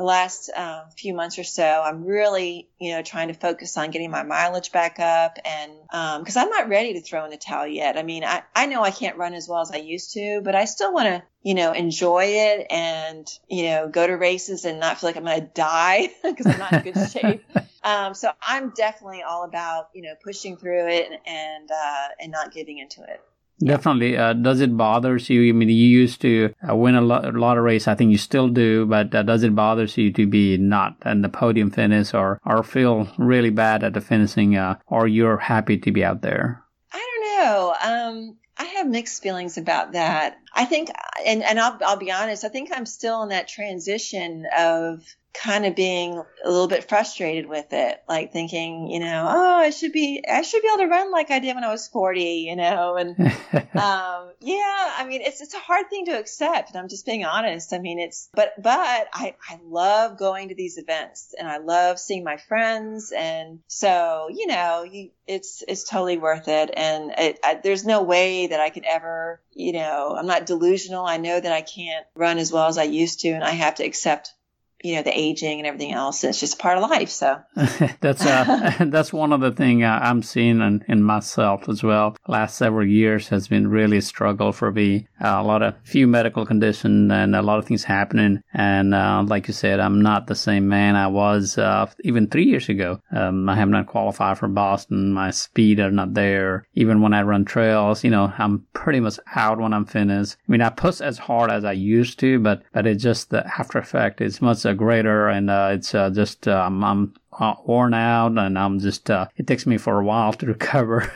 the 0.00 0.06
last 0.06 0.50
uh, 0.56 0.84
few 0.96 1.12
months 1.12 1.38
or 1.38 1.44
so, 1.44 1.62
I'm 1.62 2.06
really, 2.06 2.70
you 2.78 2.92
know, 2.92 3.02
trying 3.02 3.28
to 3.28 3.34
focus 3.34 3.76
on 3.76 3.90
getting 3.90 4.10
my 4.10 4.22
mileage 4.22 4.72
back 4.72 4.98
up 4.98 5.36
and, 5.44 5.72
um, 5.92 6.24
cause 6.24 6.38
I'm 6.38 6.48
not 6.48 6.70
ready 6.70 6.94
to 6.94 7.02
throw 7.02 7.22
in 7.26 7.30
the 7.30 7.36
towel 7.36 7.66
yet. 7.66 7.98
I 7.98 8.02
mean, 8.02 8.24
I, 8.24 8.42
I 8.56 8.64
know 8.64 8.82
I 8.82 8.92
can't 8.92 9.18
run 9.18 9.34
as 9.34 9.46
well 9.46 9.60
as 9.60 9.70
I 9.70 9.76
used 9.76 10.14
to, 10.14 10.40
but 10.42 10.54
I 10.54 10.64
still 10.64 10.94
want 10.94 11.08
to, 11.08 11.22
you 11.42 11.52
know, 11.52 11.72
enjoy 11.72 12.24
it 12.28 12.66
and, 12.70 13.28
you 13.46 13.64
know, 13.64 13.88
go 13.88 14.06
to 14.06 14.14
races 14.14 14.64
and 14.64 14.80
not 14.80 14.98
feel 14.98 15.08
like 15.08 15.16
I'm 15.18 15.24
going 15.24 15.42
to 15.42 15.46
die 15.46 16.08
because 16.22 16.46
I'm 16.46 16.58
not 16.58 16.72
in 16.72 16.92
good 16.92 17.10
shape. 17.10 17.44
Um, 17.82 18.14
so 18.14 18.30
I'm 18.42 18.70
definitely 18.70 19.22
all 19.22 19.44
about, 19.44 19.88
you 19.94 20.02
know, 20.02 20.14
pushing 20.22 20.56
through 20.56 20.88
it 20.88 21.06
and, 21.10 21.20
and, 21.26 21.70
uh, 21.70 22.08
and 22.20 22.30
not 22.30 22.52
giving 22.52 22.78
into 22.78 23.02
it. 23.02 23.20
Definitely. 23.62 24.16
Uh, 24.16 24.32
does 24.32 24.60
it 24.60 24.74
bothers 24.74 25.28
you? 25.28 25.50
I 25.50 25.52
mean, 25.52 25.68
you 25.68 25.74
used 25.74 26.22
to 26.22 26.54
uh, 26.66 26.74
win 26.74 26.94
a 26.94 27.02
lot, 27.02 27.26
a 27.26 27.38
lot 27.38 27.58
of 27.58 27.64
race. 27.64 27.86
I 27.86 27.94
think 27.94 28.10
you 28.10 28.16
still 28.16 28.48
do, 28.48 28.86
but 28.86 29.14
uh, 29.14 29.22
does 29.22 29.42
it 29.42 29.54
bothers 29.54 29.98
you 29.98 30.12
to 30.14 30.26
be 30.26 30.56
not 30.56 30.96
in 31.04 31.20
the 31.20 31.28
podium 31.28 31.70
finish 31.70 32.14
or, 32.14 32.40
or 32.46 32.62
feel 32.62 33.06
really 33.18 33.50
bad 33.50 33.84
at 33.84 33.92
the 33.92 34.00
finishing, 34.00 34.56
uh, 34.56 34.78
or 34.86 35.06
you're 35.06 35.36
happy 35.36 35.76
to 35.76 35.92
be 35.92 36.02
out 36.02 36.22
there? 36.22 36.64
I 36.92 36.98
don't 36.98 37.44
know. 37.44 37.74
Um, 37.84 38.36
I 38.56 38.64
have 38.64 38.88
mixed 38.88 39.22
feelings 39.22 39.58
about 39.58 39.92
that. 39.92 40.38
I 40.54 40.64
think, 40.64 40.90
and, 41.26 41.42
and 41.42 41.60
I'll, 41.60 41.78
I'll 41.82 41.96
be 41.96 42.12
honest, 42.12 42.44
I 42.44 42.48
think 42.48 42.70
I'm 42.72 42.86
still 42.86 43.22
in 43.22 43.28
that 43.28 43.48
transition 43.48 44.46
of 44.56 45.04
kind 45.32 45.64
of 45.64 45.76
being 45.76 46.20
a 46.44 46.50
little 46.50 46.66
bit 46.66 46.88
frustrated 46.88 47.46
with 47.46 47.72
it, 47.72 48.02
like 48.08 48.32
thinking, 48.32 48.90
you 48.90 48.98
know, 48.98 49.26
oh, 49.28 49.56
I 49.58 49.70
should 49.70 49.92
be, 49.92 50.24
I 50.28 50.42
should 50.42 50.62
be 50.62 50.68
able 50.68 50.84
to 50.84 50.88
run 50.88 51.12
like 51.12 51.30
I 51.30 51.38
did 51.38 51.54
when 51.54 51.64
I 51.64 51.70
was 51.70 51.88
40, 51.88 52.20
you 52.20 52.56
know, 52.56 52.96
and, 52.96 53.18
um, 53.20 54.32
yeah, 54.40 54.92
I 54.96 55.04
mean, 55.08 55.20
it's, 55.22 55.40
it's 55.40 55.54
a 55.54 55.58
hard 55.58 55.88
thing 55.88 56.06
to 56.06 56.18
accept. 56.18 56.70
And 56.70 56.78
I'm 56.78 56.88
just 56.88 57.06
being 57.06 57.24
honest. 57.24 57.72
I 57.72 57.78
mean, 57.78 57.98
it's, 57.98 58.28
but, 58.34 58.54
but 58.60 59.08
I, 59.12 59.36
I 59.48 59.60
love 59.64 60.18
going 60.18 60.48
to 60.48 60.54
these 60.54 60.78
events 60.78 61.34
and 61.38 61.46
I 61.46 61.58
love 61.58 61.98
seeing 61.98 62.24
my 62.24 62.36
friends. 62.36 63.12
And 63.16 63.60
so, 63.68 64.28
you 64.30 64.46
know, 64.46 64.82
you, 64.82 65.10
it's, 65.26 65.62
it's 65.68 65.84
totally 65.84 66.18
worth 66.18 66.48
it. 66.48 66.70
And 66.74 67.12
it, 67.16 67.38
I, 67.44 67.60
there's 67.62 67.84
no 67.84 68.02
way 68.02 68.48
that 68.48 68.60
I 68.60 68.70
could 68.70 68.84
ever, 68.84 69.40
you 69.52 69.72
know, 69.72 70.16
I'm 70.18 70.26
not 70.26 70.46
delusional. 70.46 71.06
I 71.06 71.18
know 71.18 71.38
that 71.38 71.52
I 71.52 71.62
can't 71.62 72.06
run 72.14 72.38
as 72.38 72.50
well 72.50 72.66
as 72.66 72.78
I 72.78 72.84
used 72.84 73.20
to 73.20 73.28
and 73.28 73.44
I 73.44 73.50
have 73.50 73.76
to 73.76 73.84
accept 73.84 74.34
you 74.82 74.96
know 74.96 75.02
the 75.02 75.18
aging 75.18 75.58
and 75.58 75.66
everything 75.66 75.92
else. 75.92 76.24
It's 76.24 76.40
just 76.40 76.58
part 76.58 76.78
of 76.78 76.90
life. 76.90 77.10
So 77.10 77.40
that's 78.00 78.24
uh, 78.24 78.76
that's 78.86 79.12
one 79.12 79.32
of 79.32 79.40
the 79.40 79.52
thing 79.52 79.82
uh, 79.82 79.98
I'm 80.02 80.22
seeing 80.22 80.60
in, 80.60 80.84
in 80.88 81.02
myself 81.02 81.68
as 81.68 81.82
well. 81.82 82.16
Last 82.28 82.56
several 82.56 82.86
years 82.86 83.28
has 83.28 83.48
been 83.48 83.68
really 83.68 83.98
a 83.98 84.02
struggle 84.02 84.52
for 84.52 84.72
me. 84.72 85.08
Uh, 85.22 85.36
a 85.38 85.42
lot 85.42 85.62
of 85.62 85.74
few 85.84 86.06
medical 86.06 86.46
condition 86.46 87.10
and 87.10 87.34
a 87.34 87.42
lot 87.42 87.58
of 87.58 87.66
things 87.66 87.84
happening. 87.84 88.42
And 88.52 88.94
uh, 88.94 89.24
like 89.26 89.48
you 89.48 89.54
said, 89.54 89.80
I'm 89.80 90.00
not 90.00 90.26
the 90.26 90.34
same 90.34 90.68
man 90.68 90.96
I 90.96 91.08
was 91.08 91.58
uh, 91.58 91.90
even 92.04 92.28
three 92.28 92.44
years 92.44 92.68
ago. 92.68 93.00
Um, 93.12 93.48
I 93.48 93.56
have 93.56 93.68
not 93.68 93.86
qualified 93.86 94.38
for 94.38 94.48
Boston. 94.48 95.12
My 95.12 95.30
speed 95.30 95.80
are 95.80 95.90
not 95.90 96.14
there. 96.14 96.66
Even 96.74 97.00
when 97.00 97.14
I 97.14 97.22
run 97.22 97.44
trails, 97.44 98.04
you 98.04 98.10
know, 98.10 98.32
I'm 98.38 98.66
pretty 98.72 99.00
much 99.00 99.18
out 99.34 99.60
when 99.60 99.72
I'm 99.72 99.84
finished. 99.84 100.36
I 100.48 100.52
mean, 100.52 100.62
I 100.62 100.70
push 100.70 101.00
as 101.00 101.18
hard 101.18 101.50
as 101.50 101.64
I 101.64 101.72
used 101.72 102.18
to, 102.20 102.38
but 102.38 102.62
but 102.72 102.86
it's 102.86 103.02
just 103.02 103.30
the 103.30 103.46
after 103.58 103.78
effect 103.78 104.20
is 104.20 104.40
much 104.40 104.64
greater, 104.74 105.28
and 105.28 105.50
uh, 105.50 105.70
it's 105.72 105.94
uh, 105.94 106.10
just 106.10 106.48
um, 106.48 106.84
I'm 106.84 107.14
uh, 107.38 107.54
worn 107.64 107.94
out, 107.94 108.36
and 108.38 108.58
I'm 108.58 108.78
just 108.78 109.10
uh, 109.10 109.26
it 109.36 109.46
takes 109.46 109.66
me 109.66 109.78
for 109.78 110.00
a 110.00 110.04
while 110.04 110.32
to 110.34 110.46
recover. 110.54 111.12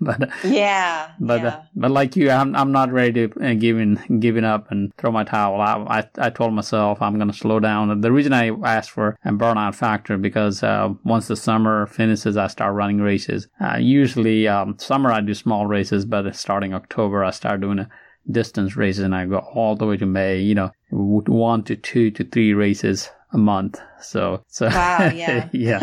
but 0.00 0.30
yeah, 0.44 1.12
but 1.20 1.42
yeah. 1.42 1.62
but 1.74 1.90
like 1.90 2.16
you, 2.16 2.30
I'm 2.30 2.54
I'm 2.54 2.72
not 2.72 2.92
ready 2.92 3.28
to 3.28 3.44
uh, 3.44 3.54
giving 3.54 4.18
giving 4.20 4.44
up 4.44 4.70
and 4.70 4.94
throw 4.96 5.10
my 5.10 5.24
towel. 5.24 5.60
I 5.60 6.00
I, 6.00 6.26
I 6.26 6.30
told 6.30 6.54
myself 6.54 7.00
I'm 7.02 7.16
going 7.16 7.30
to 7.30 7.36
slow 7.36 7.60
down. 7.60 8.00
The 8.00 8.12
reason 8.12 8.32
I 8.32 8.50
asked 8.64 8.90
for 8.90 9.18
a 9.24 9.32
burnout 9.32 9.74
factor 9.74 10.16
because 10.16 10.62
once 11.04 11.28
the 11.28 11.36
summer 11.36 11.86
finishes, 11.86 12.36
I 12.36 12.46
start 12.48 12.74
running 12.74 13.00
races. 13.00 13.48
usually 13.78 14.48
um, 14.48 14.78
summer 14.78 15.10
I 15.12 15.20
do 15.20 15.34
small 15.34 15.66
races, 15.66 16.04
but 16.04 16.34
starting 16.36 16.74
October 16.74 17.24
I 17.24 17.30
start 17.30 17.60
doing 17.60 17.78
a 17.78 17.88
distance 18.30 18.76
races 18.76 19.04
and 19.04 19.14
I 19.14 19.26
go 19.26 19.38
all 19.38 19.76
the 19.76 19.86
way 19.86 19.96
to 19.96 20.06
May, 20.06 20.40
you 20.40 20.54
know, 20.54 20.70
one 20.90 21.62
to 21.64 21.76
two 21.76 22.10
to 22.12 22.24
three 22.24 22.54
races 22.54 23.10
a 23.34 23.38
month. 23.38 23.80
So, 24.00 24.42
so 24.46 24.66
wow, 24.66 25.10
yeah, 25.14 25.48
yeah. 25.52 25.80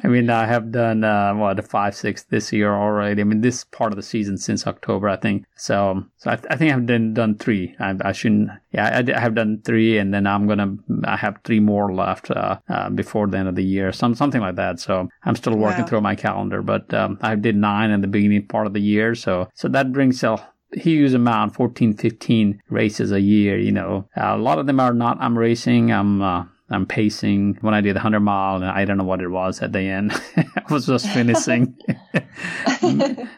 I 0.04 0.08
mean, 0.08 0.28
I 0.28 0.46
have 0.46 0.70
done 0.70 1.04
uh, 1.04 1.34
what 1.34 1.66
five, 1.66 1.96
six 1.96 2.24
this 2.24 2.52
year 2.52 2.72
already. 2.72 3.22
I 3.22 3.24
mean, 3.24 3.40
this 3.40 3.64
part 3.64 3.92
of 3.92 3.96
the 3.96 4.02
season 4.02 4.36
since 4.36 4.66
October, 4.66 5.08
I 5.08 5.16
think. 5.16 5.46
So, 5.56 6.04
so 6.18 6.30
I, 6.30 6.36
th- 6.36 6.46
I 6.50 6.56
think 6.56 6.74
I've 6.74 6.86
done 6.86 7.14
done 7.14 7.36
three. 7.36 7.74
I, 7.80 7.96
I 8.02 8.12
shouldn't. 8.12 8.50
Yeah, 8.72 9.02
I, 9.08 9.16
I, 9.16 9.20
have 9.20 9.34
done 9.34 9.62
three, 9.64 9.96
and 9.98 10.12
then 10.12 10.26
I'm 10.26 10.46
gonna. 10.46 10.76
I 11.04 11.16
have 11.16 11.38
three 11.44 11.60
more 11.60 11.94
left 11.94 12.30
uh, 12.30 12.58
uh, 12.68 12.90
before 12.90 13.26
the 13.26 13.38
end 13.38 13.48
of 13.48 13.54
the 13.54 13.64
year, 13.64 13.92
some 13.92 14.14
something 14.14 14.40
like 14.40 14.56
that. 14.56 14.78
So 14.78 15.08
I'm 15.24 15.36
still 15.36 15.56
working 15.56 15.82
wow. 15.82 15.88
through 15.88 16.00
my 16.02 16.14
calendar, 16.14 16.62
but 16.62 16.92
um, 16.92 17.18
I 17.22 17.36
did 17.36 17.56
nine 17.56 17.90
in 17.90 18.02
the 18.02 18.08
beginning 18.08 18.46
part 18.46 18.66
of 18.66 18.74
the 18.74 18.82
year. 18.82 19.14
So, 19.14 19.48
so 19.54 19.68
that 19.68 19.92
brings 19.92 20.22
a 20.22 20.46
huge 20.76 21.14
amount 21.14 21.54
14 21.54 21.94
15 21.94 22.62
races 22.68 23.12
a 23.12 23.20
year 23.20 23.58
you 23.58 23.72
know 23.72 24.08
a 24.16 24.36
lot 24.36 24.58
of 24.58 24.66
them 24.66 24.78
are 24.78 24.92
not 24.92 25.16
i'm 25.20 25.38
racing 25.38 25.90
i'm 25.90 26.22
uh, 26.22 26.44
I'm 26.68 26.86
pacing 26.86 27.58
when 27.60 27.74
I 27.74 27.80
did 27.80 27.94
100 27.94 28.20
mile, 28.20 28.56
and 28.56 28.64
I 28.64 28.84
don't 28.84 28.96
know 28.96 29.04
what 29.04 29.20
it 29.20 29.28
was 29.28 29.62
at 29.62 29.72
the 29.72 29.82
end. 29.82 30.12
I 30.36 30.72
was 30.72 30.86
just 30.86 31.08
finishing. 31.10 31.76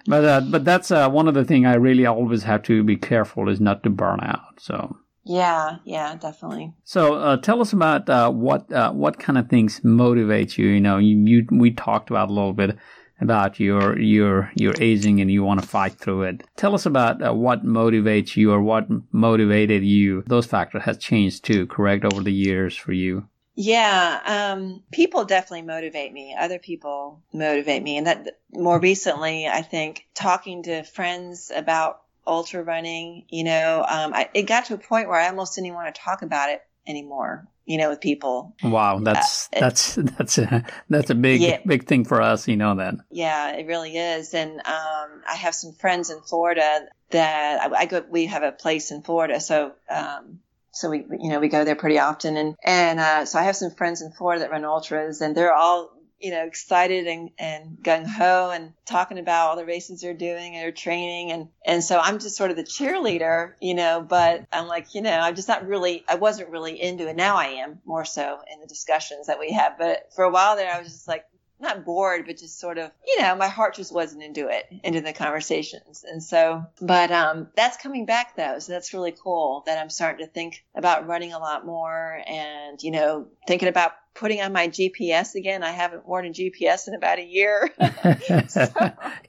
but 0.07 0.25
uh, 0.25 0.41
but 0.49 0.65
that's 0.65 0.91
uh, 0.91 1.11
one 1.11 1.29
of 1.29 1.35
the 1.35 1.45
things 1.45 1.67
I 1.67 1.75
really 1.75 2.07
always 2.07 2.43
have 2.45 2.63
to 2.65 2.83
be 2.83 2.97
careful 2.97 3.51
is 3.51 3.61
not 3.61 3.83
to 3.83 3.91
burn 3.91 4.21
out. 4.23 4.61
So 4.61 4.97
yeah, 5.25 5.77
yeah, 5.85 6.17
definitely. 6.17 6.73
So 6.85 7.17
uh, 7.17 7.37
tell 7.37 7.61
us 7.61 7.75
about 7.75 8.09
uh, 8.09 8.31
what 8.31 8.73
uh, 8.73 8.93
what 8.93 9.19
kind 9.19 9.37
of 9.37 9.51
things 9.51 9.83
motivate 9.85 10.57
you. 10.57 10.67
You 10.69 10.81
know, 10.81 10.97
you, 10.97 11.19
you 11.19 11.47
we 11.53 11.71
talked 11.71 12.09
about 12.09 12.31
a 12.31 12.33
little 12.33 12.55
bit 12.55 12.79
about 13.21 13.59
your 13.59 13.99
your 13.99 14.51
your 14.55 14.75
aging 14.81 15.21
and 15.21 15.31
you 15.31 15.43
want 15.43 15.61
to 15.61 15.67
fight 15.67 15.95
through 15.95 16.23
it. 16.23 16.45
Tell 16.57 16.75
us 16.75 16.87
about 16.87 17.23
uh, 17.23 17.35
what 17.35 17.65
motivates 17.65 18.37
you 18.37 18.53
or 18.53 18.61
what 18.63 18.87
motivated 19.13 19.85
you. 19.85 20.23
Those 20.27 20.47
factors 20.47 20.83
has 20.83 20.99
changed 20.99 21.45
too, 21.45 21.67
correct, 21.67 22.05
over 22.05 22.23
the 22.23 22.33
years 22.33 22.77
for 22.77 22.93
you. 22.93 23.29
Yeah, 23.61 24.21
um, 24.55 24.85
people 24.93 25.25
definitely 25.25 25.63
motivate 25.63 26.13
me. 26.13 26.37
Other 26.39 26.61
people 26.61 27.21
motivate 27.33 27.83
me, 27.83 27.97
and 27.97 28.07
that 28.07 28.39
more 28.53 28.79
recently, 28.79 29.49
I 29.49 29.63
think 29.63 30.07
talking 30.15 30.63
to 30.65 30.85
friends 30.85 31.51
about 31.55 32.03
ultra 32.25 32.63
running, 32.63 33.25
you 33.31 33.43
know, 33.43 33.85
um, 33.89 34.13
I, 34.15 34.29
it 34.35 34.43
got 34.43 34.67
to 34.67 34.75
a 34.75 34.79
point 34.79 35.09
where 35.09 35.19
I 35.19 35.29
almost 35.29 35.55
didn't 35.55 35.67
even 35.67 35.77
want 35.77 35.93
to 35.93 36.01
talk 36.01 36.23
about 36.23 36.51
it 36.51 36.63
anymore 36.89 37.49
you 37.69 37.77
know, 37.77 37.91
with 37.91 38.01
people. 38.01 38.57
Wow, 38.65 38.99
that's 39.01 39.51
uh, 39.53 39.61
that's 39.61 39.95
that's 40.17 40.39
a 40.39 40.65
that's 40.89 41.11
a 41.11 41.15
big 41.15 41.43
yeah. 41.43 41.59
big 41.67 41.85
thing 41.85 42.07
for 42.07 42.23
us, 42.23 42.49
you 42.49 42.57
know 42.57 42.75
that. 42.77 42.95
Yeah, 43.11 43.51
it 43.51 43.67
really 43.67 43.95
is. 43.95 44.33
And 44.33 44.53
um, 44.53 45.23
I 45.29 45.35
have 45.35 45.55
some 45.55 45.75
friends 45.75 46.09
in 46.09 46.23
Florida 46.23 46.87
that 47.11 47.61
I, 47.61 47.81
I, 47.81 47.85
go. 47.85 48.03
We 48.09 48.25
have 48.25 48.43
a 48.43 48.53
place 48.53 48.91
in 48.91 49.03
Florida, 49.03 49.39
so 49.39 49.73
um, 49.91 50.41
So 50.79 50.91
we, 50.91 50.99
you 50.99 51.29
know, 51.31 51.41
we 51.41 51.49
go 51.49 51.65
there 51.65 51.75
pretty 51.75 51.99
often. 51.99 52.37
And, 52.37 52.55
and, 52.65 53.01
uh, 53.01 53.25
so 53.25 53.39
I 53.39 53.43
have 53.43 53.57
some 53.57 53.73
friends 53.73 54.01
in 54.01 54.13
Florida 54.13 54.43
that 54.43 54.51
run 54.53 54.65
ultras 54.65 55.21
and 55.21 55.37
they're 55.37 55.53
all, 55.53 55.91
you 56.21 56.31
know, 56.31 56.45
excited 56.45 57.07
and, 57.07 57.31
and 57.39 57.79
gung 57.83 58.07
ho 58.07 58.51
and 58.51 58.73
talking 58.85 59.19
about 59.19 59.49
all 59.49 59.57
the 59.57 59.65
races 59.65 60.01
they're 60.01 60.15
doing 60.15 60.55
and 60.55 60.63
their 60.63 60.73
training. 60.73 61.33
And, 61.33 61.49
and 61.65 61.85
so 61.85 61.99
I'm 61.99 62.19
just 62.19 62.37
sort 62.37 62.51
of 62.51 62.57
the 62.57 62.65
cheerleader, 62.65 63.53
you 63.61 63.75
know, 63.75 64.05
but 64.07 64.47
I'm 64.53 64.67
like, 64.67 64.95
you 64.95 65.03
know, 65.03 65.19
I'm 65.19 65.35
just 65.35 65.49
not 65.49 65.67
really, 65.67 66.05
I 66.09 66.17
wasn't 66.17 66.51
really 66.51 66.81
into 66.81 67.09
it. 67.09 67.17
Now 67.17 67.37
I 67.37 67.47
am 67.47 67.81
more 67.85 68.05
so 68.05 68.39
in 68.53 68.61
the 68.61 68.67
discussions 68.67 69.29
that 69.29 69.39
we 69.39 69.53
have. 69.53 69.79
But 69.79 70.13
for 70.15 70.25
a 70.25 70.31
while 70.31 70.57
there, 70.57 70.73
I 70.73 70.81
was 70.81 70.89
just 70.89 71.09
like, 71.09 71.25
not 71.61 71.85
bored, 71.85 72.25
but 72.27 72.39
just 72.39 72.59
sort 72.59 72.79
of, 72.79 72.91
you 73.07 73.23
know, 73.23 73.35
my 73.37 73.49
heart 73.49 73.75
just 73.75 73.93
wasn't 73.93 74.23
into 74.23 74.49
it, 74.49 74.67
into 74.85 75.01
the 75.01 75.13
conversations. 75.13 76.05
And 76.09 76.23
so, 76.23 76.65
but 76.81 77.11
um, 77.11 77.49
that's 77.57 77.77
coming 77.77 78.07
back 78.07 78.37
though. 78.37 78.59
So 78.59 78.73
that's 78.73 78.95
really 78.95 79.15
cool 79.23 79.63
that 79.67 79.79
I'm 79.79 79.91
starting 79.91 80.27
to 80.27 80.33
think 80.33 80.65
about 80.75 81.07
running 81.07 81.33
a 81.33 81.39
lot 81.39 81.67
more 81.67 82.23
and, 82.27 82.83
you 82.83 82.91
know, 82.91 83.29
thinking 83.47 83.69
about 83.69 83.93
putting 84.15 84.41
on 84.41 84.53
my 84.53 84.69
GPS 84.69 85.35
again. 85.35 85.63
I 85.63 85.71
haven't 85.71 86.07
worn 86.07 86.27
a 86.27 86.31
GPS 86.31 86.89
in 86.89 86.95
about 86.95 87.19
a 87.19 87.25
year. 87.25 87.71
so, 88.49 88.67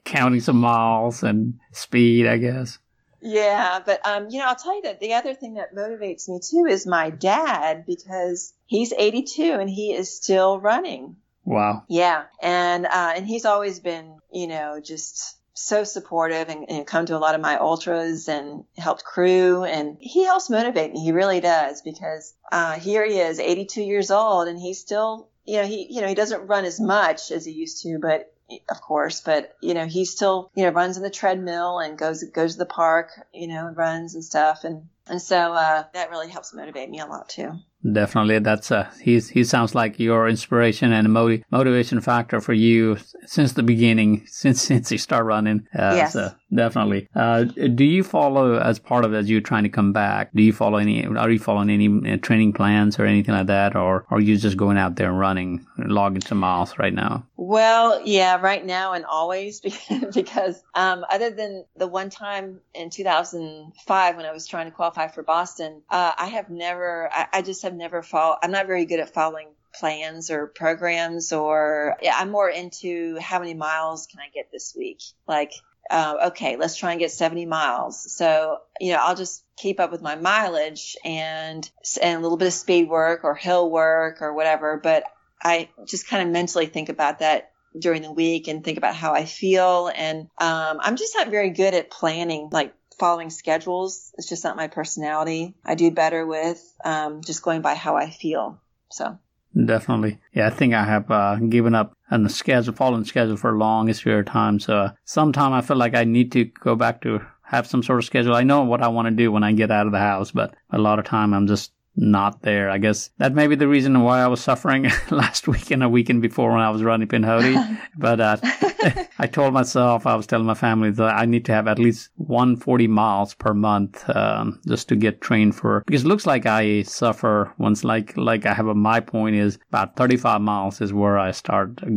Counting 0.04 0.40
some 0.40 0.60
miles 0.60 1.22
and 1.22 1.58
speed, 1.72 2.26
I 2.26 2.38
guess. 2.38 2.78
Yeah, 3.22 3.80
but 3.84 4.06
um, 4.06 4.28
you 4.30 4.38
know, 4.38 4.46
I'll 4.46 4.56
tell 4.56 4.74
you 4.74 4.82
that 4.82 5.00
the 5.00 5.14
other 5.14 5.34
thing 5.34 5.54
that 5.54 5.74
motivates 5.74 6.28
me 6.28 6.40
too 6.40 6.66
is 6.66 6.86
my 6.86 7.10
dad 7.10 7.84
because 7.86 8.54
he's 8.66 8.92
82 8.92 9.42
and 9.42 9.68
he 9.68 9.92
is 9.92 10.16
still 10.16 10.58
running. 10.58 11.16
Wow. 11.44 11.84
Yeah. 11.88 12.24
And, 12.42 12.86
uh, 12.86 13.12
and 13.16 13.26
he's 13.26 13.44
always 13.44 13.80
been, 13.80 14.18
you 14.32 14.46
know, 14.46 14.80
just 14.80 15.36
so 15.54 15.84
supportive 15.84 16.48
and, 16.48 16.70
and, 16.70 16.86
come 16.86 17.06
to 17.06 17.16
a 17.16 17.18
lot 17.18 17.34
of 17.34 17.40
my 17.40 17.58
ultras 17.58 18.28
and 18.28 18.64
helped 18.78 19.04
crew 19.04 19.64
and 19.64 19.96
he 20.00 20.24
helps 20.24 20.48
motivate 20.48 20.92
me. 20.92 21.00
He 21.00 21.12
really 21.12 21.40
does 21.40 21.82
because, 21.82 22.34
uh, 22.50 22.74
here 22.74 23.04
he 23.04 23.18
is 23.18 23.38
82 23.38 23.82
years 23.82 24.10
old 24.10 24.48
and 24.48 24.58
he's 24.58 24.78
still, 24.78 25.28
you 25.44 25.56
know, 25.56 25.66
he, 25.66 25.86
you 25.90 26.00
know, 26.00 26.08
he 26.08 26.14
doesn't 26.14 26.46
run 26.46 26.64
as 26.64 26.80
much 26.80 27.30
as 27.30 27.44
he 27.44 27.52
used 27.52 27.82
to, 27.82 27.98
but 27.98 28.32
of 28.68 28.80
course, 28.80 29.20
but 29.20 29.56
you 29.60 29.74
know, 29.74 29.86
he 29.86 30.04
still, 30.04 30.50
you 30.54 30.64
know, 30.64 30.70
runs 30.70 30.96
in 30.96 31.02
the 31.02 31.10
treadmill 31.10 31.78
and 31.78 31.98
goes, 31.98 32.22
goes 32.24 32.52
to 32.52 32.58
the 32.58 32.66
park, 32.66 33.10
you 33.32 33.48
know, 33.48 33.66
and 33.66 33.76
runs 33.76 34.14
and 34.14 34.24
stuff. 34.24 34.64
And, 34.64 34.88
and 35.06 35.20
so, 35.20 35.52
uh, 35.52 35.84
that 35.94 36.10
really 36.10 36.28
helps 36.28 36.54
motivate 36.54 36.90
me 36.90 37.00
a 37.00 37.06
lot 37.06 37.28
too. 37.28 37.52
Definitely, 37.82 38.40
that's 38.40 38.70
uh, 38.70 38.90
he's 39.00 39.30
he 39.30 39.42
sounds 39.42 39.74
like 39.74 39.98
your 39.98 40.28
inspiration 40.28 40.92
and 40.92 41.10
motiv- 41.10 41.44
motivation 41.50 42.02
factor 42.02 42.38
for 42.38 42.52
you 42.52 42.98
since 43.24 43.54
the 43.54 43.62
beginning, 43.62 44.22
since 44.26 44.60
since 44.60 44.92
you 44.92 44.98
start 44.98 45.24
running. 45.24 45.66
Uh, 45.74 45.94
yes. 45.96 46.12
So 46.12 46.30
definitely. 46.54 47.08
Uh, 47.14 47.44
do 47.44 47.84
you 47.84 48.04
follow 48.04 48.58
as 48.58 48.78
part 48.78 49.06
of 49.06 49.14
as 49.14 49.30
you're 49.30 49.40
trying 49.40 49.62
to 49.62 49.70
come 49.70 49.94
back? 49.94 50.30
Do 50.34 50.42
you 50.42 50.52
follow 50.52 50.76
any? 50.76 51.06
Are 51.06 51.30
you 51.30 51.38
following 51.38 51.70
any 51.70 52.12
uh, 52.12 52.18
training 52.18 52.52
plans 52.52 52.98
or 52.98 53.06
anything 53.06 53.34
like 53.34 53.46
that, 53.46 53.74
or, 53.74 54.04
or 54.10 54.18
are 54.18 54.20
you 54.20 54.36
just 54.36 54.58
going 54.58 54.76
out 54.76 54.96
there 54.96 55.08
and 55.08 55.18
running, 55.18 55.66
logging 55.78 56.20
some 56.20 56.38
miles 56.38 56.78
right 56.78 56.92
now? 56.92 57.24
Well, 57.50 58.02
yeah, 58.04 58.40
right 58.40 58.64
now 58.64 58.92
and 58.92 59.04
always 59.04 59.60
because 60.14 60.62
um, 60.72 61.04
other 61.10 61.30
than 61.30 61.64
the 61.76 61.88
one 61.88 62.08
time 62.08 62.60
in 62.74 62.90
2005 62.90 64.16
when 64.16 64.24
I 64.24 64.30
was 64.30 64.46
trying 64.46 64.66
to 64.66 64.70
qualify 64.70 65.08
for 65.08 65.24
Boston, 65.24 65.82
uh, 65.90 66.12
I 66.16 66.28
have 66.28 66.48
never. 66.48 67.10
I, 67.12 67.26
I 67.32 67.42
just 67.42 67.64
have 67.64 67.74
never 67.74 68.04
followed. 68.04 68.38
I'm 68.44 68.52
not 68.52 68.68
very 68.68 68.84
good 68.84 69.00
at 69.00 69.12
following 69.12 69.48
plans 69.74 70.30
or 70.30 70.46
programs 70.46 71.32
or 71.32 71.96
yeah, 72.00 72.14
I'm 72.16 72.30
more 72.30 72.48
into 72.48 73.18
how 73.18 73.40
many 73.40 73.54
miles 73.54 74.06
can 74.06 74.20
I 74.20 74.28
get 74.32 74.52
this 74.52 74.72
week? 74.78 75.02
Like, 75.26 75.52
uh, 75.90 76.28
okay, 76.28 76.56
let's 76.56 76.76
try 76.76 76.92
and 76.92 77.00
get 77.00 77.10
70 77.10 77.46
miles. 77.46 78.12
So, 78.12 78.58
you 78.80 78.92
know, 78.92 79.00
I'll 79.00 79.16
just 79.16 79.42
keep 79.56 79.80
up 79.80 79.90
with 79.90 80.02
my 80.02 80.14
mileage 80.14 80.96
and, 81.04 81.68
and 82.00 82.16
a 82.16 82.22
little 82.22 82.38
bit 82.38 82.46
of 82.46 82.54
speed 82.54 82.88
work 82.88 83.24
or 83.24 83.34
hill 83.34 83.68
work 83.68 84.22
or 84.22 84.34
whatever. 84.34 84.78
But 84.80 85.02
I 85.42 85.70
just 85.86 86.08
kind 86.08 86.22
of 86.22 86.32
mentally 86.32 86.66
think 86.66 86.88
about 86.88 87.20
that 87.20 87.52
during 87.78 88.02
the 88.02 88.12
week 88.12 88.48
and 88.48 88.64
think 88.64 88.78
about 88.78 88.96
how 88.96 89.14
I 89.14 89.24
feel. 89.24 89.90
And, 89.94 90.28
um, 90.38 90.78
I'm 90.80 90.96
just 90.96 91.14
not 91.16 91.28
very 91.28 91.50
good 91.50 91.74
at 91.74 91.90
planning 91.90 92.48
like 92.50 92.74
following 92.98 93.30
schedules. 93.30 94.12
It's 94.18 94.28
just 94.28 94.44
not 94.44 94.56
my 94.56 94.68
personality. 94.68 95.54
I 95.64 95.74
do 95.74 95.90
better 95.90 96.26
with 96.26 96.62
um, 96.84 97.22
just 97.22 97.42
going 97.42 97.62
by 97.62 97.74
how 97.74 97.96
I 97.96 98.10
feel. 98.10 98.60
So 98.90 99.18
definitely, 99.64 100.18
yeah. 100.32 100.46
I 100.46 100.50
think 100.50 100.74
I 100.74 100.84
have 100.84 101.10
uh, 101.10 101.36
given 101.36 101.74
up 101.74 101.96
on 102.10 102.22
the 102.22 102.28
schedule, 102.28 102.74
following 102.74 103.02
the 103.02 103.08
schedule 103.08 103.36
for 103.36 103.50
a 103.54 103.58
longest 103.58 104.04
period 104.04 104.28
of 104.28 104.32
time. 104.32 104.60
So 104.60 104.76
uh, 104.76 104.92
sometime 105.04 105.52
I 105.52 105.62
feel 105.62 105.76
like 105.76 105.94
I 105.94 106.04
need 106.04 106.32
to 106.32 106.44
go 106.44 106.76
back 106.76 107.00
to 107.02 107.20
have 107.42 107.66
some 107.66 107.82
sort 107.82 107.98
of 107.98 108.04
schedule. 108.04 108.34
I 108.34 108.44
know 108.44 108.62
what 108.62 108.82
I 108.82 108.88
want 108.88 109.06
to 109.08 109.14
do 109.14 109.32
when 109.32 109.42
I 109.42 109.52
get 109.52 109.70
out 109.70 109.86
of 109.86 109.92
the 109.92 109.98
house, 109.98 110.30
but 110.30 110.54
a 110.70 110.78
lot 110.78 110.98
of 110.98 111.04
time 111.04 111.34
I'm 111.34 111.48
just 111.48 111.72
not 111.96 112.42
there. 112.42 112.70
I 112.70 112.78
guess 112.78 113.10
that 113.18 113.34
may 113.34 113.46
be 113.46 113.56
the 113.56 113.68
reason 113.68 114.00
why 114.02 114.20
I 114.20 114.26
was 114.28 114.40
suffering 114.40 114.90
last 115.10 115.48
week 115.48 115.70
and 115.70 115.82
a 115.82 115.88
weekend 115.88 116.22
before 116.22 116.52
when 116.52 116.60
I 116.60 116.70
was 116.70 116.82
running 116.82 117.08
Pinhoti. 117.08 117.80
but 117.98 118.20
uh, 118.20 118.36
I 119.18 119.26
told 119.26 119.52
myself, 119.52 120.06
I 120.06 120.14
was 120.14 120.26
telling 120.26 120.46
my 120.46 120.54
family 120.54 120.90
that 120.90 121.16
I 121.16 121.26
need 121.26 121.44
to 121.46 121.52
have 121.52 121.68
at 121.68 121.78
least 121.78 122.10
140 122.16 122.86
miles 122.86 123.34
per 123.34 123.54
month 123.54 124.08
um, 124.10 124.60
just 124.66 124.88
to 124.88 124.96
get 124.96 125.20
trained 125.20 125.54
for. 125.54 125.82
Because 125.86 126.04
it 126.04 126.08
looks 126.08 126.26
like 126.26 126.46
I 126.46 126.82
suffer 126.82 127.52
once, 127.58 127.84
like 127.84 128.16
like 128.16 128.46
I 128.46 128.54
have 128.54 128.66
a 128.66 128.74
my 128.74 129.00
point 129.00 129.36
is 129.36 129.58
about 129.68 129.96
35 129.96 130.40
miles 130.40 130.80
is 130.80 130.92
where 130.92 131.18
I 131.18 131.32
start 131.32 131.80
uh, 131.82 131.90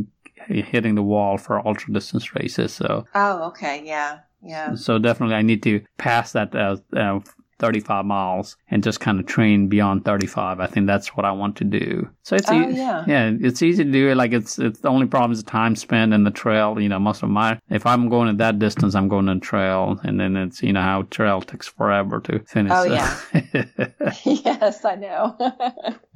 hitting 0.47 0.95
the 0.95 1.03
wall 1.03 1.38
for 1.38 1.65
ultra 1.65 1.93
distance 1.93 2.36
races. 2.36 2.73
So. 2.73 3.06
Oh, 3.15 3.43
okay, 3.47 3.84
yeah. 3.86 4.19
Yeah. 4.45 4.75
So 4.75 4.99
definitely, 4.99 5.36
I 5.36 5.41
need 5.41 5.63
to 5.63 5.82
pass 5.97 6.34
that 6.34 6.53
uh, 6.53 6.75
uh, 6.95 7.19
35 7.63 8.04
miles 8.06 8.58
and 8.69 8.84
just 8.84 8.99
kind 8.99 9.21
of 9.21 9.26
train 9.26 9.69
beyond 9.69 10.04
35. 10.04 10.60
I 10.60 10.67
think 10.67 10.86
that's 10.86 11.15
what 11.15 11.26
I 11.26 11.32
want 11.32 11.56
to 11.58 11.63
do. 11.63 12.10
So 12.23 12.36
it's 12.36 12.52
oh, 12.52 12.69
e- 12.69 12.76
yeah. 12.76 13.06
yeah, 13.08 13.32
it's 13.39 13.62
easy 13.62 13.86
to 13.86 13.91
do 13.91 14.10
it. 14.10 14.15
Like 14.15 14.34
it's 14.34 14.60
it's 14.60 14.82
the 14.82 14.89
only 14.89 15.08
problem 15.08 15.32
is 15.32 15.41
the 15.41 15.49
time 15.49 15.78
spent 15.78 16.13
in 16.13 16.26
the 16.26 16.32
trail. 16.32 16.78
You 16.78 16.89
know, 16.89 16.99
most 16.99 17.23
of 17.23 17.30
my 17.30 17.58
if 17.69 17.86
I'm 17.86 18.10
going 18.10 18.28
at 18.28 18.38
that 18.39 18.60
distance, 18.60 18.95
I'm 18.95 19.08
going 19.08 19.30
on 19.30 19.39
trail, 19.39 19.97
and 20.04 20.19
then 20.19 20.36
it's 20.36 20.62
you 20.62 20.73
know 20.73 20.82
how 20.82 21.04
trail 21.04 21.41
takes 21.41 21.69
forever 21.69 22.19
to 22.21 22.39
finish. 22.39 22.73
Oh 22.76 22.84
yeah. 22.84 23.17
yes, 24.26 24.84
I 24.84 24.95
know. 24.95 25.38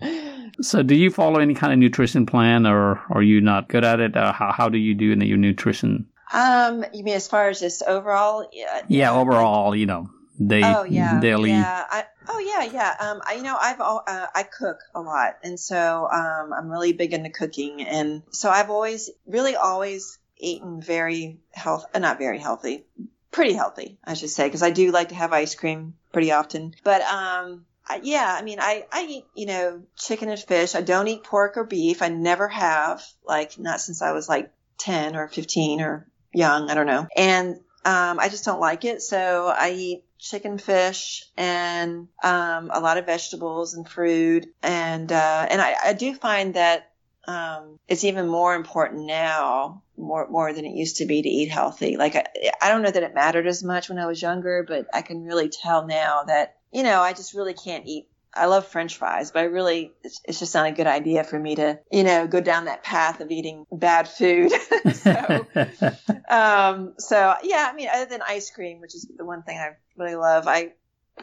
so, 0.61 0.83
do 0.83 0.95
you 0.95 1.09
follow 1.09 1.39
any 1.39 1.53
kind 1.53 1.71
of 1.71 1.79
nutrition 1.79 2.25
plan, 2.25 2.65
or 2.65 3.01
are 3.09 3.23
you 3.23 3.39
not 3.39 3.69
good 3.69 3.85
at 3.85 4.01
it? 4.01 4.17
Uh, 4.17 4.33
how 4.33 4.51
how 4.51 4.67
do 4.67 4.77
you 4.77 4.93
do 4.93 5.13
in 5.13 5.21
your 5.21 5.37
nutrition? 5.37 6.07
Um, 6.33 6.83
you 6.93 7.03
mean 7.03 7.15
as 7.15 7.27
far 7.27 7.47
as 7.47 7.61
just 7.61 7.83
overall? 7.83 8.49
Yeah, 8.51 8.81
yeah 8.89 9.13
overall, 9.13 9.73
you 9.73 9.85
know, 9.85 10.09
they 10.39 10.63
oh 10.63 10.83
yeah 10.83 11.19
daily 11.19 11.49
yeah 11.49 11.83
I, 11.89 12.05
oh 12.27 12.39
yeah 12.39 12.71
yeah 12.71 12.95
um 12.99 13.21
I, 13.25 13.33
you 13.33 13.43
know 13.43 13.57
i've 13.59 13.79
uh, 13.79 14.27
i 14.35 14.43
cook 14.43 14.79
a 14.93 15.01
lot 15.01 15.37
and 15.43 15.59
so 15.59 16.07
um 16.11 16.53
i'm 16.53 16.69
really 16.69 16.93
big 16.93 17.13
into 17.13 17.29
cooking 17.29 17.81
and 17.81 18.23
so 18.31 18.49
i've 18.49 18.69
always 18.69 19.09
really 19.25 19.55
always 19.55 20.19
eaten 20.37 20.81
very 20.81 21.39
health 21.51 21.85
uh, 21.93 21.99
not 21.99 22.19
very 22.19 22.39
healthy 22.39 22.85
pretty 23.31 23.53
healthy 23.53 23.97
i 24.03 24.13
should 24.13 24.29
say 24.29 24.47
because 24.47 24.63
i 24.63 24.69
do 24.69 24.91
like 24.91 25.09
to 25.09 25.15
have 25.15 25.33
ice 25.33 25.55
cream 25.55 25.95
pretty 26.11 26.31
often 26.31 26.73
but 26.83 27.01
um 27.01 27.65
I, 27.89 28.01
yeah, 28.03 28.35
I 28.37 28.41
mean, 28.43 28.59
I, 28.59 28.85
I 28.91 29.05
eat, 29.09 29.25
you 29.33 29.45
know, 29.45 29.83
chicken 29.95 30.29
and 30.29 30.39
fish. 30.39 30.75
I 30.75 30.81
don't 30.81 31.07
eat 31.07 31.23
pork 31.23 31.55
or 31.55 31.63
beef. 31.63 32.01
I 32.01 32.09
never 32.09 32.47
have, 32.47 33.01
like, 33.25 33.57
not 33.57 33.79
since 33.79 34.01
I 34.01 34.11
was 34.11 34.27
like 34.27 34.51
10 34.79 35.15
or 35.15 35.29
15 35.29 35.79
or 35.79 36.05
young. 36.33 36.69
I 36.69 36.73
don't 36.73 36.85
know. 36.85 37.07
And, 37.15 37.61
um, 37.85 38.19
I 38.19 38.29
just 38.29 38.45
don't 38.45 38.59
like 38.59 38.85
it. 38.85 39.01
So 39.01 39.47
I 39.47 39.71
eat 39.71 40.03
chicken, 40.19 40.57
fish, 40.57 41.25
and 41.37 42.07
um, 42.23 42.71
a 42.73 42.79
lot 42.79 42.97
of 42.97 43.05
vegetables 43.05 43.73
and 43.73 43.87
fruit. 43.87 44.47
And 44.61 45.11
uh, 45.11 45.47
and 45.49 45.61
I, 45.61 45.75
I, 45.85 45.93
do 45.93 46.13
find 46.13 46.55
that 46.55 46.91
um, 47.27 47.79
it's 47.87 48.03
even 48.03 48.27
more 48.27 48.55
important 48.55 49.05
now, 49.05 49.83
more 49.95 50.27
more 50.29 50.53
than 50.53 50.65
it 50.65 50.75
used 50.75 50.97
to 50.97 51.05
be, 51.05 51.21
to 51.21 51.29
eat 51.29 51.49
healthy. 51.49 51.97
Like 51.97 52.15
I, 52.15 52.25
I 52.61 52.69
don't 52.69 52.81
know 52.81 52.91
that 52.91 53.03
it 53.03 53.13
mattered 53.13 53.47
as 53.47 53.63
much 53.63 53.89
when 53.89 53.99
I 53.99 54.07
was 54.07 54.21
younger, 54.21 54.65
but 54.67 54.87
I 54.93 55.01
can 55.01 55.23
really 55.23 55.49
tell 55.49 55.85
now 55.85 56.23
that 56.23 56.57
you 56.71 56.83
know 56.83 57.01
I 57.01 57.13
just 57.13 57.33
really 57.33 57.53
can't 57.53 57.85
eat 57.85 58.07
I 58.37 58.45
love 58.45 58.67
French 58.67 58.97
fries, 58.97 59.31
but 59.31 59.39
I 59.39 59.43
really, 59.45 59.93
it's, 60.03 60.21
it's, 60.25 60.39
just 60.39 60.53
not 60.53 60.67
a 60.67 60.71
good 60.71 60.87
idea 60.87 61.23
for 61.23 61.39
me 61.39 61.55
to, 61.55 61.79
you 61.91 62.03
know, 62.03 62.27
go 62.27 62.39
down 62.39 62.65
that 62.65 62.83
path 62.83 63.19
of 63.19 63.31
eating 63.31 63.65
bad 63.71 64.07
food. 64.07 64.51
so, 64.93 65.47
um, 66.29 66.93
so 66.99 67.35
yeah, 67.43 67.69
I 67.71 67.75
mean, 67.75 67.89
other 67.93 68.05
than 68.05 68.21
ice 68.27 68.49
cream, 68.49 68.79
which 68.79 68.95
is 68.95 69.07
the 69.17 69.25
one 69.25 69.43
thing 69.43 69.57
I 69.57 69.71
really 69.97 70.15
love, 70.15 70.47
I, 70.47 70.73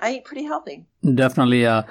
I 0.00 0.14
eat 0.14 0.24
pretty 0.24 0.44
healthy. 0.44 0.84
Definitely. 1.02 1.66
Uh, 1.66 1.84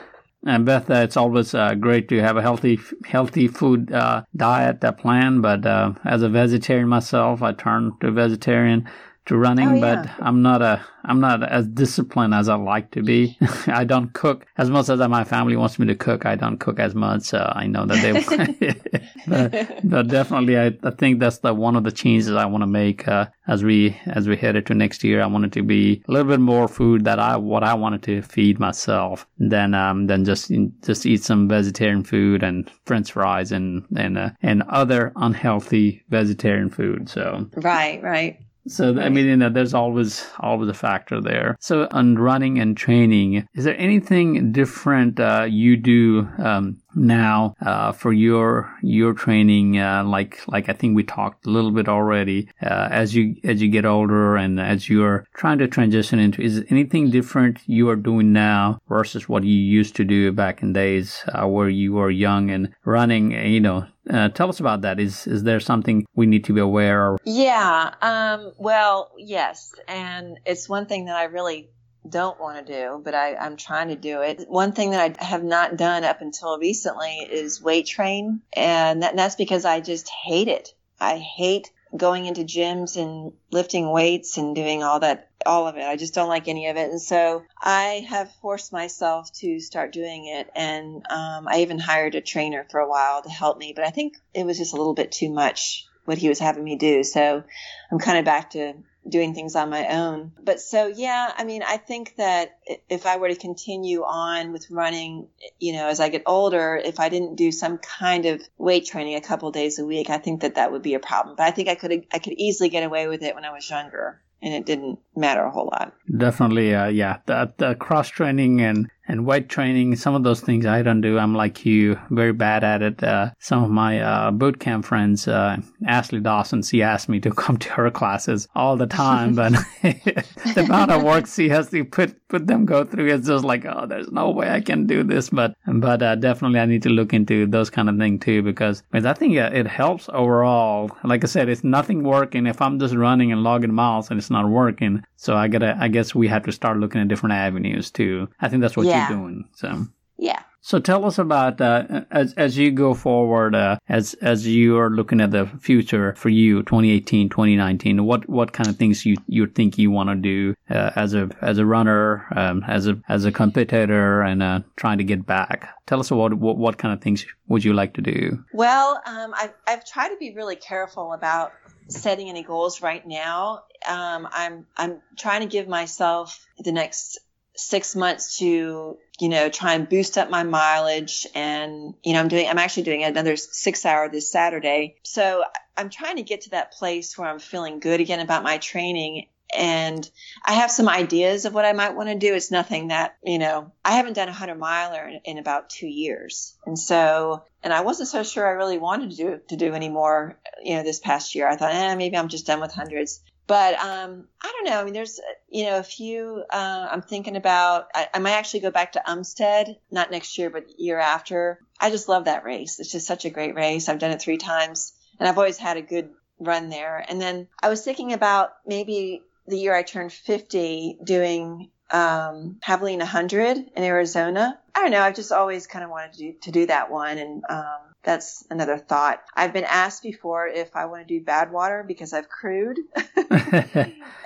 and 0.45 0.65
Beth, 0.65 0.89
uh, 0.89 0.95
it's 0.95 1.15
always 1.15 1.55
uh, 1.55 1.73
great 1.75 2.09
to 2.09 2.21
have 2.21 2.35
a 2.35 2.41
healthy, 2.41 2.79
healthy 3.05 3.47
food 3.47 3.91
uh, 3.93 4.23
diet 4.35 4.83
uh, 4.83 4.91
plan. 4.91 5.39
But 5.41 5.65
uh, 5.65 5.93
as 6.03 6.21
a 6.21 6.29
vegetarian 6.29 6.89
myself, 6.89 7.41
I 7.41 7.53
turned 7.53 7.93
to 8.01 8.11
vegetarian 8.11 8.89
to 9.25 9.37
running, 9.37 9.67
Oh, 9.67 9.81
but. 9.81 10.09
I'm 10.19 10.41
not 10.41 10.61
a 10.61 10.83
I'm 11.05 11.19
not 11.19 11.43
as 11.43 11.67
disciplined 11.67 12.33
as 12.33 12.47
I 12.47 12.55
like 12.55 12.91
to 12.91 13.03
be. 13.03 13.37
I 13.67 13.83
don't 13.83 14.13
cook 14.13 14.45
as 14.57 14.69
much 14.69 14.87
as 14.89 14.99
my 14.99 15.23
family 15.23 15.57
wants 15.57 15.77
me 15.77 15.87
to 15.87 15.95
cook. 15.95 16.25
I 16.25 16.35
don't 16.35 16.59
cook 16.59 16.79
as 16.79 16.95
much, 16.95 17.23
so 17.23 17.51
I 17.53 17.67
know 17.67 17.85
that 17.85 18.01
they. 18.01 19.03
but, 19.27 19.81
but 19.83 20.07
definitely, 20.07 20.57
I, 20.57 20.77
I 20.83 20.91
think 20.91 21.19
that's 21.19 21.39
the 21.39 21.53
one 21.53 21.75
of 21.75 21.83
the 21.83 21.91
changes 21.91 22.31
I 22.31 22.45
want 22.45 22.61
to 22.61 22.67
make 22.67 23.07
uh, 23.07 23.27
as 23.47 23.63
we 23.63 23.97
as 24.05 24.27
we 24.27 24.37
head 24.37 24.55
into 24.55 24.73
next 24.73 25.03
year. 25.03 25.21
I 25.21 25.25
want 25.27 25.45
it 25.45 25.51
to 25.53 25.63
be 25.63 26.03
a 26.07 26.11
little 26.11 26.29
bit 26.29 26.39
more 26.39 26.67
food 26.67 27.03
that 27.03 27.19
I 27.19 27.35
what 27.35 27.63
I 27.63 27.73
wanted 27.73 28.03
to 28.03 28.21
feed 28.21 28.59
myself 28.59 29.27
than 29.37 29.73
um 29.73 30.07
than 30.07 30.23
just 30.23 30.51
just 30.81 31.05
eat 31.05 31.23
some 31.23 31.49
vegetarian 31.49 32.03
food 32.03 32.43
and 32.43 32.69
French 32.85 33.11
fries 33.11 33.51
and 33.51 33.85
and 33.95 34.17
uh, 34.17 34.29
and 34.41 34.63
other 34.63 35.11
unhealthy 35.17 36.03
vegetarian 36.09 36.69
food. 36.69 37.09
So 37.09 37.49
right, 37.55 38.01
right. 38.01 38.39
So 38.67 38.99
I 38.99 39.09
mean, 39.09 39.25
you 39.25 39.35
know, 39.35 39.49
there's 39.49 39.73
always 39.73 40.25
always 40.39 40.69
a 40.69 40.73
factor 40.73 41.21
there. 41.21 41.57
So 41.59 41.87
on 41.91 42.15
running 42.15 42.59
and 42.59 42.77
training, 42.77 43.47
is 43.53 43.65
there 43.65 43.77
anything 43.77 44.51
different 44.51 45.19
uh, 45.19 45.47
you 45.49 45.77
do 45.77 46.27
um, 46.37 46.77
now 46.95 47.55
uh, 47.61 47.91
for 47.91 48.13
your 48.13 48.73
your 48.81 49.13
training? 49.13 49.79
Uh, 49.79 50.03
like 50.03 50.39
like 50.47 50.69
I 50.69 50.73
think 50.73 50.95
we 50.95 51.03
talked 51.03 51.45
a 51.45 51.49
little 51.49 51.71
bit 51.71 51.87
already. 51.87 52.49
Uh, 52.61 52.87
as 52.91 53.15
you 53.15 53.35
as 53.43 53.61
you 53.61 53.69
get 53.69 53.85
older 53.85 54.35
and 54.35 54.59
as 54.59 54.89
you're 54.89 55.25
trying 55.35 55.57
to 55.59 55.67
transition 55.67 56.19
into, 56.19 56.41
is 56.41 56.63
anything 56.69 57.11
different 57.11 57.59
you 57.65 57.89
are 57.89 57.95
doing 57.95 58.33
now 58.33 58.79
versus 58.89 59.29
what 59.29 59.43
you 59.43 59.55
used 59.55 59.95
to 59.95 60.03
do 60.03 60.31
back 60.31 60.61
in 60.61 60.73
days 60.73 61.23
uh, 61.33 61.47
where 61.47 61.69
you 61.69 61.93
were 61.93 62.09
young 62.09 62.49
and 62.49 62.73
running? 62.85 63.31
You 63.31 63.59
know, 63.59 63.87
uh, 64.09 64.29
tell 64.29 64.49
us 64.49 64.59
about 64.59 64.81
that. 64.81 64.99
Is 64.99 65.27
is 65.27 65.43
there 65.43 65.59
something 65.59 66.05
we 66.15 66.25
need 66.25 66.43
to 66.45 66.53
be 66.53 66.61
aware 66.61 67.13
of? 67.13 67.19
Yeah. 67.25 67.93
Um, 68.01 68.51
well, 68.57 69.11
yes. 69.17 69.73
And 69.87 70.39
it's 70.45 70.67
one 70.67 70.85
thing 70.85 71.05
that 71.05 71.15
I 71.15 71.25
really 71.25 71.69
don't 72.07 72.39
want 72.39 72.65
to 72.65 72.73
do, 72.73 73.01
but 73.03 73.15
I, 73.15 73.35
I'm 73.35 73.57
trying 73.57 73.89
to 73.89 73.95
do 73.95 74.21
it. 74.21 74.45
One 74.47 74.73
thing 74.73 74.91
that 74.91 75.19
I 75.19 75.23
have 75.23 75.43
not 75.43 75.77
done 75.77 76.03
up 76.03 76.21
until 76.21 76.57
recently 76.57 77.19
is 77.19 77.61
weight 77.61 77.85
train. 77.85 78.41
And, 78.53 79.03
that, 79.03 79.11
and 79.11 79.19
that's 79.19 79.35
because 79.35 79.65
I 79.65 79.79
just 79.79 80.09
hate 80.09 80.47
it. 80.47 80.73
I 80.99 81.17
hate 81.17 81.71
going 81.95 82.25
into 82.25 82.41
gyms 82.41 82.97
and 82.97 83.33
lifting 83.51 83.89
weights 83.89 84.37
and 84.37 84.55
doing 84.55 84.83
all 84.83 84.99
that, 84.99 85.29
all 85.45 85.67
of 85.67 85.77
it. 85.77 85.83
I 85.83 85.95
just 85.95 86.13
don't 86.13 86.29
like 86.29 86.47
any 86.47 86.67
of 86.67 86.77
it. 86.77 86.89
And 86.89 87.01
so 87.01 87.43
I 87.61 88.05
have 88.09 88.33
forced 88.41 88.73
myself 88.73 89.31
to 89.39 89.59
start 89.59 89.93
doing 89.93 90.25
it. 90.25 90.49
And 90.55 91.05
um, 91.09 91.47
I 91.47 91.59
even 91.61 91.79
hired 91.79 92.15
a 92.15 92.21
trainer 92.21 92.65
for 92.69 92.79
a 92.79 92.89
while 92.89 93.21
to 93.21 93.29
help 93.29 93.57
me, 93.57 93.73
but 93.75 93.85
I 93.85 93.91
think 93.91 94.15
it 94.33 94.45
was 94.45 94.57
just 94.57 94.73
a 94.73 94.77
little 94.77 94.95
bit 94.95 95.11
too 95.11 95.29
much 95.29 95.85
what 96.05 96.17
he 96.17 96.29
was 96.29 96.39
having 96.39 96.63
me 96.63 96.75
do. 96.75 97.03
So 97.03 97.43
I'm 97.91 97.99
kind 97.99 98.17
of 98.17 98.25
back 98.25 98.49
to 98.51 98.73
doing 99.07 99.33
things 99.33 99.55
on 99.55 99.69
my 99.69 99.87
own. 99.87 100.31
But 100.41 100.59
so, 100.59 100.87
yeah, 100.87 101.31
I 101.35 101.43
mean, 101.43 101.63
I 101.63 101.77
think 101.77 102.15
that 102.17 102.59
if 102.89 103.05
I 103.05 103.17
were 103.17 103.29
to 103.29 103.35
continue 103.35 104.03
on 104.03 104.51
with 104.51 104.69
running, 104.69 105.27
you 105.59 105.73
know, 105.73 105.87
as 105.87 105.99
I 105.99 106.09
get 106.09 106.23
older, 106.25 106.79
if 106.83 106.99
I 106.99 107.09
didn't 107.09 107.35
do 107.35 107.51
some 107.51 107.77
kind 107.77 108.25
of 108.25 108.41
weight 108.57 108.85
training 108.85 109.15
a 109.15 109.21
couple 109.21 109.51
days 109.51 109.79
a 109.79 109.85
week, 109.85 110.09
I 110.09 110.17
think 110.17 110.41
that 110.41 110.55
that 110.55 110.71
would 110.71 110.81
be 110.81 110.93
a 110.93 110.99
problem. 110.99 111.35
But 111.35 111.47
I 111.47 111.51
think 111.51 111.67
I 111.69 111.75
could, 111.75 112.05
I 112.13 112.19
could 112.19 112.33
easily 112.33 112.69
get 112.69 112.83
away 112.83 113.07
with 113.07 113.23
it 113.23 113.35
when 113.35 113.45
I 113.45 113.51
was 113.51 113.69
younger 113.69 114.21
and 114.41 114.53
it 114.53 114.65
didn't 114.65 114.99
matter 115.15 115.43
a 115.43 115.51
whole 115.51 115.69
lot. 115.71 115.93
Definitely, 116.17 116.75
uh, 116.75 116.87
yeah. 116.87 117.19
The, 117.25 117.53
the 117.57 117.75
cross 117.75 118.09
training 118.09 118.61
and 118.61 118.89
and 119.07 119.25
weight 119.25 119.49
training, 119.49 119.95
some 119.95 120.15
of 120.15 120.23
those 120.23 120.41
things 120.41 120.65
I 120.65 120.81
don't 120.81 121.01
do. 121.01 121.17
I'm 121.19 121.35
like 121.35 121.65
you, 121.65 121.99
very 122.09 122.33
bad 122.33 122.63
at 122.63 122.81
it. 122.81 123.03
Uh, 123.03 123.31
some 123.39 123.63
of 123.63 123.69
my 123.69 123.99
uh, 123.99 124.31
boot 124.31 124.59
camp 124.59 124.85
friends, 124.85 125.27
uh, 125.27 125.57
Ashley 125.85 126.19
Dawson, 126.19 126.61
she 126.61 126.81
asked 126.81 127.09
me 127.09 127.19
to 127.21 127.31
come 127.43 127.57
to 127.57 127.69
her 127.71 127.91
classes 127.91 128.47
all 128.55 128.77
the 128.77 128.87
time, 128.87 129.35
but 129.35 129.51
the 129.81 130.63
amount 130.65 130.91
of 130.91 131.03
work 131.03 131.27
she 131.27 131.49
has 131.49 131.69
to 131.71 131.83
put 131.83 132.15
put 132.29 132.47
them 132.47 132.65
go 132.65 132.83
through 132.83 133.07
is 133.07 133.27
just 133.27 133.45
like, 133.45 133.65
oh, 133.65 133.85
there's 133.85 134.11
no 134.11 134.31
way 134.31 134.49
I 134.49 134.61
can 134.61 134.87
do 134.87 135.03
this. 135.03 135.29
But 135.29 135.55
but 135.67 136.01
uh, 136.01 136.15
definitely, 136.15 136.59
I 136.59 136.65
need 136.65 136.83
to 136.83 136.89
look 136.89 137.13
into 137.13 137.45
those 137.45 137.69
kind 137.69 137.89
of 137.89 137.97
thing 137.97 138.19
too 138.19 138.41
because 138.41 138.83
because 138.91 139.05
I 139.05 139.13
think 139.13 139.37
uh, 139.37 139.51
it 139.53 139.67
helps 139.67 140.09
overall. 140.09 140.91
Like 141.03 141.23
I 141.23 141.27
said, 141.27 141.49
it's 141.49 141.63
nothing 141.63 142.03
working 142.03 142.47
if 142.47 142.61
I'm 142.61 142.79
just 142.79 142.95
running 142.95 143.31
and 143.31 143.43
logging 143.43 143.73
miles 143.73 144.09
and 144.09 144.17
it's 144.19 144.29
not 144.29 144.49
working. 144.49 145.03
So 145.15 145.35
I 145.35 145.47
gotta, 145.47 145.77
I 145.79 145.87
guess 145.87 146.13
we 146.13 146.27
have 146.27 146.43
to 146.43 146.51
start 146.51 146.77
looking 146.77 146.99
at 146.99 147.07
different 147.07 147.33
avenues 147.33 147.89
too. 147.91 148.27
I 148.41 148.49
think 148.49 148.61
that's 148.61 148.75
what 148.75 148.85
Yeah. 148.85 148.92
You're 148.93 149.17
doing. 149.17 149.49
So. 149.53 149.87
Yeah. 150.17 150.41
So 150.65 150.79
tell 150.79 151.03
us 151.03 151.17
about 151.17 151.59
uh, 151.59 152.05
as 152.09 152.33
as 152.35 152.57
you 152.57 152.71
go 152.71 152.93
forward, 152.93 153.53
uh, 153.53 153.79
as 153.89 154.13
as 154.21 154.47
you 154.47 154.77
are 154.77 154.89
looking 154.89 155.19
at 155.19 155.31
the 155.31 155.45
future 155.45 156.15
for 156.15 156.29
you, 156.29 156.63
2018, 156.63 157.27
2019. 157.27 158.05
What 158.05 158.29
what 158.29 158.53
kind 158.53 158.69
of 158.69 158.77
things 158.77 159.05
you 159.05 159.17
you 159.27 159.45
think 159.47 159.77
you 159.77 159.91
want 159.91 160.09
to 160.09 160.15
do 160.15 160.55
uh, 160.69 160.91
as 160.95 161.15
a 161.15 161.29
as 161.41 161.57
a 161.57 161.65
runner, 161.65 162.27
um, 162.33 162.63
as 162.65 162.87
a 162.87 162.97
as 163.09 163.25
a 163.25 163.31
competitor, 163.33 164.21
and 164.21 164.41
uh, 164.41 164.61
trying 164.77 164.99
to 164.99 165.03
get 165.03 165.25
back? 165.25 165.67
Tell 165.85 165.99
us 165.99 166.09
what, 166.09 166.33
what 166.35 166.57
what 166.57 166.77
kind 166.77 166.93
of 166.93 167.01
things 167.01 167.25
would 167.49 167.65
you 167.65 167.73
like 167.73 167.95
to 167.95 168.01
do? 168.01 168.45
Well, 168.53 169.01
um, 169.05 169.33
I've, 169.35 169.53
I've 169.67 169.85
tried 169.85 170.09
to 170.09 170.17
be 170.17 170.33
really 170.33 170.55
careful 170.55 171.11
about 171.11 171.51
setting 171.89 172.29
any 172.29 172.41
goals 172.41 172.81
right 172.81 173.05
now. 173.05 173.63
Um, 173.85 174.29
I'm 174.31 174.65
I'm 174.77 175.01
trying 175.17 175.41
to 175.41 175.47
give 175.47 175.67
myself 175.67 176.47
the 176.57 176.71
next 176.71 177.19
six 177.55 177.95
months 177.95 178.37
to 178.39 178.97
you 179.19 179.29
know 179.29 179.49
try 179.49 179.73
and 179.73 179.87
boost 179.87 180.17
up 180.17 180.29
my 180.29 180.43
mileage 180.43 181.27
and 181.35 181.93
you 182.03 182.13
know 182.13 182.19
i'm 182.19 182.27
doing 182.27 182.47
i'm 182.47 182.57
actually 182.57 182.83
doing 182.83 183.03
another 183.03 183.35
six 183.35 183.85
hour 183.85 184.09
this 184.09 184.31
saturday 184.31 184.95
so 185.03 185.43
i'm 185.77 185.89
trying 185.89 186.15
to 186.15 186.23
get 186.23 186.41
to 186.41 186.49
that 186.51 186.71
place 186.71 187.17
where 187.17 187.29
i'm 187.29 187.39
feeling 187.39 187.79
good 187.79 187.99
again 187.99 188.19
about 188.19 188.43
my 188.43 188.57
training 188.57 189.27
and 189.55 190.09
I 190.43 190.53
have 190.53 190.71
some 190.71 190.89
ideas 190.89 191.45
of 191.45 191.53
what 191.53 191.65
I 191.65 191.73
might 191.73 191.95
want 191.95 192.09
to 192.09 192.15
do. 192.15 192.33
It's 192.33 192.51
nothing 192.51 192.87
that, 192.87 193.17
you 193.23 193.37
know, 193.37 193.71
I 193.83 193.91
haven't 193.91 194.13
done 194.13 194.29
a 194.29 194.33
hundred 194.33 194.57
miler 194.57 195.07
in, 195.07 195.21
in 195.25 195.37
about 195.37 195.69
two 195.69 195.87
years. 195.87 196.57
And 196.65 196.77
so, 196.77 197.43
and 197.61 197.71
I 197.71 197.81
wasn't 197.81 198.09
so 198.09 198.23
sure 198.23 198.47
I 198.47 198.51
really 198.51 198.77
wanted 198.77 199.11
to 199.11 199.15
do, 199.15 199.39
to 199.49 199.55
do 199.55 199.73
any 199.73 199.89
more, 199.89 200.37
you 200.63 200.75
know, 200.75 200.83
this 200.83 200.99
past 200.99 201.35
year. 201.35 201.47
I 201.47 201.55
thought, 201.55 201.73
eh, 201.73 201.95
maybe 201.95 202.17
I'm 202.17 202.29
just 202.29 202.47
done 202.47 202.61
with 202.61 202.73
hundreds. 202.73 203.21
But 203.45 203.75
um, 203.75 204.27
I 204.41 204.51
don't 204.53 204.65
know. 204.65 204.79
I 204.79 204.83
mean, 204.85 204.93
there's, 204.93 205.19
you 205.49 205.65
know, 205.65 205.77
a 205.77 205.83
few 205.83 206.43
uh, 206.49 206.87
I'm 206.91 207.01
thinking 207.01 207.35
about. 207.35 207.87
I, 207.93 208.07
I 208.13 208.19
might 208.19 208.33
actually 208.33 208.61
go 208.61 208.71
back 208.71 208.93
to 208.93 209.03
Umstead, 209.05 209.75
not 209.91 210.11
next 210.11 210.37
year, 210.37 210.49
but 210.49 210.79
year 210.79 210.97
after. 210.97 211.59
I 211.79 211.89
just 211.89 212.07
love 212.07 212.25
that 212.25 212.45
race. 212.45 212.79
It's 212.79 212.91
just 212.91 213.07
such 213.07 213.25
a 213.25 213.29
great 213.29 213.55
race. 213.55 213.89
I've 213.89 213.99
done 213.99 214.11
it 214.11 214.21
three 214.21 214.37
times, 214.37 214.93
and 215.19 215.27
I've 215.27 215.37
always 215.37 215.57
had 215.57 215.77
a 215.77 215.81
good 215.81 216.09
run 216.39 216.69
there. 216.69 217.03
And 217.07 217.21
then 217.21 217.47
I 217.61 217.69
was 217.69 217.83
thinking 217.83 218.13
about 218.13 218.53
maybe 218.65 219.21
the 219.47 219.57
year 219.57 219.75
I 219.75 219.83
turned 219.83 220.13
50 220.13 220.99
doing 221.03 221.69
um, 221.91 222.57
Javelina 222.65 222.99
100 222.99 223.57
in 223.57 223.83
Arizona. 223.83 224.59
I 224.75 224.81
don't 224.81 224.91
know. 224.91 225.01
I've 225.01 225.15
just 225.15 225.31
always 225.31 225.67
kind 225.67 225.83
of 225.83 225.91
wanted 225.91 226.13
to 226.13 226.17
do, 226.19 226.33
to 226.41 226.51
do 226.51 226.65
that 226.67 226.89
one. 226.89 227.17
And 227.17 227.43
um, 227.49 227.92
that's 228.03 228.45
another 228.49 228.77
thought. 228.77 229.23
I've 229.33 229.53
been 229.53 229.63
asked 229.63 230.03
before 230.03 230.47
if 230.47 230.75
I 230.75 230.85
want 230.85 231.07
to 231.07 231.19
do 231.19 231.23
Badwater 231.23 231.87
because 231.87 232.13
I've 232.13 232.29
crewed. 232.29 232.77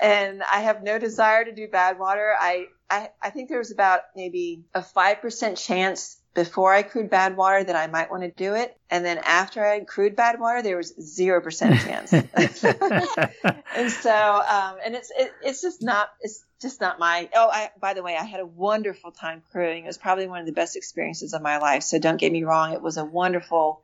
and 0.01 0.43
I 0.43 0.61
have 0.61 0.83
no 0.83 0.97
desire 0.97 1.45
to 1.45 1.53
do 1.53 1.67
Badwater. 1.67 2.33
I, 2.37 2.65
I, 2.89 3.11
I 3.21 3.29
think 3.29 3.49
there 3.49 3.59
was 3.59 3.71
about 3.71 4.01
maybe 4.15 4.63
a 4.73 4.81
5% 4.81 5.63
chance 5.63 6.17
before 6.33 6.71
I 6.71 6.83
crewed 6.83 7.09
Badwater 7.09 7.65
that 7.65 7.75
I 7.75 7.87
might 7.87 8.11
want 8.11 8.21
to 8.23 8.29
do 8.29 8.53
it. 8.53 8.77
And 8.89 9.03
then 9.03 9.17
after 9.17 9.65
I 9.65 9.79
crewed 9.79 10.15
Badwater, 10.15 10.61
there 10.61 10.77
was 10.77 10.93
0% 10.93 11.79
chance. 11.79 12.13
and 13.75 13.91
so, 13.91 14.11
um, 14.47 14.77
and 14.85 14.95
it's, 14.95 15.11
it, 15.17 15.31
it's 15.41 15.61
just 15.61 15.81
not, 15.81 16.09
it's 16.21 16.45
just 16.61 16.79
not 16.79 16.99
my, 16.99 17.27
oh, 17.33 17.49
I, 17.51 17.71
by 17.81 17.95
the 17.95 18.03
way, 18.03 18.15
I 18.15 18.23
had 18.23 18.39
a 18.39 18.45
wonderful 18.45 19.11
time 19.11 19.41
crewing. 19.51 19.85
It 19.85 19.87
was 19.87 19.97
probably 19.97 20.27
one 20.27 20.39
of 20.39 20.45
the 20.45 20.51
best 20.51 20.75
experiences 20.75 21.33
of 21.33 21.41
my 21.41 21.57
life. 21.57 21.81
So 21.81 21.97
don't 21.97 22.17
get 22.17 22.31
me 22.31 22.43
wrong. 22.43 22.73
It 22.73 22.81
was 22.83 22.97
a 22.97 23.05
wonderful 23.05 23.81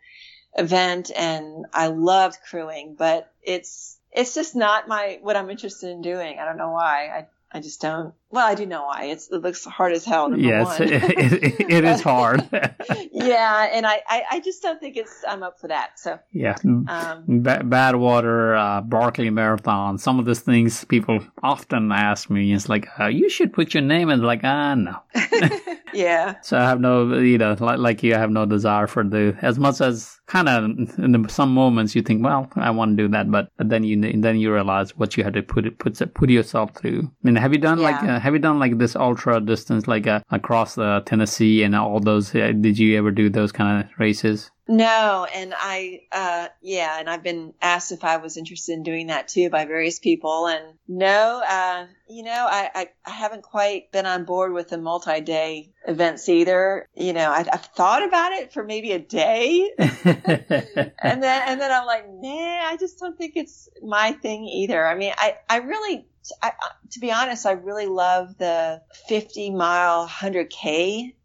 event 0.55 1.09
and 1.15 1.65
I 1.73 1.87
loved 1.87 2.37
crewing, 2.47 2.95
but 2.95 3.31
it's, 3.41 3.97
it's 4.11 4.35
just 4.35 4.55
not 4.55 4.87
my, 4.87 5.17
what 5.23 5.35
I'm 5.35 5.49
interested 5.49 5.89
in 5.89 6.03
doing. 6.03 6.37
I 6.37 6.45
don't 6.45 6.57
know 6.57 6.71
why. 6.71 7.07
I, 7.07 7.27
I 7.53 7.59
just 7.59 7.81
don't. 7.81 8.13
Well, 8.33 8.47
I 8.47 8.55
do 8.55 8.65
know 8.65 8.85
why. 8.85 9.03
It's, 9.03 9.29
it 9.29 9.43
looks 9.43 9.63
hard 9.63 9.93
as 9.93 10.03
hell. 10.03 10.27
Number 10.27 10.43
yes, 10.43 10.79
one. 10.79 10.89
it, 10.91 11.03
it, 11.43 11.69
it 11.69 11.85
is 11.85 12.01
hard. 12.01 12.41
yeah, 13.11 13.69
and 13.71 13.85
I, 13.85 14.01
I, 14.09 14.23
I 14.31 14.39
just 14.39 14.63
don't 14.63 14.79
think 14.79 14.97
it's. 14.97 15.23
I'm 15.27 15.43
up 15.43 15.59
for 15.59 15.67
that. 15.67 15.99
So 15.99 16.17
yeah, 16.31 16.55
um, 16.63 17.25
ba- 17.27 17.61
Badwater, 17.63 18.57
uh, 18.57 18.81
Barkley 18.81 19.29
Marathon. 19.29 19.99
Some 19.99 20.17
of 20.17 20.25
these 20.25 20.39
things 20.39 20.83
people 20.85 21.19
often 21.43 21.91
ask 21.91 22.31
me. 22.31 22.51
It's 22.53 22.67
like 22.67 22.87
uh, 22.99 23.05
you 23.05 23.29
should 23.29 23.53
put 23.53 23.75
your 23.75 23.83
name 23.83 24.09
in. 24.09 24.23
Like 24.23 24.41
ah 24.43 24.73
no. 24.73 24.97
yeah, 25.93 26.35
So 26.41 26.57
I 26.57 26.63
have 26.63 26.79
no, 26.79 27.19
you 27.19 27.37
know, 27.37 27.55
like, 27.59 27.77
like 27.77 28.03
you, 28.03 28.15
I 28.15 28.17
have 28.17 28.31
no 28.31 28.45
desire 28.45 28.87
for 28.87 29.03
the 29.03 29.37
as 29.41 29.59
much 29.59 29.81
as 29.81 30.19
kind 30.25 30.49
of 30.49 30.63
in 30.97 31.11
the, 31.11 31.29
some 31.29 31.53
moments 31.53 31.95
you 31.95 32.01
think, 32.01 32.23
well, 32.23 32.49
I 32.55 32.71
want 32.71 32.97
to 32.97 33.03
do 33.03 33.07
that, 33.09 33.29
but, 33.29 33.49
but 33.57 33.69
then 33.69 33.83
you 33.83 33.99
then 34.21 34.37
you 34.37 34.53
realize 34.53 34.97
what 34.97 35.15
you 35.17 35.23
had 35.23 35.33
to 35.35 35.43
put 35.43 35.65
it 35.65 35.77
put 35.79 36.13
put 36.13 36.29
yourself 36.29 36.75
through. 36.75 37.03
I 37.03 37.27
mean, 37.27 37.35
have 37.35 37.53
you 37.53 37.59
done 37.59 37.79
like 37.79 38.01
Yeah. 38.01 38.19
Uh, 38.23 38.25
have 38.25 38.33
you 38.33 38.39
done 38.39 38.59
like 38.59 38.77
this 38.77 38.95
ultra 38.95 39.41
distance 39.41 39.87
like 39.87 40.07
uh, 40.07 40.21
across 40.31 40.75
the 40.75 41.03
Tennessee 41.05 41.63
and 41.63 41.75
all 41.75 41.99
those? 41.99 42.33
Uh, 42.33 42.53
did 42.59 42.79
you 42.79 42.97
ever 42.97 43.11
do 43.11 43.29
those 43.29 43.51
kind 43.51 43.83
of 43.83 43.99
races? 43.99 44.51
No, 44.67 45.27
and 45.33 45.53
I, 45.57 46.01
uh, 46.11 46.47
yeah, 46.61 46.97
and 46.97 47.09
I've 47.09 47.23
been 47.23 47.53
asked 47.61 47.91
if 47.91 48.05
I 48.05 48.17
was 48.17 48.37
interested 48.37 48.73
in 48.73 48.83
doing 48.83 49.07
that 49.07 49.27
too 49.27 49.49
by 49.49 49.65
various 49.65 49.99
people, 49.99 50.47
and 50.47 50.77
no, 50.87 51.43
uh, 51.45 51.87
you 52.07 52.23
know, 52.23 52.47
I, 52.49 52.69
I, 52.73 52.89
I 53.05 53.09
haven't 53.09 53.43
quite 53.43 53.91
been 53.91 54.05
on 54.05 54.23
board 54.23 54.53
with 54.53 54.69
the 54.69 54.77
multi-day 54.77 55.73
events 55.85 56.29
either. 56.29 56.87
You 56.95 57.11
know, 57.11 57.29
I, 57.29 57.43
have 57.51 57.69
thought 57.75 58.07
about 58.07 58.31
it 58.31 58.53
for 58.53 58.63
maybe 58.63 58.93
a 58.93 58.99
day, 58.99 59.69
and 59.77 61.21
then 61.21 61.41
and 61.47 61.59
then 61.59 61.71
I'm 61.71 61.85
like, 61.85 62.05
nah, 62.07 62.69
I 62.69 62.77
just 62.79 62.99
don't 62.99 63.17
think 63.17 63.33
it's 63.35 63.67
my 63.81 64.13
thing 64.13 64.45
either. 64.45 64.85
I 64.85 64.95
mean, 64.95 65.13
I, 65.17 65.39
I 65.49 65.57
really 65.57 66.07
I, 66.41 66.53
to 66.91 66.99
be 66.99 67.11
honest, 67.11 67.45
I 67.45 67.51
really 67.51 67.87
love 67.87 68.37
the 68.37 68.81
50 69.09 69.49
mile 69.51 70.07
100k 70.07 71.15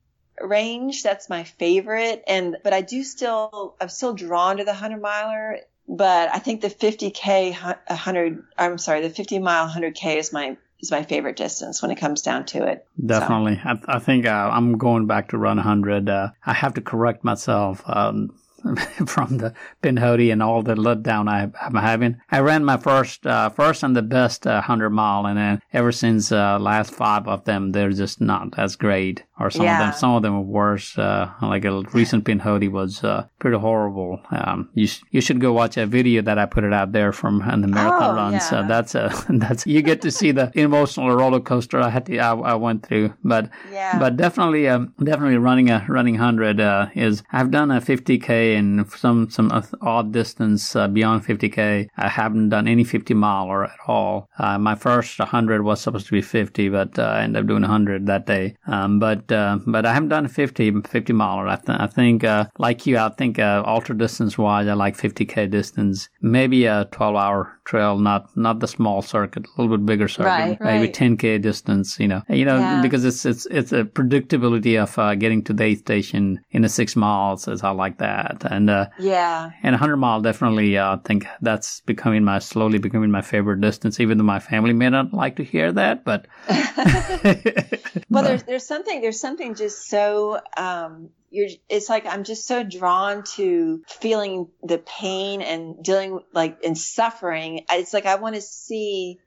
range. 0.41 1.03
That's 1.03 1.29
my 1.29 1.45
favorite. 1.45 2.23
And, 2.27 2.57
but 2.63 2.73
I 2.73 2.81
do 2.81 3.03
still, 3.03 3.75
I'm 3.81 3.89
still 3.89 4.15
drawn 4.15 4.59
to 4.59 4.65
the 4.65 4.73
100 4.73 5.01
miler. 5.01 5.61
But 5.89 6.31
I 6.35 6.39
think 6.39 6.61
the 6.61 6.69
50k 6.69 7.53
100, 7.89 8.45
I'm 8.59 8.79
sorry, 8.79 9.01
the 9.01 9.11
50 9.11 9.39
mile 9.39 9.69
100k 9.69 10.17
is 10.17 10.33
my 10.33 10.57
is 10.81 10.91
my 10.93 11.03
favorite 11.03 11.37
distance 11.37 11.83
when 11.83 11.91
it 11.91 11.97
comes 11.97 12.23
down 12.23 12.45
to 12.47 12.65
it. 12.65 12.87
Definitely, 13.05 13.61
so. 13.63 13.71
I, 13.89 13.97
I, 13.97 13.99
think 13.99 14.27
uh, 14.27 14.51
I'm 14.53 14.79
going 14.79 15.07
back 15.07 15.31
to 15.31 15.39
run 15.39 15.57
100. 15.57 16.09
Uh, 16.09 16.29
I 16.47 16.53
have 16.53 16.75
to 16.75 16.81
correct 16.81 17.25
myself. 17.25 17.83
Um, 17.85 18.31
from 19.07 19.39
the 19.39 19.55
Pinhoti 19.83 20.33
and 20.33 20.43
all 20.43 20.63
the 20.63 20.75
letdown 20.75 21.29
I, 21.29 21.51
am 21.65 21.75
having. 21.75 22.21
I 22.31 22.41
ran 22.41 22.65
my 22.65 22.77
first, 22.77 23.27
uh, 23.27 23.51
first 23.51 23.83
and 23.83 23.95
the 23.95 24.03
best 24.03 24.47
uh, 24.47 24.61
hundred 24.61 24.91
mile, 24.91 25.27
and 25.27 25.39
then 25.39 25.63
ever 25.73 25.93
since 25.93 26.33
uh, 26.33 26.59
last 26.59 26.93
five 26.93 27.29
of 27.29 27.45
them, 27.45 27.71
they're 27.71 27.93
just 27.93 28.21
not 28.21 28.59
as 28.59 28.77
great. 28.77 29.23
Or 29.41 29.51
some 29.51 29.67
yeah. 29.67 29.81
of 29.81 29.87
them, 29.87 29.99
some 29.99 30.11
of 30.13 30.23
them 30.23 30.35
are 30.35 30.41
worse. 30.41 30.99
Uh, 30.99 31.31
like 31.43 31.65
a 31.65 31.83
recent 31.93 32.25
Pinhoti 32.25 32.71
was 32.71 33.05
uh, 33.05 33.27
pretty 33.39 33.57
horrible. 33.57 34.21
Um, 34.31 34.71
you 34.75 34.87
sh- 34.87 35.03
you 35.11 35.21
should 35.21 35.41
go 35.41 35.53
watch 35.53 35.77
a 35.77 35.87
video 35.87 36.23
that 36.23 36.39
I 36.39 36.47
put 36.47 36.65
it 36.65 36.73
out 36.73 36.93
there 36.93 37.13
from 37.13 37.43
uh, 37.43 37.57
the 37.57 37.69
marathon 37.69 38.11
oh, 38.11 38.17
runs. 38.17 38.51
Yeah. 38.51 38.63
that's 38.63 38.95
a 38.95 39.13
that's 39.29 39.67
you 39.67 39.83
get 39.83 40.03
to 40.03 40.11
see 40.11 40.33
the 40.33 40.51
emotional 40.59 41.15
roller 41.15 41.41
coaster 41.41 41.81
I 41.81 41.91
had 41.91 42.07
to 42.07 42.19
I, 42.19 42.35
I 42.35 42.55
went 42.55 42.85
through. 42.85 43.15
But 43.23 43.51
yeah. 43.71 43.99
but 43.99 44.17
definitely 44.17 44.69
um, 44.69 44.95
definitely 45.03 45.39
running 45.39 45.71
a 45.71 45.87
running 45.89 46.17
hundred 46.17 46.61
is 46.95 47.23
I've 47.33 47.51
done 47.51 47.71
a 47.71 47.81
50k 47.81 48.57
and 48.59 48.91
some 48.93 49.31
some 49.31 49.51
odd 49.81 50.13
distance 50.13 50.75
uh, 50.75 50.89
beyond 50.89 51.25
50k. 51.25 51.89
I 51.97 52.09
haven't 52.09 52.49
done 52.51 52.69
any 52.69 52.85
50 52.85 53.15
miler 53.15 53.65
at 53.65 53.79
all. 53.87 54.29
Uh, 54.39 54.59
my 54.59 54.75
first 54.75 55.19
100 55.19 55.63
was 55.63 55.81
supposed 55.81 56.07
to 56.07 56.13
be 56.13 56.23
50, 56.23 56.69
but 56.69 56.99
uh, 56.99 57.03
I 57.03 57.23
ended 57.23 57.43
up 57.43 57.49
doing 57.49 57.63
100 57.63 58.07
that 58.07 58.27
day. 58.27 58.57
Um, 58.67 58.99
but 58.99 59.28
uh, 59.33 59.59
but 59.67 59.87
I 59.87 59.95
haven't 59.95 60.09
done 60.09 60.29
50 60.29 60.83
50 60.83 61.13
miler. 61.13 61.49
I, 61.49 61.57
th- 61.57 61.79
I 61.79 61.87
think 61.87 62.25
uh, 62.25 62.47
like 62.59 62.87
you, 62.87 62.99
I 62.99 63.11
think 63.11 63.39
uh, 63.39 63.63
ultra 63.67 63.97
distance 63.97 64.37
wise, 64.37 64.67
I 64.67 64.75
like 64.75 64.97
50k 64.97 65.51
distance. 65.51 66.09
Maybe 66.21 66.65
a 66.67 66.87
12 66.93 67.17
hour 67.17 67.61
trail, 67.65 67.99
not 67.99 68.37
not 68.37 68.61
the 68.61 68.69
small 68.69 69.03
circuit, 69.03 69.47
a 69.47 69.61
little 69.61 69.77
bit 69.77 69.87
bigger 69.87 70.09
circuit, 70.09 70.29
right, 70.29 70.61
maybe 70.61 70.87
right. 70.87 70.95
10k 70.95 71.41
distance. 71.43 71.99
You 72.01 72.09
know, 72.09 72.23
you 72.29 72.45
know 72.45 72.59
yeah. 72.59 72.83
because 72.83 73.05
it's 73.05 73.25
it's 73.25 73.47
it's 73.47 73.73
a 73.73 73.85
predictability 73.85 74.81
of 74.83 75.19
getting 75.19 75.45
to 75.45 75.53
the 75.53 75.65
aid 75.65 75.79
station 75.79 76.41
in 76.51 76.63
the 76.63 76.69
six 76.69 76.97
miles. 76.97 77.49
as 77.49 77.63
I 77.63 77.71
like 77.71 77.99
that 77.99 78.45
and 78.51 78.71
uh, 78.71 78.87
yeah. 78.99 79.51
And 79.63 79.73
100 79.73 79.97
mile 79.97 80.21
definitely, 80.21 80.77
uh, 80.77 80.97
I 80.97 80.99
think 81.05 81.27
that's 81.41 81.81
becoming 81.83 82.25
my, 82.25 82.39
slowly 82.39 82.79
becoming 82.79 83.11
my 83.11 83.23
favorite 83.23 83.61
distance, 83.61 84.01
even 84.01 84.19
though 84.19 84.25
my 84.25 84.41
family 84.41 84.73
may 84.73 84.89
not 84.91 85.13
like 85.13 85.37
to 85.37 85.45
hear 85.45 85.73
that, 85.73 86.05
but. 86.05 86.27
well, 88.11 88.25
there's, 88.25 88.43
there's 88.45 88.67
something, 88.67 89.01
there's 89.01 89.18
something 89.21 89.55
just 89.55 89.89
so, 89.89 90.41
um, 90.57 91.11
you're, 91.31 91.49
it's 91.69 91.89
like 91.89 92.07
I'm 92.07 92.25
just 92.25 92.47
so 92.47 92.63
drawn 92.63 93.23
to 93.37 93.83
feeling 93.87 94.49
the 94.63 94.79
pain 94.79 95.43
and 95.43 95.83
dealing 95.83 96.21
like 96.33 96.59
and 96.65 96.77
suffering. 96.77 97.65
It's 97.71 97.93
like 97.93 98.07
I 98.07 98.17
want 98.17 98.35
to 98.35 98.41
see, 98.41 99.19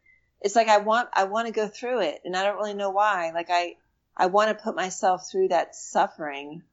it's 0.42 0.56
like 0.56 0.68
I 0.68 0.80
want, 0.80 1.10
I 1.14 1.26
want 1.26 1.48
to 1.48 1.54
go 1.54 1.68
through 1.68 2.02
it 2.02 2.22
and 2.26 2.36
I 2.36 2.44
don't 2.44 2.58
really 2.58 2.74
know 2.74 2.90
why. 2.90 3.32
Like 3.34 3.50
I, 3.52 3.76
I 4.18 4.28
want 4.28 4.50
to 4.50 4.64
put 4.64 4.76
myself 4.76 5.30
through 5.30 5.50
that 5.50 5.76
suffering. 5.76 6.64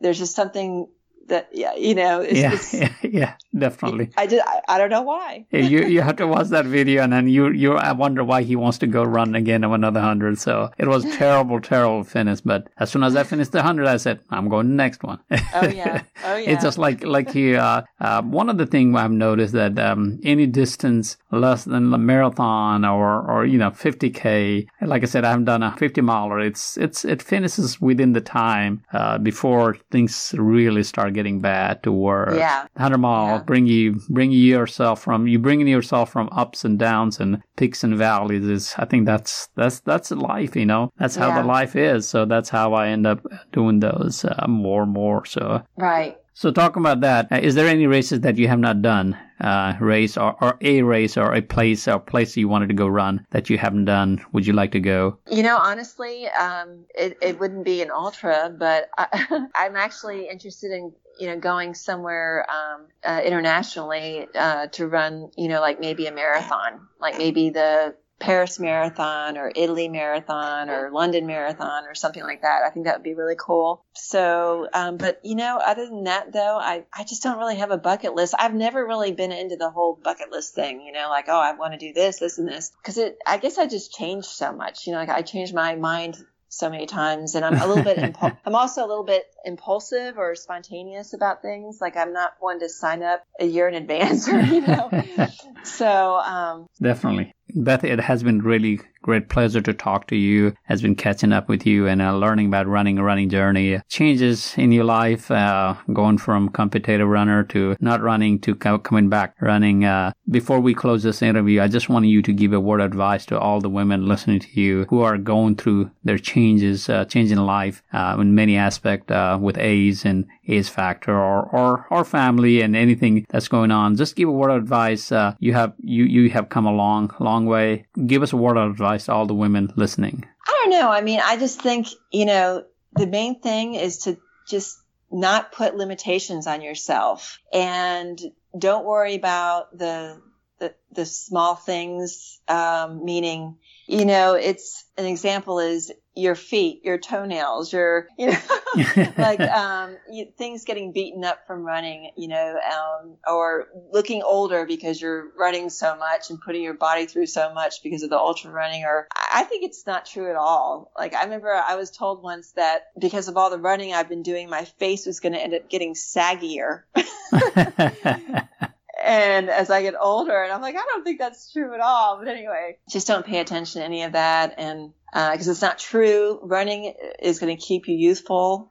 There's 0.00 0.18
just 0.18 0.36
something 0.36 0.88
that 1.28 1.48
yeah 1.52 1.74
you 1.74 1.94
know 1.94 2.20
it's, 2.20 2.38
yeah, 2.38 2.52
it's, 2.52 2.74
yeah 2.74 2.92
yeah 3.02 3.34
definitely. 3.56 4.10
I 4.16 4.26
did 4.26 4.40
I, 4.44 4.60
I, 4.68 4.78
don't 4.78 4.90
know 4.90 5.02
why. 5.02 5.46
You 5.50 5.86
you 5.86 6.00
have 6.00 6.16
to 6.16 6.26
watch 6.26 6.48
that 6.48 6.66
video 6.66 7.02
and 7.02 7.12
then 7.12 7.28
you 7.28 7.50
you 7.50 7.74
i 7.74 7.92
wonder 7.92 8.22
why 8.24 8.42
he 8.42 8.56
wants 8.56 8.78
to 8.78 8.86
go 8.86 9.02
run 9.02 9.34
again 9.34 9.64
of 9.64 9.72
another 9.72 10.00
hundred. 10.00 10.38
So 10.38 10.70
it 10.78 10.86
was 10.86 11.04
terrible 11.16 11.60
terrible 11.60 12.04
finish 12.04 12.40
but 12.40 12.68
as 12.78 12.90
soon 12.90 13.02
as 13.02 13.16
i 13.16 13.22
finished 13.22 13.52
the 13.52 13.62
hundred 13.62 13.86
i 13.86 13.96
said 13.96 14.20
i'm 14.30 14.48
going 14.48 14.66
to 14.66 14.70
the 14.70 14.76
next 14.76 15.02
one. 15.02 15.20
Oh 15.54 15.68
yeah. 15.68 16.02
Oh 16.26 16.36
yeah. 16.36 16.52
it's 16.52 16.64
just 16.64 16.78
like 16.78 17.04
like 17.04 17.30
he 17.30 17.54
uh, 17.54 17.82
uh, 18.00 18.22
one 18.22 18.48
of 18.48 18.56
the 18.56 18.64
things 18.64 18.96
i've 18.96 19.10
noticed 19.10 19.52
that 19.52 19.78
um, 19.78 20.18
any 20.24 20.46
distance 20.46 21.18
less 21.30 21.64
than 21.64 21.92
a 21.92 21.98
marathon 21.98 22.84
or 22.84 23.20
or 23.30 23.44
you 23.44 23.58
know 23.58 23.70
50k 23.70 24.66
like 24.80 25.02
i 25.02 25.06
said 25.06 25.24
i 25.24 25.30
haven't 25.30 25.44
done 25.44 25.62
a 25.62 25.76
50 25.76 26.00
miler. 26.00 26.40
It's 26.40 26.76
it's 26.76 27.04
it 27.04 27.22
finishes 27.22 27.80
within 27.80 28.12
the 28.12 28.20
time 28.20 28.82
uh, 28.92 29.18
before 29.18 29.76
things 29.90 30.34
really 30.38 30.82
start 30.82 31.13
getting 31.14 31.40
bad 31.40 31.82
to 31.84 31.92
work. 31.92 32.34
Yeah. 32.36 32.66
100 32.74 32.98
mile 32.98 33.36
yeah. 33.36 33.42
bring 33.42 33.66
you 33.66 34.00
bring 34.10 34.30
you 34.30 34.40
yourself 34.40 35.02
from 35.02 35.26
you 35.26 35.38
bringing 35.38 35.68
yourself 35.68 36.12
from 36.12 36.28
ups 36.32 36.64
and 36.64 36.78
downs 36.78 37.20
and 37.20 37.42
peaks 37.56 37.82
and 37.82 37.96
valleys 37.96 38.44
is 38.44 38.74
I 38.76 38.84
think 38.84 39.06
that's 39.06 39.48
that's 39.56 39.80
that's 39.80 40.10
life, 40.10 40.54
you 40.54 40.66
know. 40.66 40.92
That's 40.98 41.16
how 41.16 41.28
yeah. 41.28 41.40
the 41.42 41.48
life 41.48 41.76
is. 41.76 42.08
So 42.08 42.26
that's 42.26 42.50
how 42.50 42.74
I 42.74 42.88
end 42.88 43.06
up 43.06 43.24
doing 43.52 43.80
those 43.80 44.24
uh, 44.24 44.46
more 44.48 44.82
and 44.82 44.92
more. 44.92 45.24
So 45.24 45.62
Right. 45.76 46.18
So 46.36 46.50
talking 46.50 46.82
about 46.82 47.00
that, 47.02 47.30
uh, 47.30 47.38
there 47.54 47.68
any 47.68 47.86
races 47.86 48.20
that 48.20 48.36
you 48.36 48.48
have 48.48 48.58
not 48.58 48.82
done? 48.82 49.16
Uh, 49.40 49.74
race 49.80 50.16
or, 50.16 50.36
or 50.42 50.56
a 50.60 50.82
race 50.82 51.16
or 51.16 51.32
a 51.32 51.42
place 51.42 51.86
or 51.86 51.98
place 51.98 52.36
you 52.36 52.48
wanted 52.48 52.68
to 52.68 52.74
go 52.74 52.88
run 52.88 53.24
that 53.30 53.48
you 53.48 53.58
haven't 53.58 53.84
done? 53.84 54.24
Would 54.32 54.46
you 54.46 54.52
like 54.52 54.72
to 54.72 54.80
go? 54.80 55.18
You 55.30 55.42
know, 55.42 55.56
honestly, 55.56 56.26
um, 56.28 56.84
it, 56.94 57.16
it 57.20 57.38
wouldn't 57.38 57.64
be 57.64 57.82
an 57.82 57.90
ultra, 57.90 58.52
but 58.56 58.88
I, 58.98 59.46
I'm 59.54 59.76
actually 59.76 60.28
interested 60.28 60.72
in 60.72 60.92
you 61.18 61.28
know, 61.28 61.38
going 61.38 61.74
somewhere 61.74 62.46
um, 62.50 62.86
uh, 63.04 63.20
internationally 63.24 64.26
uh, 64.34 64.66
to 64.68 64.86
run, 64.86 65.30
you 65.36 65.48
know, 65.48 65.60
like 65.60 65.80
maybe 65.80 66.06
a 66.06 66.12
marathon, 66.12 66.88
like 67.00 67.18
maybe 67.18 67.50
the 67.50 67.94
Paris 68.20 68.60
Marathon 68.60 69.36
or 69.36 69.52
Italy 69.54 69.88
Marathon 69.88 70.70
or 70.70 70.90
London 70.90 71.26
Marathon 71.26 71.84
or 71.84 71.94
something 71.94 72.22
like 72.22 72.42
that. 72.42 72.62
I 72.64 72.70
think 72.70 72.86
that 72.86 72.96
would 72.96 73.02
be 73.02 73.14
really 73.14 73.36
cool. 73.38 73.84
So, 73.92 74.68
um, 74.72 74.96
but 74.96 75.20
you 75.24 75.34
know, 75.34 75.58
other 75.58 75.86
than 75.86 76.04
that 76.04 76.32
though, 76.32 76.56
I, 76.58 76.84
I 76.96 77.04
just 77.04 77.22
don't 77.22 77.38
really 77.38 77.56
have 77.56 77.70
a 77.70 77.76
bucket 77.76 78.14
list. 78.14 78.34
I've 78.38 78.54
never 78.54 78.86
really 78.86 79.12
been 79.12 79.32
into 79.32 79.56
the 79.56 79.70
whole 79.70 79.98
bucket 80.02 80.30
list 80.30 80.54
thing, 80.54 80.80
you 80.80 80.92
know, 80.92 81.08
like, 81.10 81.26
oh, 81.28 81.38
I 81.38 81.52
want 81.52 81.72
to 81.72 81.78
do 81.78 81.92
this, 81.92 82.18
this 82.18 82.38
and 82.38 82.48
this. 82.48 82.70
Cause 82.82 82.98
it, 82.98 83.18
I 83.26 83.36
guess 83.38 83.58
I 83.58 83.66
just 83.66 83.92
changed 83.92 84.28
so 84.28 84.52
much, 84.52 84.86
you 84.86 84.92
know, 84.92 85.00
like 85.00 85.10
I 85.10 85.22
changed 85.22 85.54
my 85.54 85.74
mind 85.74 86.16
so 86.54 86.70
many 86.70 86.86
times 86.86 87.34
and 87.34 87.44
I'm 87.44 87.54
a 87.54 87.66
little 87.66 87.84
bit 87.84 87.98
impu- 87.98 88.36
I'm 88.46 88.54
also 88.54 88.84
a 88.84 88.88
little 88.88 89.04
bit 89.04 89.24
impulsive 89.44 90.18
or 90.18 90.34
spontaneous 90.34 91.12
about 91.12 91.42
things 91.42 91.78
like 91.80 91.96
I'm 91.96 92.12
not 92.12 92.34
one 92.40 92.60
to 92.60 92.68
sign 92.68 93.02
up 93.02 93.24
a 93.40 93.46
year 93.46 93.68
in 93.68 93.74
advance 93.74 94.28
or 94.28 94.40
you 94.40 94.60
know. 94.60 94.90
So 95.64 96.16
um 96.16 96.66
definitely 96.80 97.34
Beth, 97.56 97.84
it 97.84 98.00
has 98.00 98.24
been 98.24 98.42
really 98.42 98.80
great 99.00 99.28
pleasure 99.28 99.60
to 99.60 99.72
talk 99.72 100.08
to 100.08 100.16
you. 100.16 100.54
Has 100.64 100.82
been 100.82 100.96
catching 100.96 101.32
up 101.32 101.48
with 101.48 101.66
you 101.66 101.86
and 101.86 102.00
uh, 102.02 102.16
learning 102.16 102.46
about 102.46 102.66
running 102.66 102.98
a 102.98 103.04
running 103.04 103.28
journey. 103.28 103.80
Changes 103.88 104.54
in 104.56 104.72
your 104.72 104.84
life, 104.84 105.30
uh, 105.30 105.74
going 105.92 106.18
from 106.18 106.48
competitive 106.48 107.06
runner 107.06 107.44
to 107.44 107.76
not 107.80 108.00
running 108.00 108.40
to 108.40 108.56
coming 108.56 109.08
back 109.08 109.36
running. 109.40 109.84
Uh, 109.84 110.12
before 110.28 110.58
we 110.58 110.74
close 110.74 111.02
this 111.02 111.22
interview, 111.22 111.60
I 111.60 111.68
just 111.68 111.88
want 111.88 112.06
you 112.06 112.22
to 112.22 112.32
give 112.32 112.52
a 112.52 112.58
word 112.58 112.80
of 112.80 112.86
advice 112.86 113.26
to 113.26 113.38
all 113.38 113.60
the 113.60 113.68
women 113.68 114.08
listening 114.08 114.40
to 114.40 114.60
you 114.60 114.86
who 114.88 115.02
are 115.02 115.18
going 115.18 115.56
through 115.56 115.90
their 116.02 116.18
changes, 116.18 116.88
uh, 116.88 117.04
changing 117.04 117.38
life 117.38 117.82
uh, 117.92 118.16
in 118.18 118.34
many 118.34 118.56
aspects 118.56 119.12
uh, 119.12 119.38
with 119.40 119.58
age 119.58 120.04
and 120.04 120.26
age 120.46 120.68
factor 120.68 121.12
or, 121.12 121.42
or 121.42 121.86
or 121.90 122.04
family 122.04 122.60
and 122.60 122.76
anything 122.76 123.26
that's 123.28 123.48
going 123.48 123.70
on. 123.70 123.96
Just 123.96 124.16
give 124.16 124.28
a 124.28 124.32
word 124.32 124.50
of 124.50 124.62
advice. 124.62 125.10
you 125.38 125.52
have 125.52 125.74
you 125.80 126.04
you 126.04 126.30
have 126.30 126.48
come 126.48 126.66
a 126.66 126.72
long 126.72 127.10
long 127.20 127.46
way. 127.46 127.86
Give 128.06 128.22
us 128.22 128.32
a 128.32 128.36
word 128.36 128.56
of 128.56 128.70
advice 128.70 129.06
to 129.06 129.12
all 129.12 129.26
the 129.26 129.34
women 129.34 129.72
listening? 129.76 130.24
I 130.46 130.60
don't 130.62 130.70
know. 130.70 130.90
I 130.90 131.00
mean, 131.00 131.20
I 131.22 131.36
just 131.36 131.60
think, 131.60 131.88
you 132.12 132.26
know, 132.26 132.64
the 132.94 133.06
main 133.06 133.40
thing 133.40 133.74
is 133.74 133.98
to 133.98 134.18
just 134.46 134.78
not 135.10 135.52
put 135.52 135.76
limitations 135.76 136.46
on 136.46 136.60
yourself 136.60 137.38
and 137.52 138.20
don't 138.58 138.84
worry 138.84 139.14
about 139.14 139.76
the 139.76 140.20
the, 140.58 140.74
the 140.92 141.04
small 141.04 141.56
things, 141.56 142.40
um, 142.46 143.04
meaning, 143.04 143.56
you 143.86 144.04
know, 144.04 144.34
it's 144.34 144.84
an 144.96 145.06
example 145.06 145.58
is 145.58 145.92
your 146.16 146.34
feet, 146.34 146.84
your 146.84 146.96
toenails, 146.96 147.72
your, 147.72 148.08
you 148.16 148.28
know, 148.28 148.38
like, 149.18 149.40
um, 149.40 149.96
you, 150.10 150.26
things 150.38 150.64
getting 150.64 150.92
beaten 150.92 151.24
up 151.24 151.46
from 151.46 151.64
running, 151.64 152.10
you 152.16 152.28
know, 152.28 152.58
um, 152.58 153.16
or 153.26 153.66
looking 153.92 154.22
older 154.22 154.64
because 154.64 155.00
you're 155.00 155.30
running 155.36 155.68
so 155.70 155.96
much 155.96 156.30
and 156.30 156.40
putting 156.40 156.62
your 156.62 156.74
body 156.74 157.06
through 157.06 157.26
so 157.26 157.52
much 157.52 157.82
because 157.82 158.02
of 158.02 158.10
the 158.10 158.18
ultra 158.18 158.50
running. 158.50 158.84
Or 158.84 159.08
I 159.14 159.44
think 159.44 159.64
it's 159.64 159.86
not 159.86 160.06
true 160.06 160.30
at 160.30 160.36
all. 160.36 160.92
Like 160.96 161.14
I 161.14 161.24
remember 161.24 161.52
I 161.52 161.74
was 161.74 161.90
told 161.90 162.22
once 162.22 162.52
that 162.52 162.88
because 162.98 163.28
of 163.28 163.36
all 163.36 163.50
the 163.50 163.58
running 163.58 163.92
I've 163.92 164.08
been 164.08 164.22
doing, 164.22 164.48
my 164.48 164.64
face 164.64 165.06
was 165.06 165.20
going 165.20 165.32
to 165.32 165.40
end 165.40 165.54
up 165.54 165.68
getting 165.68 165.94
saggier. 165.94 166.82
and 169.04 169.50
as 169.50 169.70
I 169.70 169.82
get 169.82 169.94
older, 170.00 170.42
and 170.42 170.52
I'm 170.52 170.62
like, 170.62 170.76
I 170.76 170.84
don't 170.86 171.04
think 171.04 171.18
that's 171.18 171.52
true 171.52 171.74
at 171.74 171.80
all. 171.80 172.18
But 172.18 172.28
anyway, 172.28 172.78
just 172.90 173.06
don't 173.06 173.26
pay 173.26 173.40
attention 173.40 173.80
to 173.80 173.84
any 173.84 174.02
of 174.04 174.12
that, 174.12 174.54
and 174.58 174.92
because 175.12 175.48
uh, 175.48 175.50
it's 175.50 175.62
not 175.62 175.78
true. 175.78 176.40
Running 176.42 176.94
is 177.20 177.38
going 177.38 177.54
to 177.54 177.62
keep 177.62 177.86
you 177.86 177.94
youthful 177.94 178.70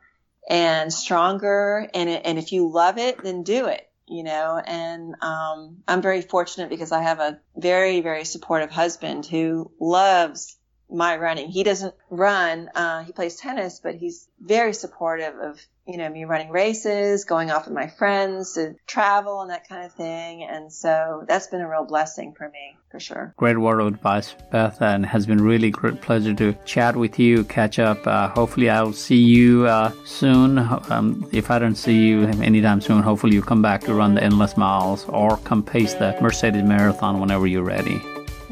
and 0.49 0.91
stronger, 0.91 1.87
and 1.93 2.09
and 2.09 2.39
if 2.39 2.51
you 2.51 2.71
love 2.71 2.97
it, 2.97 3.23
then 3.23 3.43
do 3.43 3.67
it. 3.67 3.87
You 4.07 4.23
know, 4.23 4.61
and 4.63 5.15
um, 5.21 5.77
I'm 5.87 6.01
very 6.01 6.21
fortunate 6.21 6.69
because 6.69 6.91
I 6.91 7.01
have 7.01 7.19
a 7.19 7.39
very 7.55 8.01
very 8.01 8.25
supportive 8.25 8.71
husband 8.71 9.25
who 9.25 9.71
loves 9.79 10.57
my 10.93 11.17
running. 11.17 11.49
He 11.49 11.63
doesn't 11.63 11.93
run. 12.09 12.69
Uh, 12.75 13.03
he 13.03 13.11
plays 13.11 13.35
tennis, 13.35 13.79
but 13.79 13.95
he's 13.95 14.27
very 14.39 14.73
supportive 14.73 15.35
of 15.39 15.59
you 15.87 15.97
know 15.97 16.09
me 16.09 16.23
running 16.23 16.49
races, 16.49 17.25
going 17.25 17.51
off 17.51 17.65
with 17.65 17.73
my 17.73 17.87
friends 17.87 18.53
to 18.53 18.75
travel 18.87 19.41
and 19.41 19.49
that 19.49 19.67
kind 19.67 19.85
of 19.85 19.93
thing. 19.93 20.43
And 20.43 20.71
so 20.71 21.25
that's 21.27 21.47
been 21.47 21.61
a 21.61 21.69
real 21.69 21.83
blessing 21.85 22.33
for 22.33 22.47
me, 22.49 22.77
for 22.89 22.99
sure. 22.99 23.33
Great 23.37 23.57
word 23.57 23.81
of 23.81 23.87
advice, 23.87 24.35
Beth, 24.51 24.81
and 24.81 25.05
has 25.05 25.25
been 25.25 25.43
really 25.43 25.71
great 25.71 26.01
pleasure 26.01 26.33
to 26.35 26.53
chat 26.65 26.95
with 26.95 27.19
you, 27.19 27.43
catch 27.45 27.79
up. 27.79 28.05
Uh, 28.07 28.29
hopefully, 28.29 28.69
I'll 28.69 28.93
see 28.93 29.21
you 29.21 29.65
uh, 29.65 29.91
soon. 30.05 30.59
Um, 30.59 31.27
if 31.31 31.51
I 31.51 31.59
don't 31.59 31.75
see 31.75 32.07
you 32.07 32.27
anytime 32.27 32.81
soon, 32.81 33.03
hopefully 33.03 33.33
you 33.33 33.41
come 33.41 33.61
back 33.61 33.81
to 33.81 33.93
run 33.93 34.15
the 34.15 34.23
endless 34.23 34.55
miles 34.55 35.05
or 35.09 35.37
come 35.37 35.63
pace 35.63 35.93
the 35.95 36.15
Mercedes 36.21 36.63
Marathon 36.63 37.19
whenever 37.19 37.47
you're 37.47 37.63
ready. 37.63 38.01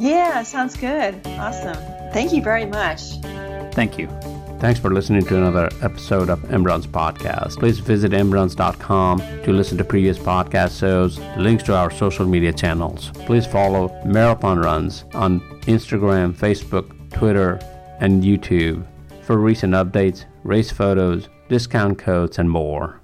Yeah, 0.01 0.41
sounds 0.41 0.75
good. 0.75 1.15
Awesome. 1.27 1.77
Thank 2.11 2.33
you 2.33 2.41
very 2.41 2.65
much. 2.65 3.19
Thank 3.71 3.99
you. 3.99 4.07
Thanks 4.59 4.79
for 4.79 4.91
listening 4.91 5.23
to 5.25 5.37
another 5.37 5.69
episode 5.83 6.29
of 6.29 6.39
Imran's 6.49 6.87
Podcast. 6.87 7.59
Please 7.59 7.77
visit 7.77 8.11
embryons.com 8.11 9.19
to 9.19 9.53
listen 9.53 9.77
to 9.77 9.83
previous 9.83 10.17
podcast 10.17 10.79
shows, 10.79 11.19
links 11.37 11.61
to 11.63 11.75
our 11.75 11.91
social 11.91 12.25
media 12.25 12.51
channels. 12.51 13.11
Please 13.27 13.45
follow 13.45 13.95
Marathon 14.03 14.57
Runs 14.57 15.05
on 15.13 15.39
Instagram, 15.67 16.33
Facebook, 16.33 16.91
Twitter, 17.11 17.59
and 17.99 18.23
YouTube 18.23 18.83
for 19.21 19.37
recent 19.37 19.73
updates, 19.73 20.25
race 20.43 20.71
photos, 20.71 21.29
discount 21.47 21.99
codes, 21.99 22.39
and 22.39 22.49
more. 22.49 22.99